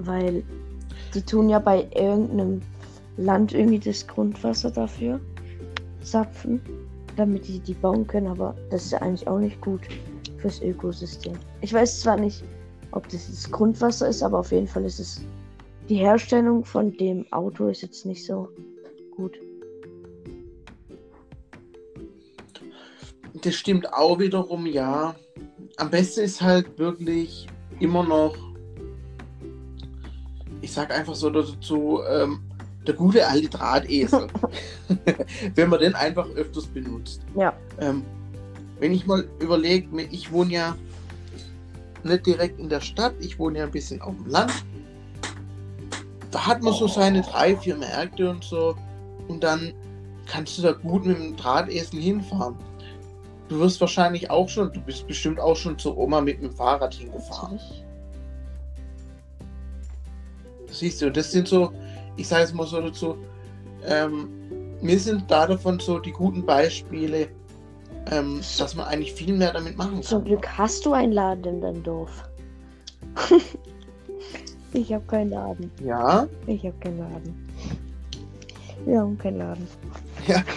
Weil 0.00 0.44
die 1.14 1.22
tun 1.22 1.48
ja 1.48 1.58
bei 1.58 1.88
irgendeinem 1.94 2.60
Land 3.16 3.52
irgendwie 3.52 3.78
das 3.78 4.06
Grundwasser 4.06 4.70
dafür 4.70 5.18
zapfen, 6.02 6.60
damit 7.16 7.48
die 7.48 7.58
die 7.58 7.74
bauen 7.74 8.06
können, 8.06 8.28
aber 8.28 8.54
das 8.70 8.84
ist 8.84 8.92
ja 8.92 8.98
eigentlich 8.98 9.26
auch 9.26 9.38
nicht 9.38 9.60
gut 9.60 9.80
fürs 10.36 10.62
Ökosystem. 10.62 11.32
Ich 11.62 11.72
weiß 11.72 12.00
zwar 12.00 12.16
nicht, 12.16 12.44
ob 12.92 13.08
das 13.08 13.26
das 13.26 13.50
Grundwasser 13.50 14.08
ist, 14.08 14.22
aber 14.22 14.38
auf 14.38 14.52
jeden 14.52 14.68
Fall 14.68 14.84
ist 14.84 15.00
es 15.00 15.20
die 15.88 15.96
Herstellung 15.96 16.64
von 16.64 16.94
dem 16.98 17.24
Auto 17.32 17.68
ist 17.68 17.80
jetzt 17.80 18.04
nicht 18.04 18.24
so 18.24 18.48
gut. 19.16 19.38
Das 23.42 23.54
stimmt 23.54 23.92
auch 23.92 24.18
wiederum, 24.18 24.66
ja. 24.66 25.14
Am 25.76 25.90
besten 25.90 26.20
ist 26.20 26.40
halt 26.40 26.78
wirklich 26.78 27.46
immer 27.78 28.02
noch, 28.02 28.36
ich 30.60 30.72
sag 30.72 30.92
einfach 30.92 31.14
so 31.14 31.30
dazu, 31.30 32.00
ähm, 32.08 32.40
der 32.86 32.94
gute 32.94 33.26
alte 33.26 33.48
Drahtesel. 33.48 34.26
Wenn 35.54 35.68
man 35.68 35.80
den 35.80 35.94
einfach 35.94 36.28
öfters 36.30 36.66
benutzt. 36.66 37.22
Ja. 37.36 37.52
Ähm, 37.80 38.02
wenn 38.80 38.92
ich 38.92 39.06
mal 39.06 39.28
überlege, 39.40 39.88
ich 40.10 40.30
wohne 40.30 40.52
ja 40.52 40.76
nicht 42.04 42.26
direkt 42.26 42.60
in 42.60 42.68
der 42.68 42.80
Stadt, 42.80 43.14
ich 43.20 43.38
wohne 43.38 43.58
ja 43.58 43.64
ein 43.64 43.70
bisschen 43.70 44.00
auf 44.00 44.14
dem 44.14 44.26
Land. 44.26 44.52
Da 46.30 46.46
hat 46.46 46.62
man 46.62 46.72
so 46.74 46.86
seine 46.86 47.22
drei, 47.22 47.56
vier 47.56 47.76
Märkte 47.76 48.30
und 48.30 48.44
so. 48.44 48.76
Und 49.26 49.42
dann 49.42 49.72
kannst 50.26 50.58
du 50.58 50.62
da 50.62 50.72
gut 50.72 51.06
mit 51.06 51.18
dem 51.18 51.36
Drahtesel 51.36 52.00
hinfahren. 52.00 52.54
Du 53.48 53.58
wirst 53.58 53.80
wahrscheinlich 53.80 54.30
auch 54.30 54.48
schon, 54.48 54.72
du 54.72 54.80
bist 54.80 55.06
bestimmt 55.06 55.40
auch 55.40 55.56
schon 55.56 55.78
zur 55.78 55.96
Oma 55.96 56.20
mit 56.20 56.42
dem 56.42 56.52
Fahrrad 56.52 56.94
hingefahren. 56.94 57.58
Siehst 60.70 61.00
du, 61.00 61.10
das 61.10 61.32
sind 61.32 61.48
so, 61.48 61.72
ich 62.16 62.28
sage 62.28 62.44
es 62.44 62.52
mal 62.52 62.66
so 62.66 62.80
dazu, 62.80 63.16
ähm, 63.86 64.28
mir 64.82 64.98
sind 64.98 65.30
da 65.30 65.46
davon 65.46 65.80
so 65.80 65.98
die 65.98 66.12
guten 66.12 66.44
Beispiele, 66.44 67.28
ähm, 68.10 68.40
dass 68.58 68.74
man 68.74 68.86
eigentlich 68.86 69.14
viel 69.14 69.34
mehr 69.34 69.52
damit 69.52 69.76
machen 69.78 70.02
Zum 70.02 70.18
kann. 70.18 70.26
Glück 70.26 70.48
hast 70.58 70.84
du 70.84 70.92
einen 70.92 71.12
Laden 71.12 71.44
in 71.44 71.60
deinem 71.62 71.82
Dorf. 71.82 72.28
ich 74.72 74.92
habe 74.92 75.04
keinen 75.06 75.30
Laden. 75.30 75.70
Ja, 75.82 76.26
Ich 76.46 76.64
habe 76.64 76.76
keinen 76.80 76.98
Laden. 76.98 77.48
Wir 78.84 79.00
haben 79.00 79.18
keinen 79.18 79.38
Laden. 79.38 79.66
ja. 80.26 80.42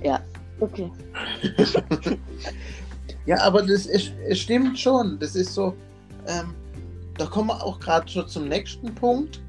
Ja, 0.00 0.20
okay. 0.60 0.88
Ja, 3.28 3.42
aber 3.42 3.60
das 3.60 3.84
ist, 3.84 4.12
es 4.26 4.38
stimmt 4.38 4.78
schon. 4.78 5.18
Das 5.18 5.36
ist 5.36 5.52
so, 5.52 5.74
ähm, 6.26 6.54
da 7.18 7.26
kommen 7.26 7.48
wir 7.48 7.62
auch 7.62 7.78
gerade 7.78 8.08
schon 8.08 8.26
zum 8.26 8.48
nächsten 8.48 8.94
Punkt. 8.94 9.42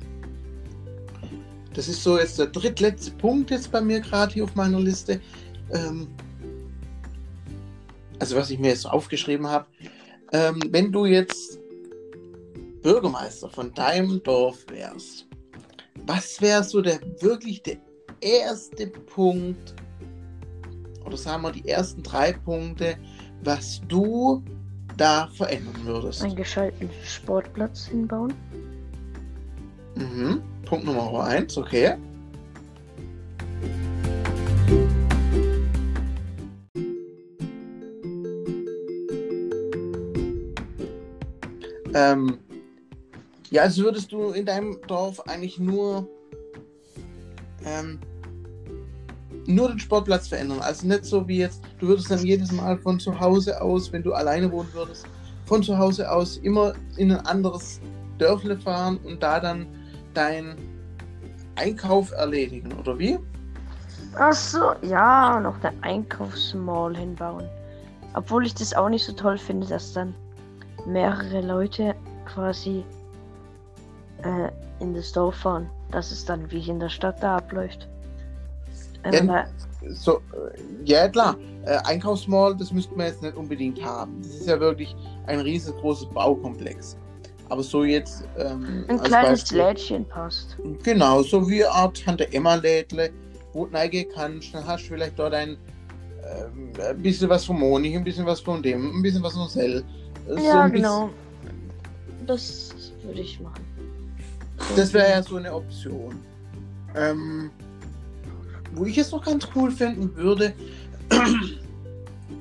Das 1.74 1.88
ist 1.88 2.04
so 2.04 2.20
jetzt 2.20 2.38
der 2.38 2.48
drittletzte 2.48 3.12
Punkt 3.12 3.52
jetzt 3.52 3.72
bei 3.72 3.80
mir 3.80 4.02
gerade 4.02 4.34
hier 4.34 4.44
auf 4.44 4.54
meiner 4.54 4.82
Liste. 4.82 5.22
Ähm, 5.72 6.10
also 8.20 8.36
was 8.36 8.50
ich 8.50 8.60
mir 8.60 8.68
jetzt 8.68 8.86
aufgeschrieben 8.86 9.48
habe. 9.48 9.66
Ähm, 10.34 10.60
wenn 10.72 10.92
du 10.92 11.06
jetzt 11.06 11.58
Bürgermeister 12.82 13.50
von 13.50 13.74
deinem 13.74 14.22
Dorf 14.24 14.66
wärst, 14.68 15.26
was 16.06 16.42
wäre 16.42 16.66
so 16.66 16.82
der 16.82 17.00
wirklich 17.22 17.64
der 17.64 17.78
erste 18.20 18.88
Punkt, 18.88 19.74
oder 21.10 21.18
sagen 21.18 21.42
wir 21.42 21.52
die 21.52 21.68
ersten 21.68 22.04
drei 22.04 22.34
Punkte, 22.34 22.96
was 23.44 23.82
du 23.88 24.44
da 24.96 25.28
verändern 25.34 25.76
würdest? 25.84 26.24
Einen 26.24 26.36
geschalten 26.36 26.90
Sportplatz 27.04 27.88
hinbauen. 27.88 28.34
Mhm. 29.96 30.42
Punkt 30.66 30.86
Nummer 30.86 31.24
eins, 31.24 31.58
okay. 31.58 31.96
Ähm, 41.96 42.38
ja, 43.50 43.64
also 43.64 43.84
würdest 43.84 44.12
du 44.12 44.30
in 44.30 44.46
deinem 44.46 44.80
Dorf 44.88 45.20
eigentlich 45.22 45.58
nur 45.58 46.08
ähm, 47.66 48.00
nur 49.50 49.70
den 49.70 49.80
Sportplatz 49.80 50.28
verändern. 50.28 50.60
Also 50.62 50.88
nicht 50.88 51.06
so 51.06 51.28
wie 51.28 51.40
jetzt, 51.40 51.62
du 51.80 51.88
würdest 51.88 52.12
dann 52.12 52.24
jedes 52.26 52.52
Mal 52.52 52.78
von 52.78 53.00
zu 53.00 53.20
Hause 53.20 53.60
aus, 53.62 53.92
wenn 53.92 54.04
du 54.04 54.14
alleine 54.14 54.52
wohnen 54.52 54.70
würdest, 54.74 55.08
von 55.46 55.64
zu 55.64 55.78
Hause 55.78 56.10
aus 56.10 56.38
immer 56.38 56.74
in 56.98 57.12
ein 57.12 57.26
anderes 57.26 57.82
Dörfle 58.20 58.58
fahren 58.58 59.00
und 59.04 59.22
da 59.24 59.40
dann 59.40 59.66
dein 60.14 60.56
Einkauf 61.56 62.12
erledigen, 62.12 62.72
oder 62.80 62.98
wie? 62.98 63.18
Ach 64.18 64.34
so, 64.34 64.74
ja, 64.82 65.40
noch 65.40 65.56
eine 65.64 65.84
Einkaufsmall 65.84 66.96
hinbauen. 66.96 67.48
Obwohl 68.14 68.46
ich 68.46 68.54
das 68.56 68.74
auch 68.74 68.90
nicht 68.90 69.06
so 69.06 69.14
toll 69.14 69.38
finde, 69.38 69.68
dass 69.68 69.94
dann 69.94 70.14
mehrere 70.86 71.42
Leute 71.42 71.96
quasi 72.26 72.84
äh, 74.24 74.50
in 74.80 74.94
das 74.94 75.12
Dorf 75.12 75.36
fahren. 75.36 75.70
Dass 75.92 76.12
es 76.12 76.26
dann 76.26 76.50
wie 76.52 76.68
in 76.70 76.80
der 76.80 76.90
Stadt 76.90 77.22
da 77.22 77.38
abläuft. 77.38 77.88
Ja, 79.06 79.22
da, 79.22 79.46
So, 79.94 80.18
äh, 80.18 80.20
ja 80.86 81.08
klar, 81.08 81.38
äh, 81.66 81.78
Einkaufsmall, 81.86 82.56
das 82.58 82.72
müsste 82.74 82.94
man 82.96 83.08
jetzt 83.08 83.22
nicht 83.22 83.36
unbedingt 83.36 83.84
haben. 83.84 84.22
Das 84.22 84.32
ist 84.32 84.48
ja 84.48 84.60
wirklich 84.60 84.96
ein 85.28 85.40
riesengroßes 85.40 86.08
Baukomplex. 86.10 86.98
Aber 87.50 87.64
so 87.64 87.84
jetzt 87.84 88.24
ähm, 88.38 88.86
ein 88.88 89.02
kleines 89.02 89.42
Beispiel- 89.42 89.58
Lädchen 89.58 90.06
passt. 90.06 90.58
Genau, 90.84 91.24
so 91.24 91.48
wie 91.50 91.64
eine 91.64 91.74
Art 91.74 92.04
Tante 92.04 92.32
Emma 92.32 92.56
Lädle, 92.56 93.10
wo 93.54 93.66
du 93.66 93.76
reingehen 93.76 94.08
kannst, 94.14 94.54
dann 94.54 94.68
hast 94.68 94.84
du 94.84 94.90
vielleicht 94.94 95.18
dort 95.18 95.34
ein, 95.34 95.58
ähm, 96.24 96.72
ein 96.88 97.02
bisschen 97.02 97.30
was 97.30 97.46
von 97.46 97.58
Monik, 97.58 97.96
ein 97.96 98.04
bisschen 98.04 98.26
was 98.26 98.40
von 98.42 98.62
dem, 98.62 98.98
ein 98.98 99.02
bisschen 99.02 99.24
was 99.24 99.34
von 99.34 99.48
Sell. 99.50 99.84
So 100.28 100.36
Ja, 100.38 100.68
genau. 100.68 101.10
Das 102.28 102.72
würde 103.04 103.22
ich 103.22 103.40
machen. 103.40 103.66
Das 104.76 104.94
wäre 104.94 105.10
ja 105.10 105.24
so 105.24 105.38
eine 105.38 105.52
Option. 105.54 106.20
Ähm, 106.96 107.50
wo 108.74 108.86
ich 108.86 108.98
es 108.98 109.12
noch 109.12 109.24
ganz 109.24 109.48
cool 109.56 109.72
finden 109.72 110.16
würde, 110.16 110.54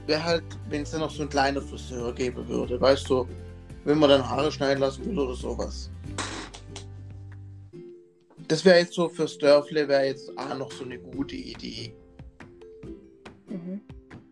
wäre 0.07 0.24
halt, 0.24 0.45
wenn 0.68 0.83
es 0.83 0.91
dann 0.91 1.01
noch 1.01 1.11
so 1.11 1.22
ein 1.22 1.29
kleiner 1.29 1.61
Friseur 1.61 2.12
geben 2.14 2.47
würde, 2.49 2.81
weißt 2.81 3.09
du, 3.09 3.26
wenn 3.85 3.99
man 3.99 4.11
dann 4.11 4.29
Haare 4.29 4.51
schneiden 4.53 4.81
lassen 4.81 5.05
will 5.07 5.18
oder 5.18 5.35
sowas. 5.35 5.91
Das 8.49 8.64
wäre 8.64 8.79
jetzt 8.79 8.95
so 8.95 9.09
fürs 9.09 9.37
Dörfle, 9.39 9.89
wäre 9.89 10.07
jetzt 10.07 10.37
auch 10.39 10.57
noch 10.57 10.72
so 10.72 10.85
eine 10.85 10.99
gute 10.99 11.37
Idee. 11.37 11.95
Mhm. 13.49 13.81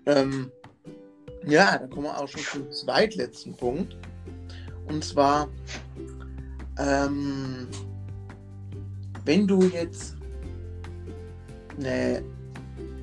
Ähm, 0.06 0.50
ja, 1.46 1.78
dann 1.78 1.90
kommen 1.90 2.04
wir 2.04 2.18
auch 2.18 2.28
schon 2.28 2.42
zum 2.42 2.70
zweitletzten 2.72 3.54
Punkt. 3.54 3.96
Und 4.88 5.04
zwar, 5.04 5.48
ähm, 6.78 7.68
wenn 9.24 9.46
du 9.46 9.62
jetzt 9.64 10.16
eine 11.78 12.22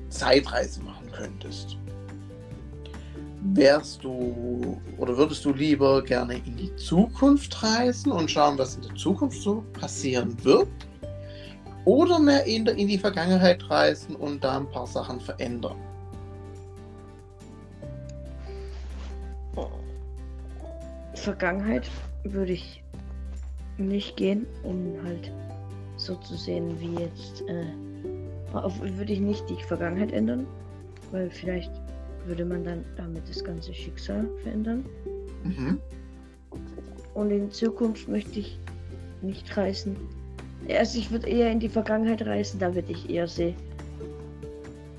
Zeitreise 0.08 0.82
machen 0.82 1.10
könntest, 1.12 1.76
wärst 3.52 4.02
du 4.04 4.80
oder 4.98 5.16
würdest 5.16 5.44
du 5.44 5.52
lieber 5.52 6.02
gerne 6.02 6.36
in 6.46 6.56
die 6.56 6.74
Zukunft 6.76 7.62
reisen 7.62 8.12
und 8.12 8.30
schauen, 8.30 8.58
was 8.58 8.76
in 8.76 8.82
der 8.82 8.94
Zukunft 8.94 9.40
so 9.42 9.64
passieren 9.72 10.36
wird? 10.44 10.68
Oder 11.84 12.18
mehr 12.18 12.44
in, 12.46 12.64
der, 12.64 12.76
in 12.76 12.88
die 12.88 12.98
Vergangenheit 12.98 13.68
reisen 13.68 14.16
und 14.16 14.42
da 14.42 14.56
ein 14.56 14.70
paar 14.70 14.86
Sachen 14.86 15.20
verändern? 15.20 15.76
Vergangenheit 21.24 21.90
würde 22.24 22.52
ich 22.52 22.82
nicht 23.78 24.16
gehen, 24.16 24.46
um 24.62 24.94
halt 25.04 25.32
so 25.96 26.16
zu 26.16 26.36
sehen, 26.36 26.78
wie 26.80 27.00
jetzt. 27.00 27.42
Äh, 27.48 27.64
würde 28.54 29.12
ich 29.12 29.20
nicht 29.20 29.48
die 29.50 29.62
Vergangenheit 29.62 30.12
ändern, 30.12 30.46
weil 31.10 31.30
vielleicht 31.30 31.70
würde 32.26 32.44
man 32.44 32.64
dann 32.64 32.84
damit 32.96 33.28
das 33.28 33.42
ganze 33.44 33.74
Schicksal 33.74 34.28
verändern. 34.42 34.84
Mhm. 35.42 35.78
Und 37.14 37.30
in 37.30 37.50
Zukunft 37.50 38.08
möchte 38.08 38.40
ich 38.40 38.58
nicht 39.22 39.56
reisen. 39.56 39.96
Also 40.68 40.98
ich 40.98 41.10
würde 41.10 41.28
eher 41.28 41.50
in 41.50 41.60
die 41.60 41.68
Vergangenheit 41.68 42.22
reisen, 42.22 42.58
da 42.58 42.74
würde 42.74 42.90
ich 42.92 43.10
eher 43.10 43.28
sehen. 43.28 43.54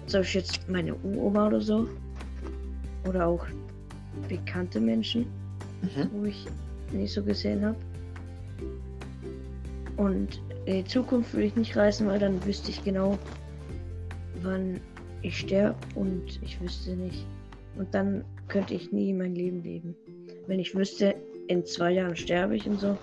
Zum 0.07 0.19
Beispiel 0.21 0.41
jetzt 0.41 0.69
meine 0.69 0.95
Oma 1.03 1.47
oder 1.47 1.61
so. 1.61 1.87
Oder 3.07 3.27
auch 3.27 3.45
bekannte 4.27 4.79
Menschen, 4.79 5.25
Mhm. 5.81 6.09
wo 6.13 6.25
ich 6.25 6.45
nicht 6.91 7.13
so 7.13 7.23
gesehen 7.23 7.65
habe. 7.65 7.77
Und 9.97 10.41
in 10.65 10.83
die 10.83 10.85
Zukunft 10.85 11.33
würde 11.33 11.47
ich 11.47 11.55
nicht 11.55 11.75
reisen, 11.75 12.07
weil 12.07 12.19
dann 12.19 12.43
wüsste 12.45 12.69
ich 12.69 12.83
genau, 12.83 13.17
wann 14.45 14.79
ich 15.21 15.39
sterbe 15.39 15.75
und 15.95 16.39
ich 16.43 16.59
wüsste 16.61 16.95
nicht. 16.95 17.25
Und 17.77 17.93
dann 17.93 18.23
könnte 18.47 18.73
ich 18.73 18.91
nie 18.91 19.11
mein 19.11 19.35
Leben 19.35 19.63
leben. 19.63 19.95
Wenn 20.47 20.59
ich 20.59 20.75
wüsste, 20.75 21.15
in 21.47 21.65
zwei 21.65 21.91
Jahren 21.91 22.15
sterbe 22.15 22.55
ich 22.55 22.67
und 22.67 22.79
so, 22.79 22.97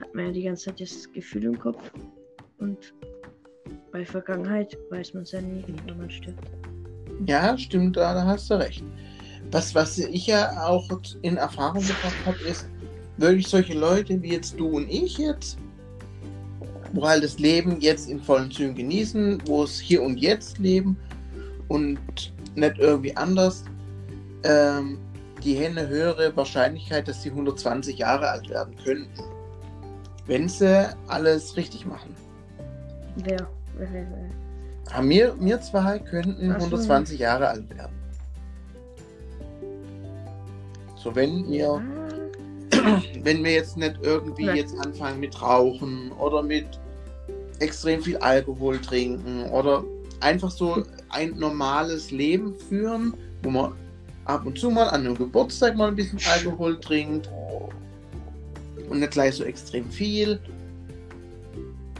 hat 0.00 0.14
man 0.14 0.26
ja 0.26 0.32
die 0.32 0.42
ganze 0.42 0.66
Zeit 0.66 0.80
das 0.80 1.10
Gefühl 1.12 1.44
im 1.44 1.58
Kopf. 1.58 1.92
Und 2.58 2.92
bei 3.92 4.04
Vergangenheit 4.04 4.76
weiß 4.90 5.14
man 5.14 5.22
es 5.22 5.32
ja 5.32 5.40
nie, 5.40 5.64
wenn 5.86 5.98
man 5.98 6.10
stirbt. 6.10 6.50
Ja, 7.26 7.56
stimmt, 7.56 7.96
da 7.96 8.14
da 8.14 8.24
hast 8.24 8.50
du 8.50 8.54
recht. 8.54 8.82
Was, 9.50 9.74
was 9.74 9.98
ich 9.98 10.26
ja 10.26 10.66
auch 10.66 10.88
in 11.22 11.36
Erfahrung 11.36 11.82
gebracht 11.82 12.26
habe, 12.26 12.38
ist 12.48 12.66
wirklich 13.18 13.46
solche 13.46 13.74
Leute 13.74 14.20
wie 14.22 14.32
jetzt 14.32 14.58
du 14.58 14.68
und 14.68 14.88
ich 14.88 15.18
jetzt, 15.18 15.58
wo 16.92 17.06
halt 17.06 17.24
das 17.24 17.38
Leben 17.38 17.80
jetzt 17.80 18.08
in 18.08 18.20
vollen 18.20 18.50
Zügen 18.50 18.74
genießen, 18.74 19.42
wo 19.46 19.64
es 19.64 19.80
hier 19.80 20.02
und 20.02 20.18
jetzt 20.18 20.58
leben 20.58 20.96
und 21.68 21.98
nicht 22.54 22.78
irgendwie 22.78 23.16
anders, 23.16 23.64
ähm, 24.44 24.98
die 25.42 25.54
hätten 25.54 25.78
eine 25.78 25.88
höhere 25.88 26.36
Wahrscheinlichkeit, 26.36 27.08
dass 27.08 27.22
sie 27.22 27.30
120 27.30 27.98
Jahre 27.98 28.28
alt 28.30 28.48
werden 28.48 28.74
könnten. 28.84 29.22
Wenn 30.26 30.48
sie 30.48 30.88
alles 31.08 31.56
richtig 31.56 31.84
machen. 31.86 32.14
Wer? 33.16 33.48
wer, 33.76 33.92
wer, 33.92 34.06
wer? 34.10 34.96
Aber 34.96 35.08
wir, 35.08 35.34
wir 35.40 35.60
zwei 35.60 35.98
könnten 35.98 36.48
so. 36.48 36.54
120 36.54 37.18
Jahre 37.18 37.48
alt 37.48 37.68
werden. 37.76 37.92
So, 40.96 41.14
wenn 41.16 41.48
wir, 41.50 41.68
Ah, 41.68 42.01
wenn 43.22 43.44
wir 43.44 43.52
jetzt 43.52 43.76
nicht 43.76 43.96
irgendwie 44.02 44.46
Ja. 44.46 44.54
jetzt 44.54 44.78
anfangen 44.78 45.20
mit 45.20 45.40
Rauchen 45.40 46.12
oder 46.12 46.42
mit 46.42 46.66
extrem 47.60 48.02
viel 48.02 48.16
Alkohol 48.18 48.78
trinken 48.78 49.44
oder 49.50 49.84
einfach 50.20 50.50
so 50.50 50.82
ein 51.10 51.36
normales 51.38 52.10
Leben 52.10 52.54
führen, 52.68 53.14
wo 53.42 53.50
man 53.50 53.72
ab 54.24 54.46
und 54.46 54.58
zu 54.58 54.70
mal 54.70 54.88
an 54.88 55.06
einem 55.06 55.16
Geburtstag 55.16 55.76
mal 55.76 55.88
ein 55.88 55.96
bisschen 55.96 56.18
Alkohol 56.32 56.78
trinkt 56.80 57.28
und 58.88 59.00
nicht 59.00 59.12
gleich 59.12 59.34
so 59.34 59.44
extrem 59.44 59.90
viel. 59.90 60.40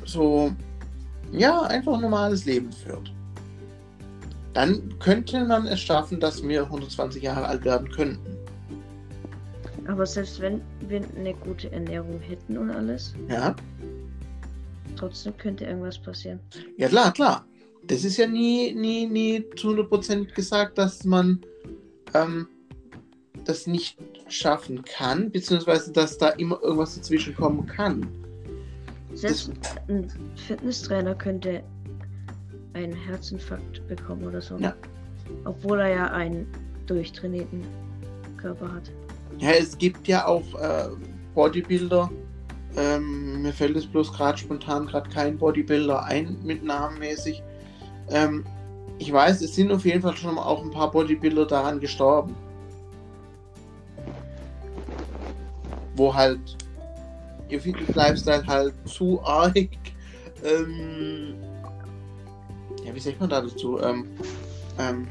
So, 0.05 0.53
ja, 1.33 1.63
einfach 1.63 1.95
ein 1.95 2.01
normales 2.01 2.45
Leben 2.45 2.71
führt. 2.73 3.13
Dann 4.53 4.99
könnte 4.99 5.45
man 5.45 5.67
es 5.67 5.81
schaffen, 5.81 6.21
dass 6.21 6.47
wir 6.47 6.65
120 6.65 7.23
Jahre 7.23 7.47
alt 7.47 7.65
werden 7.65 7.91
könnten. 7.91 8.42
Aber 9.89 10.07
selbst 10.07 10.41
wenn 10.41 10.61
wir 10.89 11.01
eine 11.17 11.35
gute 11.35 11.71
Ernährung 11.73 12.21
hätten 12.21 12.57
und 12.59 12.71
alles, 12.71 13.15
Ja, 13.29 13.55
trotzdem 14.97 15.37
könnte 15.37 15.65
irgendwas 15.65 15.99
passieren. 15.99 16.41
ja 16.77 16.89
klar, 16.89 17.13
klar. 17.13 17.45
Das 17.89 18.05
ist 18.05 18.17
ja 18.17 18.29
nie, 18.29 18.73
nie, 18.75 19.07
nie 19.07 19.45
zu 19.57 19.71
100% 19.71 20.33
gesagt, 20.35 20.79
dass 20.79 21.03
man 21.05 21.41
ähm, 22.15 22.47
das 23.45 23.67
nicht 23.67 23.99
schaffen 24.29 24.83
kann, 24.85 25.31
beziehungsweise 25.33 25.93
dass 25.93 26.17
da 26.17 26.29
immer 26.31 26.63
irgendwas 26.63 26.95
dazwischen 26.95 27.35
kommen 27.35 27.67
kann. 27.67 28.07
Selbst 29.15 29.51
ein 29.89 30.07
Fitnesstrainer 30.37 31.15
könnte 31.17 31.63
einen 32.75 32.95
Herzinfarkt 32.95 33.87
bekommen 33.89 34.25
oder 34.27 34.41
so. 34.41 34.57
Ja. 34.59 34.75
Obwohl 35.45 35.81
er 35.81 35.89
ja 35.89 36.07
einen 36.13 36.47
durchtrainierten 36.87 37.63
Körper 38.37 38.73
hat. 38.73 38.91
Ja, 39.43 39.51
es 39.51 39.77
gibt 39.77 40.07
ja 40.07 40.29
auch 40.29 40.55
äh, 40.55 40.91
Bodybuilder. 41.35 42.09
Ähm, 42.77 43.43
mir 43.43 43.53
fällt 43.53 43.77
es 43.77 43.85
bloß 43.85 44.13
gerade 44.13 44.39
spontan 44.39 44.87
gerade 44.87 45.11
kein 45.11 45.37
Bodybuilder 45.37 46.05
ein 46.05 46.39
mit 46.45 46.63
namenmäßig. 46.63 47.43
Ähm, 48.09 48.47
ich 49.01 49.13
weiß, 49.13 49.43
es 49.43 49.57
sind 49.57 49.73
auf 49.73 49.85
jeden 49.85 50.01
Fall 50.01 50.17
schon 50.17 50.39
auch 50.39 50.63
ein 50.63 50.71
paar 50.71 50.93
Bodybuilder 50.93 51.45
daran 51.47 51.81
gestorben. 51.81 52.37
Wo 55.97 56.15
halt 56.15 56.57
ihr 57.49 57.61
Fitness-Lifestyle 57.61 58.47
halt 58.47 58.75
zu 58.85 59.21
arg, 59.25 59.57
ähm, 60.45 61.35
ja, 62.85 62.95
wie 62.95 63.01
sagt 63.01 63.19
man 63.19 63.29
da 63.29 63.41
dazu, 63.41 63.81
ähm, 63.81 64.07
ähm, 64.79 65.09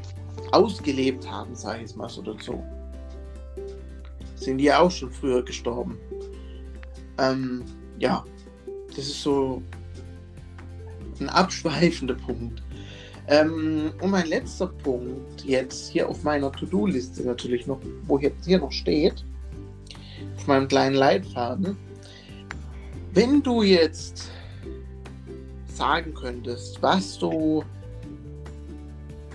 ausgelebt 0.52 1.30
haben, 1.30 1.54
sage 1.54 1.76
ich 1.76 1.82
jetzt 1.82 1.98
mal 1.98 2.08
so 2.08 2.22
dazu 2.22 2.62
sind 4.42 4.58
die 4.58 4.64
ja 4.64 4.80
auch 4.80 4.90
schon 4.90 5.10
früher 5.10 5.44
gestorben. 5.44 5.98
Ähm, 7.18 7.64
ja, 7.98 8.24
das 8.88 9.06
ist 9.06 9.22
so 9.22 9.62
ein 11.20 11.28
abschweifender 11.28 12.14
Punkt. 12.14 12.62
Ähm, 13.28 13.92
und 14.00 14.10
mein 14.10 14.26
letzter 14.26 14.66
Punkt 14.66 15.44
jetzt 15.44 15.90
hier 15.90 16.08
auf 16.08 16.24
meiner 16.24 16.50
To-Do-Liste 16.50 17.22
natürlich 17.22 17.66
noch, 17.66 17.78
wo 18.06 18.18
jetzt 18.18 18.44
hier 18.44 18.58
noch 18.58 18.72
steht, 18.72 19.24
auf 20.36 20.46
meinem 20.46 20.66
kleinen 20.66 20.96
Leitfaden. 20.96 21.76
Wenn 23.14 23.42
du 23.42 23.62
jetzt 23.62 24.30
sagen 25.66 26.14
könntest, 26.14 26.82
was 26.82 27.18
du 27.18 27.64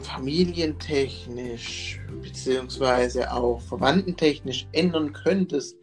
familientechnisch 0.08 2.00
beziehungsweise 2.24 3.32
auch 3.32 3.62
verwandtentechnisch 3.62 4.68
ändern 4.72 5.14
könntest, 5.14 5.78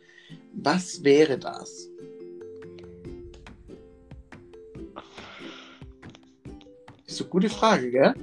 was 0.55 1.05
wäre 1.05 1.39
das? 1.39 1.91
Ist 7.07 7.21
eine 7.21 7.31
gute 7.31 7.49
Frage, 7.49 7.91
gell? 7.93 8.15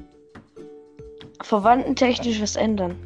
Verwandtentechnisch 1.43 2.41
was 2.41 2.57
ändern. 2.57 2.97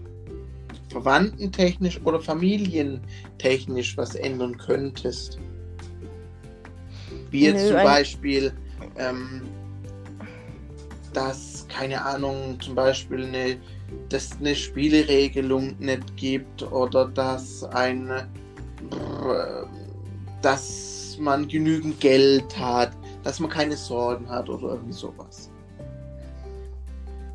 Verwandtentechnisch 0.90 2.00
oder 2.06 2.20
familientechnisch 2.20 3.98
was 3.98 4.16
ändern 4.16 4.58
könntest. 4.58 5.38
Wie 7.30 7.42
jetzt 7.42 7.64
Nö, 7.64 7.68
zum 7.68 7.84
Beispiel, 7.84 8.54
ähm, 8.98 9.42
dass, 11.14 11.55
keine 11.70 12.04
Ahnung, 12.04 12.60
zum 12.60 12.76
Beispiel 12.76 13.26
eine, 13.26 13.58
dass 14.10 14.38
eine 14.40 14.56
Spieleregelung 14.56 15.76
nicht 15.80 16.18
gibt 16.18 16.64
oder 16.72 17.08
dass 17.08 17.62
brr, 18.90 19.68
dass 20.42 21.18
man 21.20 21.48
genügend 21.48 22.00
Geld 22.00 22.58
hat, 22.58 22.92
dass 23.24 23.40
man 23.40 23.50
keine 23.50 23.76
Sorgen 23.76 24.30
hat 24.30 24.50
oder 24.50 24.74
irgendwie 24.74 24.94
sowas. 24.94 25.50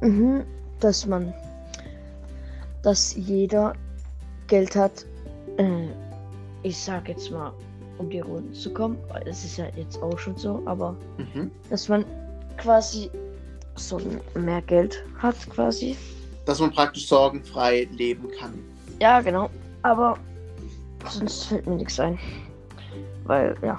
Mhm, 0.01 0.45
dass 0.81 1.07
man, 1.07 1.35
dass 2.83 3.14
jeder 3.16 3.74
Geld 4.47 4.74
hat, 4.76 5.05
äh, 5.59 5.89
ich 6.62 6.78
sag 6.78 7.09
jetzt 7.09 7.31
mal, 7.31 7.53
um 7.99 8.09
die 8.09 8.20
Runden 8.20 8.55
zu 8.55 8.72
kommen, 8.72 8.97
weil 9.09 9.22
es 9.26 9.45
ist 9.45 9.59
ja 9.59 9.66
jetzt 9.76 10.03
auch 10.03 10.18
schon 10.18 10.37
so, 10.37 10.62
aber 10.64 10.97
Mhm. 11.18 11.51
dass 11.68 11.89
man 11.89 12.05
quasi 12.57 13.11
so 13.89 14.01
mehr 14.35 14.62
Geld 14.62 15.05
hat 15.18 15.37
quasi. 15.51 15.97
Dass 16.45 16.59
man 16.61 16.70
praktisch 16.72 17.07
sorgenfrei 17.07 17.89
leben 17.93 18.28
kann. 18.39 18.55
Ja, 19.01 19.20
genau, 19.20 19.49
aber 19.83 20.18
sonst 21.09 21.45
fällt 21.45 21.66
mir 21.66 21.76
nichts 21.76 21.99
ein. 22.01 22.18
Weil, 23.24 23.57
ja, 23.62 23.78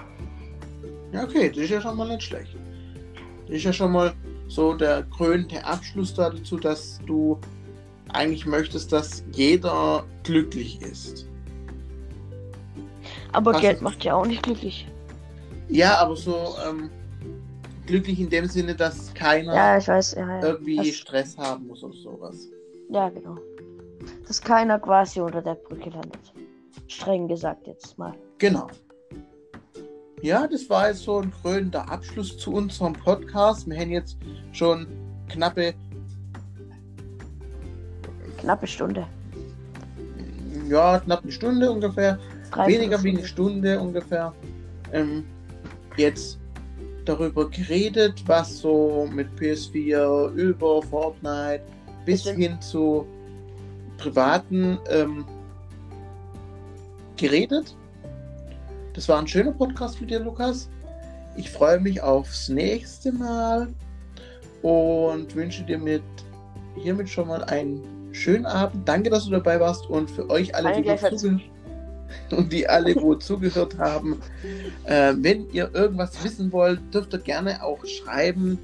Ja, 1.11 1.23
okay, 1.23 1.49
das 1.49 1.57
ist 1.65 1.69
ja 1.71 1.81
schon 1.81 1.97
mal 1.97 2.07
nicht 2.07 2.23
schlecht. 2.23 2.55
Das 3.47 3.57
ist 3.57 3.63
ja 3.63 3.73
schon 3.73 3.91
mal 3.91 4.13
so 4.47 4.73
der 4.73 5.03
krönende 5.15 5.63
Abschluss 5.65 6.13
dazu, 6.13 6.57
dass 6.57 6.99
du 7.05 7.37
eigentlich 8.13 8.45
möchtest, 8.45 8.91
dass 8.91 9.23
jeder 9.33 10.03
glücklich 10.23 10.81
ist. 10.81 11.27
aber 13.33 13.53
Was- 13.53 13.61
Geld 13.61 13.81
macht 13.81 14.03
ja 14.03 14.15
auch 14.15 14.25
nicht 14.25 14.43
glücklich. 14.43 14.87
Ja, 15.69 15.97
aber 15.99 16.15
so 16.15 16.55
ähm, 16.67 16.89
glücklich 17.85 18.19
in 18.19 18.29
dem 18.29 18.45
Sinne, 18.45 18.75
dass 18.75 19.13
keiner 19.13 19.53
Ja, 19.53 19.77
ich 19.77 19.87
weiß, 19.87 20.15
ja, 20.15 20.27
ja. 20.27 20.41
irgendwie 20.41 20.77
Das, 20.77 20.87
Stress 20.87 21.37
haben 21.37 21.67
muss 21.67 21.83
oder 21.83 21.93
sowas. 21.93 22.49
ja, 22.89 23.09
genau. 23.09 23.37
dass 24.27 24.41
keiner 24.41 24.79
quasi 24.79 25.19
unter 25.21 25.41
der 25.41 25.55
Brücke 25.55 25.89
landet. 25.89 26.33
Streng 26.87 27.27
gesagt 27.27 27.67
jetzt 27.67 27.97
mal. 27.97 28.13
Genau. 28.37 28.67
Ja, 30.21 30.47
das 30.47 30.69
war 30.69 30.89
jetzt 30.89 31.03
so 31.03 31.19
ein 31.19 31.31
krönender 31.41 31.89
Abschluss 31.89 32.37
zu 32.37 32.53
unserem 32.53 32.93
Podcast. 32.93 33.67
Wir 33.67 33.79
haben 33.79 33.89
jetzt 33.91 34.17
schon 34.51 34.87
knappe, 35.29 35.73
Knappe 38.37 38.67
Stunde. 38.67 39.05
ja, 40.67 40.99
knapp 40.99 41.23
eine 41.23 41.31
Stunde 41.31 41.71
ungefähr, 41.71 42.17
Dreiviertel 42.51 42.81
weniger 42.81 43.03
wie 43.03 43.09
eine 43.09 43.25
Stunde. 43.25 43.73
Stunde 43.75 43.79
ungefähr, 43.79 44.33
ähm, 44.93 45.23
jetzt 45.97 46.39
darüber 47.05 47.49
geredet, 47.49 48.23
was 48.25 48.59
so 48.59 49.07
mit 49.11 49.27
PS4 49.39 50.31
über 50.33 50.81
Fortnite 50.83 51.61
bis 52.05 52.23
Bitte. 52.23 52.35
hin 52.37 52.61
zu 52.61 53.05
privaten 53.97 54.79
ähm, 54.89 55.25
geredet. 57.17 57.75
Das 58.93 59.07
war 59.07 59.19
ein 59.19 59.27
schöner 59.27 59.51
Podcast 59.51 60.01
mit 60.01 60.09
dir, 60.09 60.19
Lukas. 60.19 60.69
Ich 61.37 61.49
freue 61.49 61.79
mich 61.79 62.01
aufs 62.01 62.49
nächste 62.49 63.11
Mal 63.11 63.67
und 64.61 65.33
wünsche 65.35 65.63
dir 65.63 65.77
mit 65.77 66.03
hiermit 66.75 67.09
schon 67.09 67.27
mal 67.27 67.43
einen 67.45 67.81
schönen 68.11 68.45
Abend. 68.45 68.87
Danke, 68.87 69.09
dass 69.09 69.25
du 69.25 69.31
dabei 69.31 69.59
warst 69.59 69.89
und 69.89 70.09
für 70.09 70.29
euch 70.29 70.53
alle, 70.55 70.65
Danke 70.65 70.79
die, 70.79 70.83
gleichfalls. 70.83 71.25
und 72.31 72.51
die 72.51 72.67
alle, 72.67 72.95
wo 72.95 73.15
zugehört 73.15 73.77
haben. 73.77 74.21
Äh, 74.85 75.13
wenn 75.17 75.49
ihr 75.51 75.73
irgendwas 75.73 76.23
wissen 76.23 76.51
wollt, 76.51 76.79
dürft 76.93 77.13
ihr 77.13 77.19
gerne 77.19 77.63
auch 77.63 77.85
schreiben. 77.85 78.59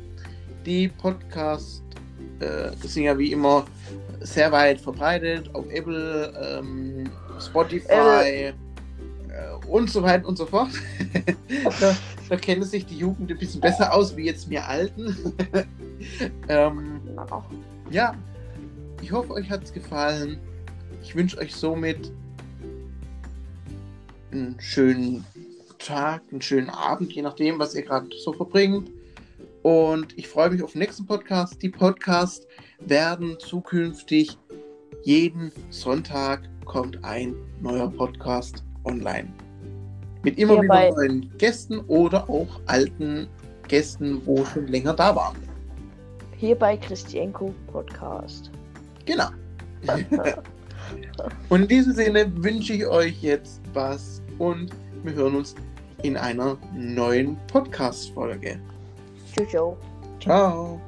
Die 0.66 0.88
Podcasts 0.88 1.82
äh, 2.40 2.72
sind 2.86 3.04
ja 3.04 3.18
wie 3.18 3.32
immer 3.32 3.66
sehr 4.22 4.52
weit 4.52 4.82
verbreitet 4.82 5.54
auf 5.54 5.66
Apple, 5.70 6.34
ähm, 6.60 7.10
Spotify 7.40 7.90
äh, 7.90 8.54
und 9.68 9.90
so 9.90 10.04
weiter 10.04 10.28
und 10.28 10.38
so 10.38 10.46
fort. 10.46 10.70
da, 11.80 11.96
da 12.30 12.36
kennen 12.36 12.64
sich 12.64 12.86
die 12.86 12.98
Jugend 12.98 13.32
ein 13.32 13.38
bisschen 13.38 13.62
besser 13.62 13.94
aus 13.94 14.16
wie 14.18 14.26
jetzt 14.26 14.50
wir 14.50 14.68
Alten. 14.68 15.16
ähm, 16.50 16.98
Genau. 17.18 17.44
ja, 17.90 18.14
ich 19.02 19.12
hoffe, 19.12 19.34
euch 19.34 19.50
hat 19.50 19.64
es 19.64 19.74
gefallen. 19.74 20.40
Ich 21.02 21.16
wünsche 21.16 21.38
euch 21.40 21.56
somit 21.56 22.12
einen 24.32 24.60
schönen 24.60 25.26
Tag, 25.80 26.22
einen 26.32 26.42
schönen 26.42 26.70
Abend, 26.70 27.14
je 27.14 27.22
nachdem, 27.22 27.60
was 27.60 27.76
ihr 27.76 27.84
gerade 27.84 28.08
so 28.24 28.34
verbringt. 28.34 28.92
Und 29.64 30.18
ich 30.18 30.28
freue 30.28 30.50
mich 30.50 30.64
auf 30.64 30.74
den 30.74 30.80
nächsten 30.80 31.06
Podcast. 31.06 31.62
Die 31.62 31.70
Podcasts 31.70 32.48
werden 32.80 33.38
zukünftig 33.40 34.38
jeden 35.04 35.52
Sonntag 35.70 36.42
kommt 36.66 37.04
ein 37.04 37.36
neuer 37.62 37.90
Podcast 37.90 38.64
online. 38.84 39.32
Mit 40.24 40.38
immer 40.38 40.60
Hierbei- 40.60 40.88
wieder 40.88 40.96
neuen 40.96 41.38
Gästen 41.38 41.80
oder 41.88 42.30
auch 42.30 42.60
alten 42.66 43.28
Gästen, 43.68 44.22
wo 44.26 44.44
schon 44.46 44.68
länger 44.68 44.94
da 44.94 45.16
waren. 45.16 45.38
Hier 46.38 46.56
bei 46.56 46.78
Christienko 46.78 47.54
Podcast. 47.68 48.52
Genau. 49.06 49.30
Und 51.50 51.64
in 51.64 51.68
diesem 51.68 51.94
Sinne 51.94 52.32
wünsche 52.44 52.74
ich 52.74 52.86
euch 52.86 53.22
jetzt 53.22 53.62
was 53.74 54.17
und 54.40 54.72
wir 55.04 55.14
hören 55.14 55.36
uns 55.36 55.56
in 56.04 56.18
einer 56.18 56.58
neuen 56.74 57.38
Podcast-Folge. 57.48 58.60
Tschüss. 59.36 59.78
Ciao. 60.20 60.82